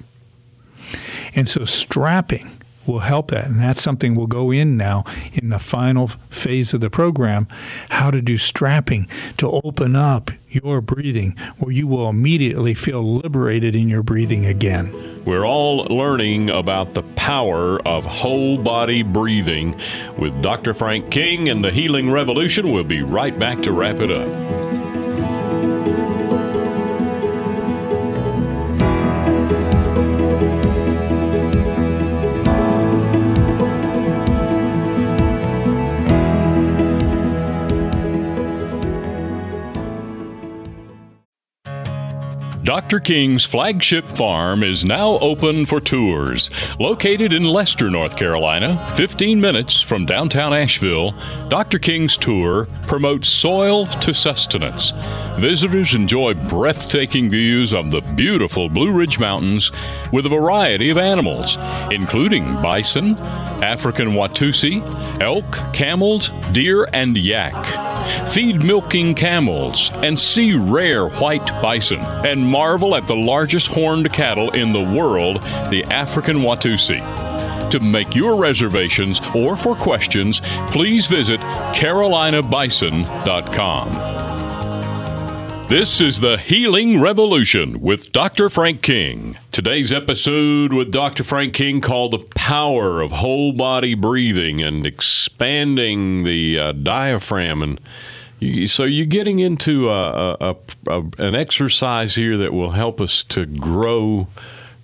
And 1.37 1.49
so 1.49 1.65
strapping 1.65 2.51
will 2.87 3.01
help 3.01 3.31
that. 3.31 3.47
And 3.47 3.61
that's 3.61 3.83
something 3.83 4.15
we'll 4.15 4.27
go 4.27 4.51
in 4.51 4.77
now 4.77 5.05
in 5.33 5.51
the 5.51 5.59
final 5.59 6.09
phase 6.31 6.73
of 6.73 6.81
the 6.81 6.91
program 6.91 7.49
how 7.91 8.11
to 8.11 8.23
do 8.23 8.37
strapping 8.37 9.09
to 9.39 9.51
open 9.51 9.97
up 9.97 10.31
your 10.49 10.81
breathing 10.81 11.37
where 11.59 11.73
you 11.73 11.87
will 11.87 12.09
immediately 12.09 12.75
feel 12.75 13.17
liberated 13.19 13.75
in 13.75 13.89
your 13.89 14.03
breathing 14.03 14.47
again. 14.47 15.23
We're 15.25 15.45
all 15.45 15.85
learning 15.85 16.51
about 16.51 16.95
the 16.95 17.03
power 17.03 17.81
of 17.87 18.05
whole 18.07 18.57
body 18.59 19.03
breathing 19.03 19.79
with 20.17 20.41
Dr. 20.43 20.73
Frank 20.73 21.11
King 21.11 21.49
and 21.49 21.63
the 21.63 21.73
Healing 21.73 22.11
Revolution. 22.11 22.73
We'll 22.73 22.85
be 22.85 23.03
right 23.03 23.37
back 23.39 23.63
to 23.63 23.73
wrap 23.73 24.01
it 24.01 24.11
up. 24.11 24.66
Dr. 42.77 43.01
King's 43.01 43.43
flagship 43.43 44.05
farm 44.05 44.63
is 44.63 44.85
now 44.85 45.19
open 45.21 45.65
for 45.65 45.81
tours. 45.81 46.51
Located 46.79 47.33
in 47.33 47.43
Leicester, 47.43 47.89
North 47.89 48.19
Carolina, 48.19 48.77
15 48.97 49.41
minutes 49.41 49.81
from 49.81 50.05
downtown 50.05 50.53
Asheville, 50.53 51.15
Dr. 51.49 51.79
King's 51.79 52.19
tour 52.19 52.67
promotes 52.87 53.31
soil 53.31 53.87
to 53.87 54.13
sustenance. 54.13 54.93
Visitors 55.39 55.95
enjoy 55.95 56.35
breathtaking 56.35 57.31
views 57.31 57.73
of 57.73 57.91
the 57.91 58.03
beautiful 58.15 58.69
Blue 58.69 58.93
Ridge 58.93 59.19
Mountains 59.19 59.73
with 60.13 60.27
a 60.27 60.29
variety 60.29 60.91
of 60.91 60.99
animals, 60.99 61.57
including 61.91 62.45
bison, 62.61 63.17
African 63.63 64.13
Watusi, 64.13 64.83
elk, 65.21 65.45
camels, 65.73 66.31
deer, 66.53 66.89
and 66.93 67.17
yak. 67.17 67.55
Feed 68.29 68.63
milking 68.63 69.15
camels 69.15 69.91
and 69.95 70.19
see 70.19 70.55
rare 70.55 71.09
white 71.09 71.47
bison 71.63 72.01
and 72.01 72.47
marvel 72.47 72.95
at 72.95 73.07
the 73.07 73.17
largest 73.17 73.69
horned 73.69 74.13
cattle 74.13 74.51
in 74.51 74.73
the 74.73 74.83
world, 74.83 75.41
the 75.71 75.85
African 75.91 76.39
Watusi. 76.39 77.01
To 77.71 77.81
make 77.81 78.15
your 78.15 78.37
reservations 78.37 79.21
or 79.35 79.57
for 79.57 79.75
questions, 79.75 80.41
please 80.71 81.07
visit 81.07 81.41
carolinabison.com. 81.75 84.46
This 85.69 86.01
is 86.01 86.21
the 86.21 86.39
Healing 86.39 87.01
Revolution 87.01 87.81
with 87.81 88.13
Dr. 88.13 88.49
Frank 88.49 88.83
King. 88.83 89.37
Today's 89.51 89.93
episode 89.93 90.73
with 90.73 90.93
Dr. 90.93 91.25
Frank 91.25 91.55
King 91.55 91.81
called 91.81 92.13
The 92.13 92.21
Power 92.21 93.01
of 93.01 93.11
Whole 93.11 93.53
Body 93.53 93.95
Breathing 93.95 94.63
and 94.63 94.87
Expanding 94.87 96.23
the 96.23 96.57
uh, 96.57 96.71
Diaphragm. 96.71 97.63
And 97.63 97.81
you, 98.39 98.69
so 98.69 98.85
you're 98.85 99.07
getting 99.07 99.41
into 99.41 99.91
a, 99.91 100.37
a, 100.41 100.57
a, 100.87 101.03
an 101.19 101.35
exercise 101.35 102.15
here 102.15 102.37
that 102.39 102.53
will 102.53 102.71
help 102.71 103.01
us 103.01 103.25
to 103.25 103.45
grow 103.45 104.29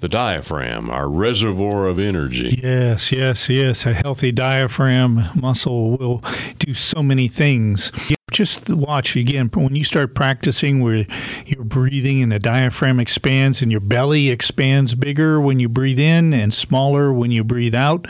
the 0.00 0.08
diaphragm, 0.08 0.90
our 0.90 1.08
reservoir 1.08 1.86
of 1.86 2.00
energy. 2.00 2.58
Yes, 2.60 3.12
yes, 3.12 3.48
yes. 3.48 3.86
A 3.86 3.94
healthy 3.94 4.32
diaphragm 4.32 5.28
muscle 5.36 5.96
will 5.96 6.24
do 6.58 6.74
so 6.74 7.04
many 7.04 7.28
things. 7.28 7.92
Just 8.32 8.68
watch 8.70 9.14
again 9.14 9.50
when 9.52 9.76
you 9.76 9.84
start 9.84 10.14
practicing 10.14 10.80
where 10.80 11.06
you're 11.44 11.64
breathing 11.64 12.22
and 12.22 12.32
the 12.32 12.38
diaphragm 12.38 12.98
expands 12.98 13.60
and 13.60 13.70
your 13.70 13.80
belly 13.80 14.30
expands 14.30 14.94
bigger 14.94 15.40
when 15.40 15.60
you 15.60 15.68
breathe 15.68 15.98
in 15.98 16.32
and 16.32 16.54
smaller 16.54 17.12
when 17.12 17.30
you 17.30 17.44
breathe 17.44 17.74
out. 17.74 18.06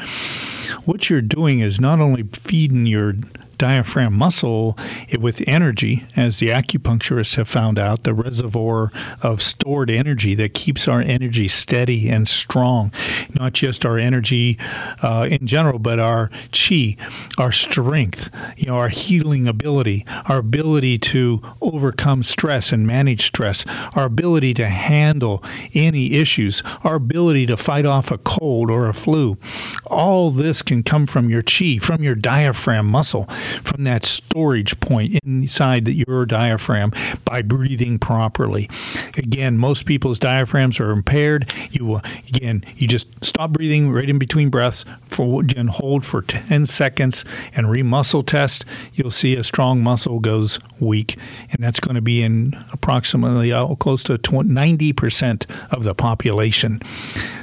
What 0.84 1.10
you're 1.10 1.20
doing 1.20 1.60
is 1.60 1.80
not 1.80 1.98
only 1.98 2.22
feeding 2.22 2.86
your 2.86 3.14
diaphragm 3.62 4.12
muscle 4.12 4.76
with 5.20 5.40
energy, 5.46 6.04
as 6.16 6.40
the 6.40 6.48
acupuncturists 6.48 7.36
have 7.36 7.46
found 7.46 7.78
out, 7.78 8.02
the 8.02 8.12
reservoir 8.12 8.90
of 9.22 9.40
stored 9.40 9.88
energy 9.88 10.34
that 10.34 10.52
keeps 10.52 10.88
our 10.88 11.00
energy 11.00 11.46
steady 11.46 12.08
and 12.10 12.26
strong. 12.26 12.92
Not 13.38 13.52
just 13.52 13.86
our 13.86 13.98
energy 13.98 14.58
uh, 15.00 15.28
in 15.30 15.46
general, 15.46 15.78
but 15.78 16.00
our 16.00 16.28
chi, 16.50 16.96
our 17.38 17.52
strength, 17.52 18.30
you 18.56 18.66
know, 18.66 18.74
our 18.76 18.88
healing 18.88 19.46
ability, 19.46 20.04
our 20.26 20.38
ability 20.38 20.98
to 20.98 21.40
overcome 21.60 22.24
stress 22.24 22.72
and 22.72 22.84
manage 22.84 23.26
stress, 23.26 23.64
our 23.94 24.06
ability 24.06 24.54
to 24.54 24.68
handle 24.68 25.40
any 25.72 26.14
issues, 26.14 26.64
our 26.82 26.96
ability 26.96 27.46
to 27.46 27.56
fight 27.56 27.86
off 27.86 28.10
a 28.10 28.18
cold 28.18 28.72
or 28.72 28.88
a 28.88 28.94
flu. 28.94 29.38
All 29.86 30.32
this 30.32 30.62
can 30.62 30.82
come 30.82 31.06
from 31.06 31.30
your 31.30 31.44
chi, 31.44 31.78
from 31.80 32.02
your 32.02 32.16
diaphragm 32.16 32.86
muscle 32.86 33.28
from 33.64 33.84
that 33.84 34.04
storage 34.04 34.78
point 34.80 35.18
inside 35.24 35.88
your 35.88 36.26
diaphragm 36.26 36.92
by 37.24 37.42
breathing 37.42 37.98
properly. 37.98 38.68
Again, 39.16 39.58
most 39.58 39.86
people's 39.86 40.18
diaphragms 40.18 40.80
are 40.80 40.90
impaired. 40.90 41.52
You 41.70 41.86
will, 41.86 42.02
again, 42.28 42.64
you 42.76 42.86
just 42.88 43.06
stop 43.24 43.50
breathing 43.50 43.90
right 43.90 44.08
in 44.08 44.18
between 44.18 44.50
breaths 44.50 44.84
for 45.04 45.42
and 45.56 45.70
hold 45.70 46.04
for 46.04 46.22
10 46.22 46.66
seconds 46.66 47.24
and 47.54 47.66
remuscle 47.66 48.26
test. 48.26 48.64
You'll 48.94 49.10
see 49.10 49.36
a 49.36 49.44
strong 49.44 49.82
muscle 49.82 50.18
goes 50.20 50.58
weak, 50.80 51.16
and 51.50 51.62
that's 51.62 51.80
going 51.80 51.94
to 51.94 52.00
be 52.00 52.22
in 52.22 52.54
approximately 52.72 53.52
uh, 53.52 53.74
close 53.76 54.02
to 54.04 54.18
90% 54.18 55.72
of 55.72 55.84
the 55.84 55.94
population. 55.94 56.80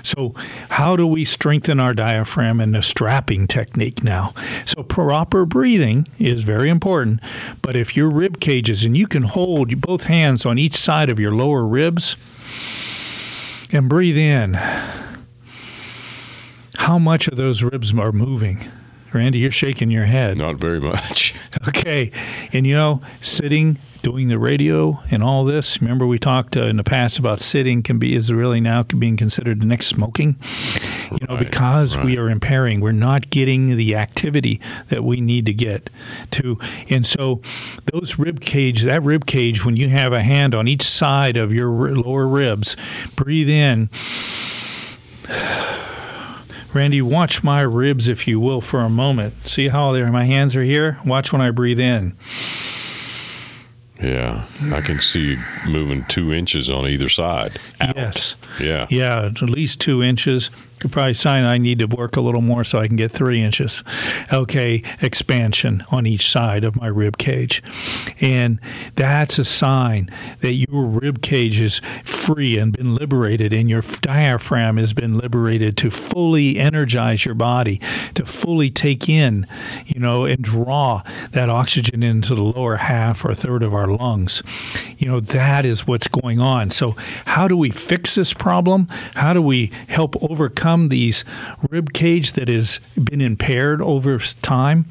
So, 0.03 0.33
how 0.69 0.95
do 0.95 1.05
we 1.05 1.25
strengthen 1.25 1.79
our 1.79 1.93
diaphragm 1.93 2.61
in 2.61 2.71
the 2.71 2.81
strapping 2.81 3.47
technique 3.47 4.03
now? 4.03 4.33
So, 4.65 4.83
proper 4.83 5.45
breathing 5.45 5.88
is 6.17 6.43
very 6.43 6.69
important, 6.69 7.19
but 7.61 7.75
if 7.75 7.95
your 7.95 8.09
rib 8.09 8.39
cages 8.39 8.85
and 8.85 8.97
you 8.97 9.07
can 9.07 9.23
hold 9.23 9.81
both 9.81 10.03
hands 10.03 10.45
on 10.45 10.57
each 10.57 10.75
side 10.75 11.09
of 11.09 11.19
your 11.19 11.31
lower 11.33 11.65
ribs 11.65 12.15
and 13.71 13.89
breathe 13.89 14.17
in, 14.17 14.53
how 16.75 16.97
much 16.97 17.27
of 17.27 17.37
those 17.37 17.63
ribs 17.63 17.93
are 17.93 18.11
moving? 18.11 18.63
Randy, 19.13 19.39
you're 19.39 19.51
shaking 19.51 19.91
your 19.91 20.05
head. 20.05 20.37
Not 20.37 20.57
very 20.57 20.79
much. 20.79 21.33
Okay. 21.67 22.11
And 22.53 22.65
you 22.65 22.73
know, 22.73 23.01
sitting, 23.21 23.77
doing 24.01 24.29
the 24.29 24.39
radio 24.39 24.99
and 25.11 25.21
all 25.21 25.43
this, 25.43 25.81
remember 25.81 26.07
we 26.07 26.17
talked 26.17 26.55
uh, 26.55 26.61
in 26.63 26.77
the 26.77 26.83
past 26.83 27.19
about 27.19 27.41
sitting 27.41 27.83
can 27.83 27.99
be 27.99 28.15
is 28.15 28.31
really 28.31 28.61
now 28.61 28.83
being 28.83 29.17
considered 29.17 29.59
the 29.59 29.65
next 29.65 29.87
smoking. 29.87 30.37
You 31.11 31.27
know, 31.27 31.35
Right, 31.35 31.45
because 31.45 31.99
we 31.99 32.17
are 32.17 32.29
impairing, 32.29 32.79
we're 32.79 32.91
not 32.93 33.29
getting 33.29 33.75
the 33.75 33.95
activity 33.95 34.61
that 34.87 35.03
we 35.03 35.19
need 35.21 35.45
to 35.47 35.53
get 35.53 35.89
to. 36.31 36.57
And 36.89 37.05
so 37.05 37.41
those 37.91 38.17
rib 38.17 38.39
cage, 38.39 38.83
that 38.83 39.03
rib 39.03 39.25
cage 39.25 39.65
when 39.65 39.75
you 39.75 39.89
have 39.89 40.13
a 40.13 40.21
hand 40.23 40.55
on 40.55 40.67
each 40.67 40.83
side 40.83 41.35
of 41.35 41.53
your 41.53 41.69
r- 41.69 41.95
lower 41.95 42.27
ribs, 42.27 42.77
breathe 43.15 43.49
in 43.49 43.89
Randy, 46.73 47.01
watch 47.01 47.43
my 47.43 47.61
ribs, 47.61 48.07
if 48.07 48.27
you 48.27 48.39
will, 48.39 48.61
for 48.61 48.81
a 48.81 48.89
moment. 48.89 49.47
See 49.47 49.69
how 49.69 49.91
they're, 49.91 50.11
my 50.11 50.25
hands 50.25 50.55
are 50.55 50.63
here? 50.63 50.99
Watch 51.05 51.33
when 51.33 51.41
I 51.41 51.49
breathe 51.51 51.79
in. 51.79 52.15
Yeah, 54.01 54.45
I 54.71 54.79
can 54.79 54.99
see 54.99 55.35
moving 55.67 56.05
two 56.05 56.31
inches 56.31 56.69
on 56.69 56.87
either 56.87 57.09
side. 57.09 57.57
out. 57.81 57.97
Yes. 57.97 58.37
Yeah. 58.59 58.87
Yeah, 58.89 59.25
at 59.25 59.41
least 59.41 59.81
two 59.81 60.01
inches. 60.01 60.51
Could 60.79 60.93
probably 60.93 61.13
sign 61.13 61.43
I 61.43 61.57
need 61.57 61.79
to 61.79 61.87
work 61.87 62.15
a 62.15 62.21
little 62.21 62.41
more 62.41 62.63
so 62.63 62.79
I 62.79 62.87
can 62.87 62.95
get 62.95 63.11
three 63.11 63.41
inches. 63.41 63.83
Okay, 64.31 64.81
expansion 65.01 65.83
on 65.91 66.05
each 66.05 66.31
side 66.31 66.63
of 66.63 66.75
my 66.75 66.87
rib 66.87 67.17
cage. 67.17 67.61
And 68.21 68.59
that's 68.95 69.37
a 69.39 69.45
sign 69.45 70.09
that 70.39 70.53
your 70.53 70.85
rib 70.85 71.21
cage 71.21 71.59
is 71.59 71.81
free 72.05 72.57
and 72.57 72.71
been 72.71 72.95
liberated, 72.95 73.51
and 73.51 73.69
your 73.69 73.81
diaphragm 74.01 74.77
has 74.77 74.93
been 74.93 75.17
liberated 75.17 75.75
to 75.77 75.91
fully 75.91 76.57
energize 76.57 77.25
your 77.25 77.35
body, 77.35 77.81
to 78.13 78.25
fully 78.25 78.69
take 78.69 79.09
in, 79.09 79.45
you 79.85 79.99
know, 79.99 80.23
and 80.23 80.41
draw 80.41 81.03
that 81.31 81.49
oxygen 81.49 82.03
into 82.03 82.35
the 82.35 82.43
lower 82.43 82.77
half 82.77 83.25
or 83.25 83.33
third 83.33 83.63
of 83.63 83.73
our 83.73 83.87
lungs. 83.87 84.43
You 84.97 85.09
know, 85.09 85.19
that 85.19 85.65
is 85.65 85.85
what's 85.85 86.07
going 86.07 86.39
on. 86.39 86.69
So, 86.71 86.95
how 87.25 87.47
do 87.47 87.57
we 87.57 87.69
fix 87.69 88.15
this 88.15 88.33
problem? 88.33 88.87
How 89.15 89.33
do 89.33 89.41
we 89.41 89.71
help 89.87 90.15
overcome 90.23 90.68
these 90.89 91.25
rib 91.69 91.93
cage 91.93 92.33
that 92.33 92.47
has 92.47 92.79
been 92.95 93.21
impaired 93.21 93.81
over 93.81 94.19
time? 94.19 94.85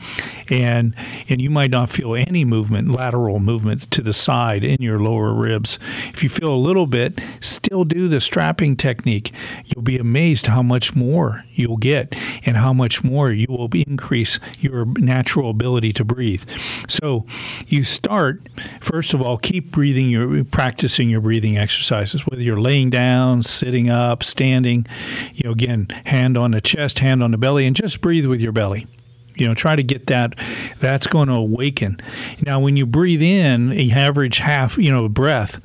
And 0.50 0.94
and 1.28 1.40
you 1.40 1.50
might 1.50 1.70
not 1.70 1.90
feel 1.90 2.14
any 2.14 2.44
movement, 2.44 2.92
lateral 2.92 3.38
movement 3.38 3.90
to 3.92 4.02
the 4.02 4.12
side 4.12 4.64
in 4.64 4.82
your 4.82 4.98
lower 4.98 5.32
ribs. 5.32 5.78
If 6.08 6.22
you 6.22 6.28
feel 6.28 6.52
a 6.52 6.56
little 6.56 6.86
bit, 6.86 7.20
still 7.40 7.84
do 7.84 8.08
the 8.08 8.20
strapping 8.20 8.76
technique. 8.76 9.32
You'll 9.64 9.84
be 9.84 9.98
amazed 9.98 10.46
how 10.46 10.62
much 10.62 10.96
more 10.96 11.44
you'll 11.52 11.76
get 11.76 12.14
and 12.46 12.56
how 12.56 12.72
much 12.72 13.04
more 13.04 13.30
you 13.30 13.46
will 13.48 13.68
increase 13.72 14.40
your 14.58 14.86
natural 14.98 15.50
ability 15.50 15.92
to 15.94 16.04
breathe. 16.04 16.44
So 16.88 17.26
you 17.66 17.84
start 17.84 18.48
first 18.80 19.14
of 19.14 19.22
all 19.22 19.38
keep 19.38 19.70
breathing 19.70 20.10
your 20.10 20.44
practicing 20.44 21.10
your 21.10 21.20
breathing 21.20 21.58
exercises 21.58 22.26
whether 22.26 22.42
you're 22.42 22.60
laying 22.60 22.90
down, 22.90 23.42
sitting 23.42 23.90
up, 23.90 24.22
standing, 24.22 24.86
you 25.34 25.44
know 25.44 25.54
again, 25.68 26.02
hand 26.06 26.38
on 26.38 26.52
the 26.52 26.60
chest, 26.60 26.98
hand 27.00 27.22
on 27.22 27.30
the 27.30 27.38
belly 27.38 27.66
and 27.66 27.76
just 27.76 28.00
breathe 28.00 28.26
with 28.26 28.40
your 28.40 28.52
belly. 28.52 28.86
You 29.34 29.46
know 29.46 29.54
try 29.54 29.76
to 29.76 29.84
get 29.84 30.08
that 30.08 30.34
that's 30.80 31.06
going 31.06 31.28
to 31.28 31.34
awaken. 31.34 32.00
Now 32.44 32.58
when 32.58 32.76
you 32.76 32.86
breathe 32.86 33.22
in 33.22 33.72
a 33.72 33.92
average 33.92 34.38
half 34.38 34.76
you 34.78 34.90
know 34.92 35.08
breath 35.08 35.60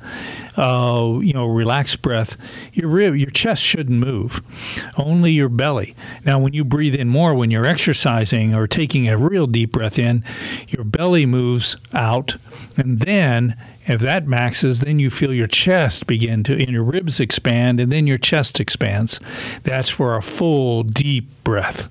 uh, 0.56 1.18
you 1.20 1.32
know 1.32 1.46
relaxed 1.46 2.02
breath 2.02 2.36
your 2.72 2.88
rib 2.88 3.14
your 3.14 3.30
chest 3.30 3.62
shouldn't 3.62 3.98
move 3.98 4.40
only 4.96 5.32
your 5.32 5.48
belly 5.48 5.94
now 6.24 6.38
when 6.38 6.52
you 6.52 6.64
breathe 6.64 6.94
in 6.94 7.08
more 7.08 7.34
when 7.34 7.50
you're 7.50 7.66
exercising 7.66 8.54
or 8.54 8.66
taking 8.66 9.08
a 9.08 9.16
real 9.16 9.46
deep 9.46 9.72
breath 9.72 9.98
in 9.98 10.22
your 10.68 10.84
belly 10.84 11.26
moves 11.26 11.76
out 11.92 12.36
and 12.76 13.00
then 13.00 13.56
if 13.86 14.00
that 14.00 14.26
maxes, 14.26 14.80
then 14.80 14.98
you 14.98 15.10
feel 15.10 15.32
your 15.32 15.46
chest 15.46 16.06
begin 16.06 16.42
to, 16.44 16.54
and 16.54 16.70
your 16.70 16.82
ribs 16.82 17.20
expand, 17.20 17.80
and 17.80 17.92
then 17.92 18.06
your 18.06 18.16
chest 18.16 18.58
expands. 18.58 19.20
That's 19.62 19.90
for 19.90 20.16
a 20.16 20.22
full, 20.22 20.84
deep 20.84 21.44
breath. 21.44 21.90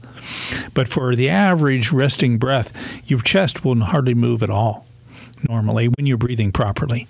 But 0.74 0.88
for 0.88 1.16
the 1.16 1.30
average 1.30 1.92
resting 1.92 2.38
breath, 2.38 2.72
your 3.06 3.20
chest 3.20 3.64
will 3.64 3.80
hardly 3.82 4.16
move 4.16 4.42
at 4.42 4.50
all 4.50 4.88
normally 5.48 5.88
when 5.88 6.06
you're 6.06 6.18
breathing 6.18 6.52
properly. 6.52 7.08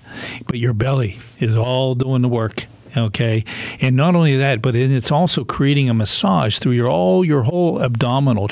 But 0.48 0.60
your 0.60 0.74
belly 0.74 1.20
is 1.40 1.56
all 1.56 1.96
doing 1.96 2.22
the 2.22 2.30
work. 2.30 2.66
Okay, 2.96 3.44
and 3.82 3.96
not 3.96 4.14
only 4.14 4.36
that, 4.36 4.62
but 4.62 4.76
it's 4.76 5.12
also 5.12 5.44
creating 5.44 5.90
a 5.90 5.96
massage 5.96 6.60
through 6.60 6.74
your 6.74 6.88
all 6.88 7.26
your 7.26 7.42
whole 7.42 7.82
abdominal, 7.82 8.48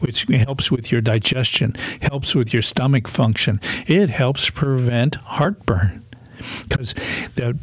which 0.00 0.24
helps 0.24 0.70
with 0.70 0.90
your 0.90 1.02
digestion, 1.02 1.74
helps 2.00 2.34
with 2.34 2.54
your 2.54 2.62
stomach 2.62 3.06
function. 3.06 3.60
It 3.86 4.08
helps 4.08 4.48
prevent 4.48 5.16
heartburn 5.16 6.02
because 6.62 6.94
that 7.34 7.56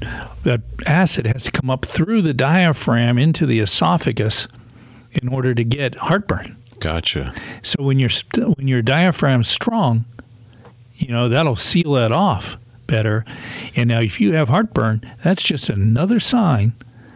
that 0.43 0.61
acid 0.85 1.25
has 1.25 1.45
to 1.45 1.51
come 1.51 1.69
up 1.69 1.85
through 1.85 2.21
the 2.21 2.33
diaphragm 2.33 3.17
into 3.17 3.45
the 3.47 3.59
esophagus 3.59 4.47
in 5.11 5.27
order 5.27 5.53
to 5.53 5.63
get 5.63 5.95
heartburn. 5.95 6.57
Gotcha. 6.79 7.33
So 7.61 7.83
when 7.83 7.99
your 7.99 8.09
when 8.33 8.67
your 8.67 8.81
diaphragm's 8.81 9.47
strong, 9.47 10.05
you 11.01 11.11
know 11.11 11.29
that'll 11.29 11.55
seal 11.55 11.93
that 11.93 12.11
off 12.11 12.57
better. 12.87 13.25
And 13.75 13.89
now, 13.89 14.01
if 14.01 14.19
you 14.19 14.33
have 14.33 14.49
heartburn, 14.49 15.01
that's 15.23 15.41
just 15.41 15.69
another 15.69 16.19
sign 16.19 16.73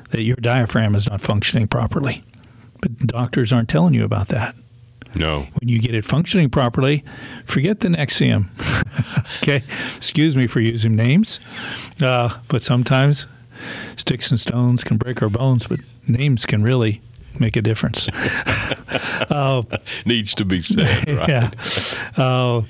that 0.09 0.23
your 0.23 0.37
diaphragm 0.37 0.95
is 0.95 1.09
not 1.09 1.21
functioning 1.21 1.67
properly. 1.67 2.23
But 2.81 2.97
doctors 2.99 3.51
aren't 3.51 3.69
telling 3.69 3.93
you 3.93 4.05
about 4.05 4.29
that. 4.29 4.55
No. 5.15 5.47
When 5.59 5.69
you 5.69 5.79
get 5.79 5.95
it 5.95 6.05
functioning 6.05 6.49
properly, 6.49 7.03
forget 7.45 7.79
the 7.81 7.89
Nexium. 7.89 8.47
okay, 9.41 9.63
excuse 9.95 10.35
me 10.35 10.47
for 10.47 10.59
using 10.59 10.95
names, 10.95 11.39
uh, 12.01 12.37
but 12.47 12.61
sometimes 12.61 13.25
sticks 13.95 14.29
and 14.29 14.39
stones 14.39 14.83
can 14.83 14.97
break 14.97 15.21
our 15.21 15.29
bones, 15.29 15.67
but 15.67 15.79
names 16.07 16.45
can 16.45 16.63
really 16.63 17.01
make 17.39 17.55
a 17.55 17.61
difference. 17.61 18.07
Needs 20.05 20.35
to 20.35 20.45
be 20.45 20.61
said, 20.61 21.09
right? 21.09 21.29
yeah. 21.29 21.49
Uh, 22.17 22.61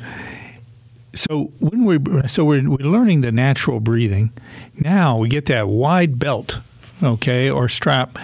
so 1.15 1.51
when 1.59 1.85
we 1.85 1.99
so 2.27 2.45
we're, 2.45 2.69
we're 2.69 2.77
learning 2.77 3.21
the 3.21 3.31
natural 3.31 3.79
breathing, 3.79 4.31
now 4.77 5.17
we 5.17 5.29
get 5.29 5.45
that 5.47 5.67
wide 5.67 6.19
belt, 6.19 6.59
okay, 7.01 7.49
or 7.49 7.67
strap, 7.69 8.19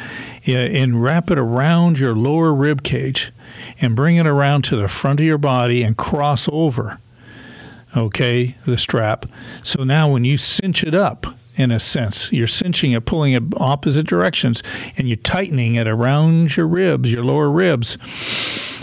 and 0.45 1.01
wrap 1.01 1.31
it 1.31 1.39
around 1.39 1.99
your 1.99 2.15
lower 2.15 2.53
rib 2.53 2.83
cage, 2.83 3.31
and 3.79 3.95
bring 3.95 4.17
it 4.17 4.27
around 4.27 4.63
to 4.65 4.75
the 4.75 4.87
front 4.87 5.19
of 5.19 5.25
your 5.25 5.37
body 5.37 5.83
and 5.83 5.97
cross 5.97 6.47
over, 6.51 6.99
okay, 7.95 8.55
the 8.65 8.77
strap. 8.77 9.25
So 9.63 9.83
now 9.83 10.11
when 10.11 10.25
you 10.25 10.37
cinch 10.37 10.83
it 10.83 10.93
up. 10.93 11.25
In 11.57 11.69
a 11.69 11.79
sense, 11.79 12.31
you're 12.31 12.47
cinching 12.47 12.93
it, 12.93 13.05
pulling 13.05 13.33
it 13.33 13.43
opposite 13.57 14.07
directions, 14.07 14.63
and 14.97 15.09
you're 15.09 15.17
tightening 15.17 15.75
it 15.75 15.85
around 15.85 16.55
your 16.55 16.65
ribs, 16.65 17.11
your 17.11 17.25
lower 17.25 17.51
ribs. 17.51 17.97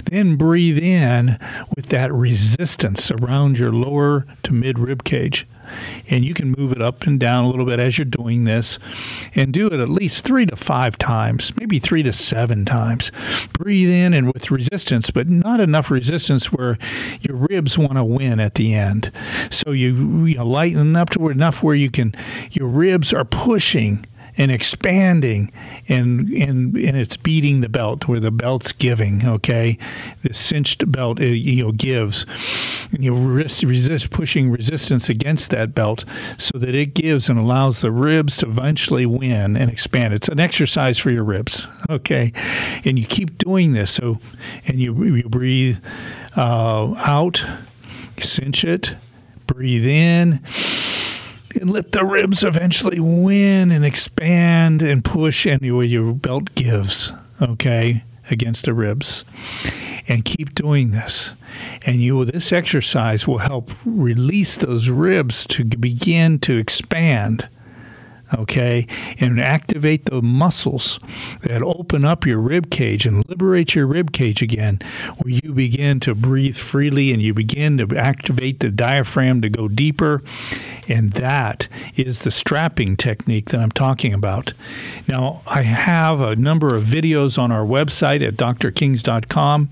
Then 0.05 0.37
breathe 0.37 0.79
in 0.79 1.39
with 1.77 1.87
that 1.87 2.13
resistance 2.13 3.11
around 3.11 3.59
your 3.59 3.73
lower 3.73 4.27
to 4.45 4.53
mid 4.53 4.79
rib 4.79 5.05
cage. 5.05 5.47
And 6.09 6.25
you 6.25 6.35
can 6.35 6.55
move 6.57 6.73
it 6.73 6.81
up 6.81 7.07
and 7.07 7.21
down 7.21 7.45
a 7.45 7.49
little 7.51 7.67
bit 7.67 7.79
as 7.79 7.99
you're 7.99 8.05
doing 8.07 8.45
this 8.45 8.79
and 9.35 9.53
do 9.53 9.67
it 9.67 9.81
at 9.81 9.91
least 9.91 10.25
three 10.25 10.47
to 10.47 10.57
five 10.57 10.97
times, 10.97 11.53
maybe 11.59 11.79
three 11.79 12.03
to 12.05 12.13
seven 12.13 12.65
times. 12.65 13.13
Breathe 13.53 13.91
in 13.91 14.15
and 14.15 14.33
with 14.33 14.51
resistance, 14.51 15.11
but 15.11 15.29
not 15.29 15.61
enough 15.61 15.91
resistance 15.91 16.53
where 16.53 16.79
your 17.21 17.37
ribs 17.37 17.77
want 17.77 17.97
to 17.97 18.05
win 18.05 18.41
at 18.41 18.55
the 18.55 18.75
end. 18.75 19.11
So 19.51 19.73
you, 19.73 20.25
you 20.25 20.37
know, 20.37 20.47
lighten 20.47 20.97
up 20.97 21.11
to 21.11 21.29
enough 21.29 21.63
where 21.63 21.75
you 21.75 21.91
can, 21.91 22.15
your 22.51 22.69
ribs 22.69 23.13
are 23.13 23.25
pushing 23.25 24.07
and 24.39 24.51
expanding 24.51 25.53
and 25.89 26.29
and 26.31 26.77
and 26.77 26.97
it's 26.97 27.17
beating 27.17 27.61
the 27.61 27.69
belt 27.69 28.09
where 28.09 28.21
the 28.21 28.31
belt's 28.31 28.73
giving 28.73 29.27
okay? 29.27 29.77
The 30.23 30.33
cinched 30.33 30.91
belt 30.91 31.21
uh, 31.21 31.25
you 31.25 31.65
know 31.65 31.73
gives. 31.73 32.25
And 32.91 33.05
you 33.05 33.15
resist, 33.15 33.65
resist 33.65 34.11
pushing 34.11 34.51
resistance 34.51 35.11
against 35.11 35.51
that 35.51 35.75
belt 35.75 36.07
so 36.39 36.57
that 36.59 36.75
it 36.75 36.95
gives 36.95 37.29
and 37.29 37.39
allows 37.39 37.83
the 37.83 37.91
ribs 37.91 38.39
to 38.39 38.47
eventually 38.47 39.05
win 39.05 39.57
and 39.57 39.71
expand. 39.71 40.15
It's 40.15 40.29
an 40.29 40.41
exercise 40.41 40.99
for 40.99 41.11
your 41.11 41.25
ribs 41.25 41.67
okay? 41.91 42.33
And 42.85 42.99
you 42.99 43.05
keep 43.05 43.39
doing 43.39 43.73
this 43.73 43.91
so 43.91 44.19
and 44.67 44.79
you 44.79 44.95
you 45.05 45.29
breathe 45.29 45.79
uh, 46.37 46.95
out 46.97 47.45
cinch 48.19 48.65
it 48.65 48.95
breathe 49.47 49.87
in 49.87 50.41
and 51.61 51.71
let 51.71 51.93
the 51.93 52.05
ribs 52.05 52.43
eventually 52.43 53.01
win 53.01 53.71
and 53.71 53.85
expand 53.85 54.83
and 54.83 55.05
push 55.05 55.47
anywhere 55.47 55.85
your 55.85 56.15
belt 56.15 56.55
gives, 56.55 57.13
okay, 57.43 58.05
against 58.31 58.65
the 58.65 58.73
ribs. 58.73 59.25
And 60.11 60.25
keep 60.25 60.55
doing 60.55 60.91
this. 60.91 61.35
And 61.85 61.97
you 61.97 62.25
this 62.25 62.51
exercise 62.51 63.29
will 63.29 63.39
help 63.39 63.71
release 63.85 64.57
those 64.57 64.89
ribs 64.89 65.47
to 65.49 65.65
begin 65.65 66.39
to 66.41 66.57
expand. 66.57 67.49
Okay, 68.35 68.87
and 69.21 69.41
activate 69.41 70.05
the 70.05 70.21
muscles 70.21 71.01
that 71.41 71.63
open 71.63 72.05
up 72.05 72.27
your 72.27 72.39
rib 72.39 72.69
cage 72.71 73.07
and 73.07 73.27
liberate 73.27 73.75
your 73.75 73.87
rib 73.87 74.13
cage 74.13 74.43
again, 74.43 74.81
where 75.17 75.33
you 75.43 75.55
begin 75.55 75.99
to 76.01 76.15
breathe 76.15 76.57
freely 76.57 77.11
and 77.13 77.23
you 77.23 77.33
begin 77.33 77.79
to 77.79 77.97
activate 77.97 78.61
the 78.61 78.71
diaphragm 78.71 79.41
to 79.41 79.49
go 79.49 79.67
deeper. 79.67 80.23
And 80.89 81.13
that 81.13 81.69
is 81.97 82.23
the 82.23 82.31
strapping 82.31 82.97
technique 82.97 83.49
that 83.51 83.61
I'm 83.61 83.71
talking 83.71 84.13
about. 84.13 84.53
Now, 85.07 85.41
I 85.47 85.63
have 85.63 86.21
a 86.21 86.37
number 86.37 86.75
of 86.75 86.85
videos 86.85 87.39
on 87.39 87.51
our 87.51 87.65
website 87.65 88.27
at 88.27 88.35
drkings.com, 88.35 89.71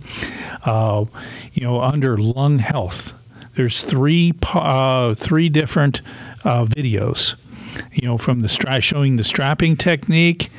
uh, 0.64 1.04
you 1.52 1.62
know, 1.62 1.80
under 1.82 2.16
lung 2.16 2.58
health. 2.60 3.18
There's 3.54 3.82
three, 3.82 4.32
uh, 4.54 5.14
three 5.14 5.48
different 5.48 6.00
uh, 6.44 6.66
videos 6.66 7.34
you 7.92 8.06
know, 8.06 8.18
from 8.18 8.40
the 8.40 8.48
stra- 8.48 8.80
showing 8.80 9.16
the 9.16 9.24
strapping 9.24 9.76
technique 9.76 10.50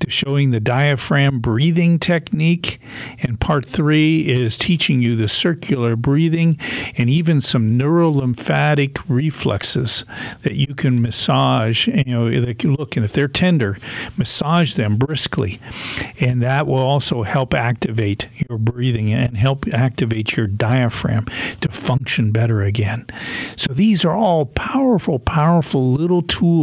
to 0.00 0.10
showing 0.10 0.50
the 0.50 0.60
diaphragm 0.60 1.40
breathing 1.40 1.98
technique. 1.98 2.80
And 3.22 3.40
part 3.40 3.66
three 3.66 4.28
is 4.28 4.56
teaching 4.56 5.02
you 5.02 5.16
the 5.16 5.28
circular 5.28 5.96
breathing 5.96 6.58
and 6.96 7.08
even 7.08 7.40
some 7.40 7.78
neurolymphatic 7.78 9.02
reflexes 9.08 10.04
that 10.42 10.54
you 10.54 10.74
can 10.74 11.02
massage. 11.02 11.86
You 11.86 12.04
know, 12.04 12.40
they 12.40 12.54
can 12.54 12.74
look, 12.74 12.96
and 12.96 13.04
if 13.04 13.12
they're 13.12 13.28
tender, 13.28 13.78
massage 14.16 14.74
them 14.74 14.96
briskly. 14.96 15.60
And 16.20 16.42
that 16.42 16.66
will 16.66 16.76
also 16.76 17.22
help 17.22 17.54
activate 17.54 18.28
your 18.48 18.58
breathing 18.58 19.12
and 19.12 19.36
help 19.36 19.66
activate 19.72 20.36
your 20.36 20.46
diaphragm 20.46 21.26
to 21.60 21.68
function 21.68 22.32
better 22.32 22.62
again. 22.62 23.06
So 23.56 23.72
these 23.72 24.04
are 24.04 24.14
all 24.14 24.46
powerful, 24.46 25.18
powerful 25.18 25.92
little 25.92 26.22
tools 26.22 26.59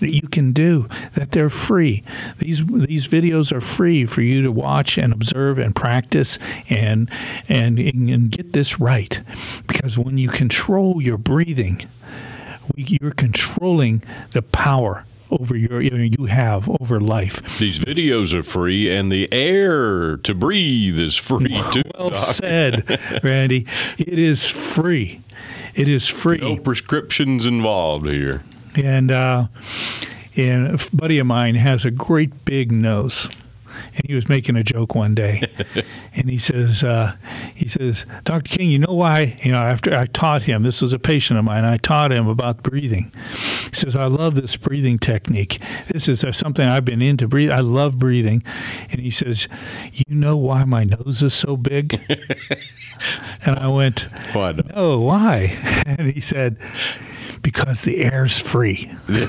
that 0.00 0.12
you 0.12 0.28
can 0.28 0.52
do 0.52 0.88
that 1.14 1.32
they're 1.32 1.50
free. 1.50 2.02
These 2.38 2.64
these 2.66 3.08
videos 3.08 3.52
are 3.52 3.60
free 3.60 4.06
for 4.06 4.20
you 4.22 4.42
to 4.42 4.52
watch 4.52 4.98
and 4.98 5.12
observe 5.12 5.58
and 5.58 5.74
practice 5.74 6.38
and 6.68 7.10
and, 7.48 7.78
and 7.78 8.30
get 8.30 8.52
this 8.52 8.80
right. 8.80 9.20
Because 9.66 9.98
when 9.98 10.18
you 10.18 10.28
control 10.28 11.02
your 11.02 11.18
breathing, 11.18 11.88
you're 12.76 13.10
controlling 13.12 14.02
the 14.30 14.42
power 14.42 15.04
over 15.30 15.56
your 15.56 15.80
you 15.80 16.26
have 16.26 16.68
over 16.80 17.00
life. 17.00 17.58
These 17.58 17.78
videos 17.78 18.32
are 18.34 18.42
free, 18.42 18.94
and 18.94 19.10
the 19.10 19.32
air 19.32 20.16
to 20.18 20.34
breathe 20.34 20.98
is 20.98 21.16
free 21.16 21.62
too. 21.72 21.82
Well 21.98 22.10
Doc. 22.10 22.18
said, 22.18 23.00
Randy. 23.22 23.66
It 23.98 24.18
is 24.18 24.50
free. 24.50 25.20
It 25.74 25.88
is 25.88 26.08
free. 26.08 26.38
No 26.38 26.56
prescriptions 26.56 27.46
involved 27.46 28.12
here. 28.12 28.42
And 28.76 29.10
uh, 29.10 29.46
and 30.36 30.66
a 30.74 30.78
buddy 30.92 31.18
of 31.18 31.26
mine 31.26 31.54
has 31.54 31.84
a 31.84 31.90
great 31.90 32.44
big 32.44 32.72
nose. 32.72 33.28
And 33.96 34.06
he 34.06 34.14
was 34.14 34.28
making 34.28 34.56
a 34.56 34.62
joke 34.64 34.94
one 34.94 35.14
day, 35.14 35.42
and 36.14 36.28
he 36.28 36.38
says, 36.38 36.82
uh, 36.82 37.16
"He 37.54 37.68
says, 37.68 38.06
Dr. 38.24 38.56
King, 38.56 38.70
you 38.70 38.78
know 38.78 38.94
why? 38.94 39.36
You 39.42 39.52
know, 39.52 39.58
after 39.58 39.94
I 39.94 40.06
taught 40.06 40.42
him, 40.42 40.62
this 40.62 40.80
was 40.80 40.92
a 40.92 40.98
patient 40.98 41.38
of 41.38 41.44
mine. 41.44 41.64
I 41.64 41.76
taught 41.76 42.12
him 42.12 42.26
about 42.28 42.62
breathing. 42.62 43.12
He 43.30 43.74
says, 43.74 43.96
I 43.96 44.06
love 44.06 44.36
this 44.36 44.56
breathing 44.56 44.98
technique. 44.98 45.60
This 45.88 46.08
is 46.08 46.22
uh, 46.24 46.32
something 46.32 46.66
I've 46.66 46.84
been 46.84 47.02
into. 47.02 47.26
Breathe. 47.26 47.50
I 47.50 47.60
love 47.60 47.98
breathing. 47.98 48.42
And 48.90 49.00
he 49.00 49.10
says, 49.10 49.48
you 49.92 50.14
know 50.14 50.36
why 50.36 50.64
my 50.64 50.84
nose 50.84 51.22
is 51.22 51.34
so 51.34 51.56
big? 51.56 52.00
and 53.44 53.56
I 53.56 53.68
went, 53.68 54.08
Why? 54.32 54.54
Oh, 54.74 55.00
why? 55.00 55.56
And 55.86 56.12
he 56.12 56.20
said, 56.20 56.56
because 57.44 57.82
the 57.82 58.02
air's 58.02 58.40
free. 58.40 58.90
and, 59.08 59.20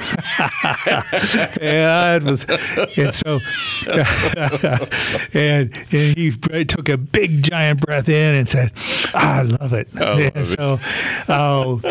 it 1.61 2.23
was, 2.23 2.45
and 2.97 3.13
so, 3.13 3.39
and, 5.37 5.71
and 5.91 6.17
he 6.17 6.31
took 6.65 6.89
a 6.89 6.97
big 6.97 7.43
giant 7.43 7.81
breath 7.81 8.09
in 8.09 8.33
and 8.33 8.47
said, 8.47 8.71
I 9.13 9.43
love 9.43 9.73
it. 9.73 9.93
love 9.93 10.31
and 10.33 10.47
so, 10.47 10.79
oh, 11.27 11.81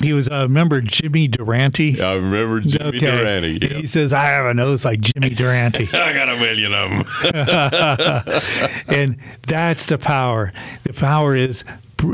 he 0.00 0.12
was, 0.12 0.28
uh, 0.28 0.42
remember 0.42 0.80
Jimmy 0.80 1.28
Durante? 1.28 2.02
I 2.02 2.14
remember 2.14 2.60
Jimmy 2.60 2.98
Durante. 2.98 3.58
yeah. 3.62 3.78
He 3.78 3.86
says, 3.86 4.12
I 4.12 4.24
have 4.24 4.46
a 4.46 4.54
nose 4.54 4.84
like 4.84 5.00
Jimmy 5.00 5.30
Durante. 5.30 5.88
I 5.96 6.12
got 6.12 6.28
a 6.28 6.36
million 6.36 6.74
of 6.74 6.90
them. 6.90 8.84
and 8.88 9.16
that's 9.42 9.86
the 9.86 9.98
power. 9.98 10.52
The 10.82 10.92
power 10.92 11.36
is 11.36 11.64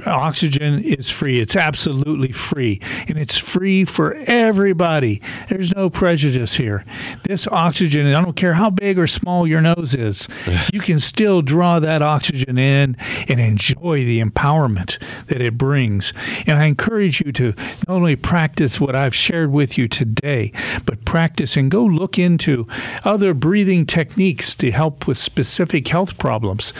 oxygen 0.06 0.82
is 0.82 1.10
free. 1.10 1.40
It's 1.40 1.56
absolutely 1.56 2.32
free. 2.32 2.80
And 3.08 3.18
it's 3.18 3.38
free 3.38 3.84
for 3.84 4.14
everybody. 4.26 5.20
There's 5.48 5.74
no 5.74 5.90
prejudice 5.90 6.54
here. 6.54 6.84
This 7.24 7.46
oxygen, 7.48 8.06
I 8.06 8.20
don't 8.20 8.36
care 8.36 8.54
how 8.54 8.70
big 8.70 8.98
or 8.98 9.06
small 9.06 9.46
your 9.46 9.60
nose 9.60 9.94
is, 9.94 10.28
you 10.72 10.80
can 10.80 11.00
still 11.00 11.42
draw 11.42 11.80
that 11.80 12.02
oxygen 12.02 12.58
in 12.58 12.96
and 13.28 13.40
enjoy 13.40 14.04
the 14.04 14.22
empowerment 14.22 14.98
that 15.26 15.40
it 15.40 15.58
brings. 15.58 16.12
And 16.46 16.58
I 16.58 16.66
encourage 16.66 17.20
you 17.20 17.32
to 17.32 17.54
not 17.86 17.88
only 17.88 18.16
practice 18.16 18.80
what 18.80 18.94
I've 18.94 19.14
shared 19.14 19.50
with 19.50 19.78
you 19.78 19.88
today, 19.88 20.52
but 20.84 21.04
practice 21.04 21.56
and 21.56 21.70
go 21.70 21.84
look 21.84 22.18
into 22.18 22.66
other 23.04 23.34
breathing 23.34 23.86
techniques 23.86 24.54
to 24.56 24.70
help 24.70 25.06
with 25.06 25.18
specific 25.18 25.88
health 25.88 26.18
problems. 26.18 26.72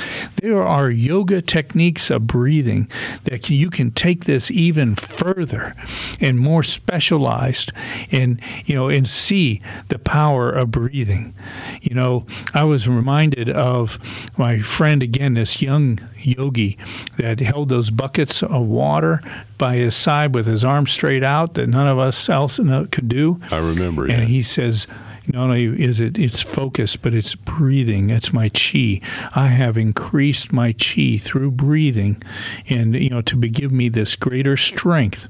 There 0.43 0.63
are 0.63 0.91
yoga 0.91 1.43
techniques 1.43 2.11
of 2.11 2.27
breathing 2.27 2.89
that 3.25 3.51
you 3.51 3.71
can 3.71 3.91
take 3.91 4.25
this 4.25 4.51
even 4.51 4.95
further 4.95 5.75
and 6.21 6.39
more 6.39 6.63
specialized 6.63 7.73
and 8.13 8.41
you 8.65 8.75
know 8.75 8.89
and 8.89 9.09
see 9.09 9.61
the 9.89 9.99
power 9.99 10.51
of 10.51 10.71
breathing. 10.71 11.35
You 11.83 11.95
know, 11.95 12.27
I 12.55 12.65
was 12.65 12.89
reminded 12.89 13.49
of 13.51 13.99
my 14.37 14.61
friend 14.61 15.03
again, 15.03 15.35
this 15.35 15.61
young 15.63 15.99
yogi 16.19 16.79
that 17.17 17.41
held 17.41 17.69
those 17.69 17.91
buckets 17.91 18.43
of 18.43 18.67
water 18.67 19.21
by 19.59 19.77
his 19.77 19.95
side 19.95 20.35
with 20.35 20.47
his 20.47 20.65
arms 20.65 20.91
straight 20.91 21.23
out 21.25 21.55
that 21.55 21.69
none 21.69 21.87
of 21.87 21.99
us 21.99 22.29
else 22.29 22.59
could 22.59 23.09
do. 23.09 23.41
I 23.51 23.59
remember. 23.59 24.05
And 24.05 24.21
Yeah. 24.23 24.25
he 24.25 24.43
says, 24.43 24.87
not 25.29 25.45
only 25.45 25.65
is 25.65 26.01
it 26.01 26.19
it's 26.19 26.43
focus, 26.43 26.97
but 26.97 27.15
it's 27.15 27.35
breathing. 27.35 28.11
It's 28.11 28.33
my 28.33 28.49
chi. 28.49 29.01
I 29.35 29.49
have 29.49 29.77
increased 29.77 30.53
my 30.53 30.73
chi 30.73 31.19
through 31.19 31.53
breathing, 31.53 32.23
and 32.69 32.95
you 32.95 33.11
know 33.11 33.23
to 33.23 33.37
give 33.37 33.73
me 33.73 33.89
this 33.89 34.17
greater 34.17 34.57
strength. 34.57 35.29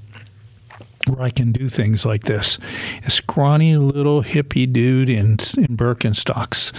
Where 1.07 1.23
I 1.23 1.31
can 1.31 1.51
do 1.51 1.69
things 1.69 2.05
like 2.05 2.25
this, 2.25 2.59
a 3.07 3.11
scrawny 3.11 3.77
little 3.77 4.23
hippie 4.23 4.71
dude 4.71 5.09
in 5.09 5.31
in 5.57 5.77
Birkenstocks, 5.77 6.73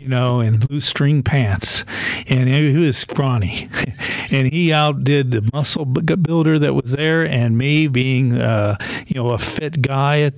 you 0.00 0.08
know, 0.08 0.40
and 0.40 0.68
loose 0.68 0.86
string 0.86 1.22
pants, 1.22 1.84
and 2.26 2.48
he 2.48 2.76
was 2.76 2.98
scrawny, 2.98 3.68
and 4.30 4.52
he 4.52 4.72
outdid 4.72 5.30
the 5.30 5.48
muscle 5.52 5.84
builder 5.84 6.58
that 6.58 6.74
was 6.74 6.92
there, 6.92 7.24
and 7.24 7.56
me 7.56 7.86
being, 7.86 8.40
uh, 8.40 8.76
you 9.06 9.14
know, 9.14 9.30
a 9.30 9.38
fit 9.38 9.80
guy, 9.80 10.22
at, 10.22 10.34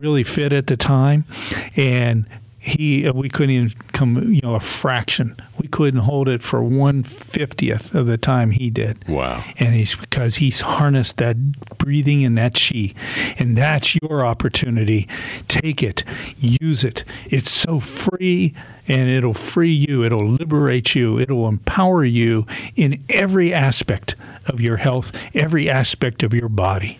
really 0.00 0.22
fit 0.22 0.54
at 0.54 0.66
the 0.66 0.76
time, 0.76 1.26
and 1.76 2.26
he 2.62 3.10
we 3.10 3.28
couldn't 3.28 3.50
even 3.50 3.70
come, 3.92 4.32
you 4.32 4.40
know, 4.40 4.54
a 4.54 4.60
fraction. 4.60 5.36
We 5.60 5.66
couldn't 5.66 6.00
hold 6.00 6.28
it 6.28 6.42
for 6.42 6.62
one 6.62 7.02
fiftieth 7.02 7.92
of 7.92 8.06
the 8.06 8.16
time 8.16 8.52
he 8.52 8.70
did. 8.70 9.06
Wow. 9.08 9.42
and 9.58 9.74
he's 9.74 9.96
because 9.96 10.36
he's 10.36 10.60
harnessed 10.60 11.16
that 11.16 11.36
breathing 11.78 12.24
and 12.24 12.38
that 12.38 12.54
chi. 12.54 12.94
And 13.36 13.56
that's 13.56 13.96
your 13.96 14.24
opportunity. 14.24 15.08
Take 15.48 15.82
it. 15.82 16.04
Use 16.38 16.84
it. 16.84 17.04
It's 17.26 17.50
so 17.50 17.80
free 17.80 18.54
and 18.86 19.10
it'll 19.10 19.34
free 19.34 19.72
you. 19.72 20.04
It'll 20.04 20.28
liberate 20.28 20.94
you. 20.94 21.18
It'll 21.18 21.48
empower 21.48 22.04
you 22.04 22.46
in 22.76 23.02
every 23.10 23.52
aspect 23.52 24.14
of 24.46 24.60
your 24.60 24.76
health 24.76 25.12
every 25.34 25.68
aspect 25.68 26.22
of 26.22 26.32
your 26.34 26.48
body 26.48 26.98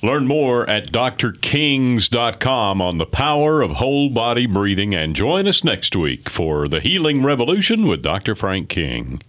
Learn 0.00 0.28
more 0.28 0.68
at 0.70 0.92
drkings.com 0.92 2.80
on 2.80 2.98
the 2.98 3.06
power 3.06 3.62
of 3.62 3.72
whole 3.72 4.08
body 4.10 4.46
breathing 4.46 4.94
and 4.94 5.16
join 5.16 5.48
us 5.48 5.64
next 5.64 5.96
week 5.96 6.30
for 6.30 6.68
The 6.68 6.78
Healing 6.78 7.24
Revolution 7.24 7.84
with 7.84 8.00
Dr. 8.00 8.36
Frank 8.36 8.68
King. 8.68 9.20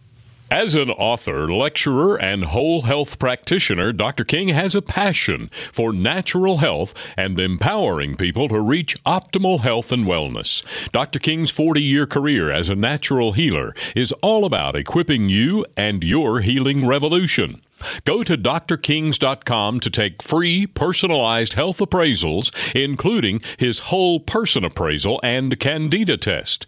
As 0.51 0.75
an 0.75 0.91
author, 0.91 1.51
lecturer, 1.51 2.21
and 2.21 2.43
whole 2.43 2.83
health 2.83 3.17
practitioner, 3.17 3.91
Dr. 3.91 4.23
King 4.23 4.49
has 4.49 4.75
a 4.75 4.81
passion 4.83 5.49
for 5.71 5.91
natural 5.91 6.57
health 6.57 6.93
and 7.17 7.39
empowering 7.39 8.15
people 8.15 8.47
to 8.49 8.59
reach 8.59 8.95
optimal 9.05 9.61
health 9.61 9.91
and 9.91 10.05
wellness. 10.05 10.63
Dr. 10.91 11.17
King's 11.17 11.49
40 11.49 11.81
year 11.81 12.05
career 12.05 12.51
as 12.51 12.69
a 12.69 12.75
natural 12.75 13.31
healer 13.31 13.73
is 13.95 14.11
all 14.21 14.45
about 14.45 14.75
equipping 14.75 15.29
you 15.29 15.65
and 15.75 16.03
your 16.03 16.41
healing 16.41 16.85
revolution. 16.85 17.61
Go 18.05 18.23
to 18.23 18.37
drkings.com 18.37 19.79
to 19.79 19.89
take 19.89 20.21
free 20.21 20.67
personalized 20.67 21.53
health 21.53 21.79
appraisals, 21.79 22.51
including 22.75 23.41
his 23.57 23.79
whole 23.79 24.19
person 24.19 24.63
appraisal 24.63 25.19
and 25.23 25.59
candida 25.59 26.17
test. 26.17 26.67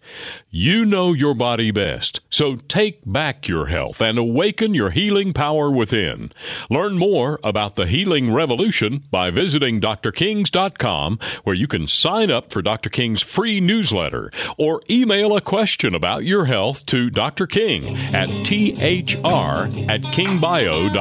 You 0.49 0.86
know 0.86 1.14
your 1.14 1.34
body 1.34 1.72
best, 1.72 2.22
so 2.30 2.55
take 2.55 3.01
back 3.05 3.47
your 3.47 3.68
health 3.68 4.01
and 4.01 4.18
awaken 4.18 4.74
your 4.74 4.89
healing 4.89 5.34
power 5.34 5.70
within. 5.70 6.32
Learn 6.70 6.97
more 6.97 7.39
about 7.43 7.76
the 7.76 7.86
healing 7.86 8.34
revolution 8.34 9.03
by 9.09 9.32
visiting 9.32 9.80
drkings.com, 9.80 11.20
where 11.43 11.55
you 11.55 11.68
can 11.68 11.88
sign 11.88 12.30
up 12.32 12.51
for 12.51 12.62
Dr. 12.62 12.89
King's 12.89 13.22
free 13.22 13.59
newsletter 13.59 14.32
or 14.57 14.82
email 14.89 15.36
a 15.36 15.41
question 15.41 15.95
about 15.95 16.24
your 16.26 16.45
health 16.45 16.86
to 16.88 17.09
Dr. 17.09 17.47
King 17.47 17.97
at 18.14 18.28
thr 18.45 19.68
at 19.89 20.01
kingbio.com 20.01 21.00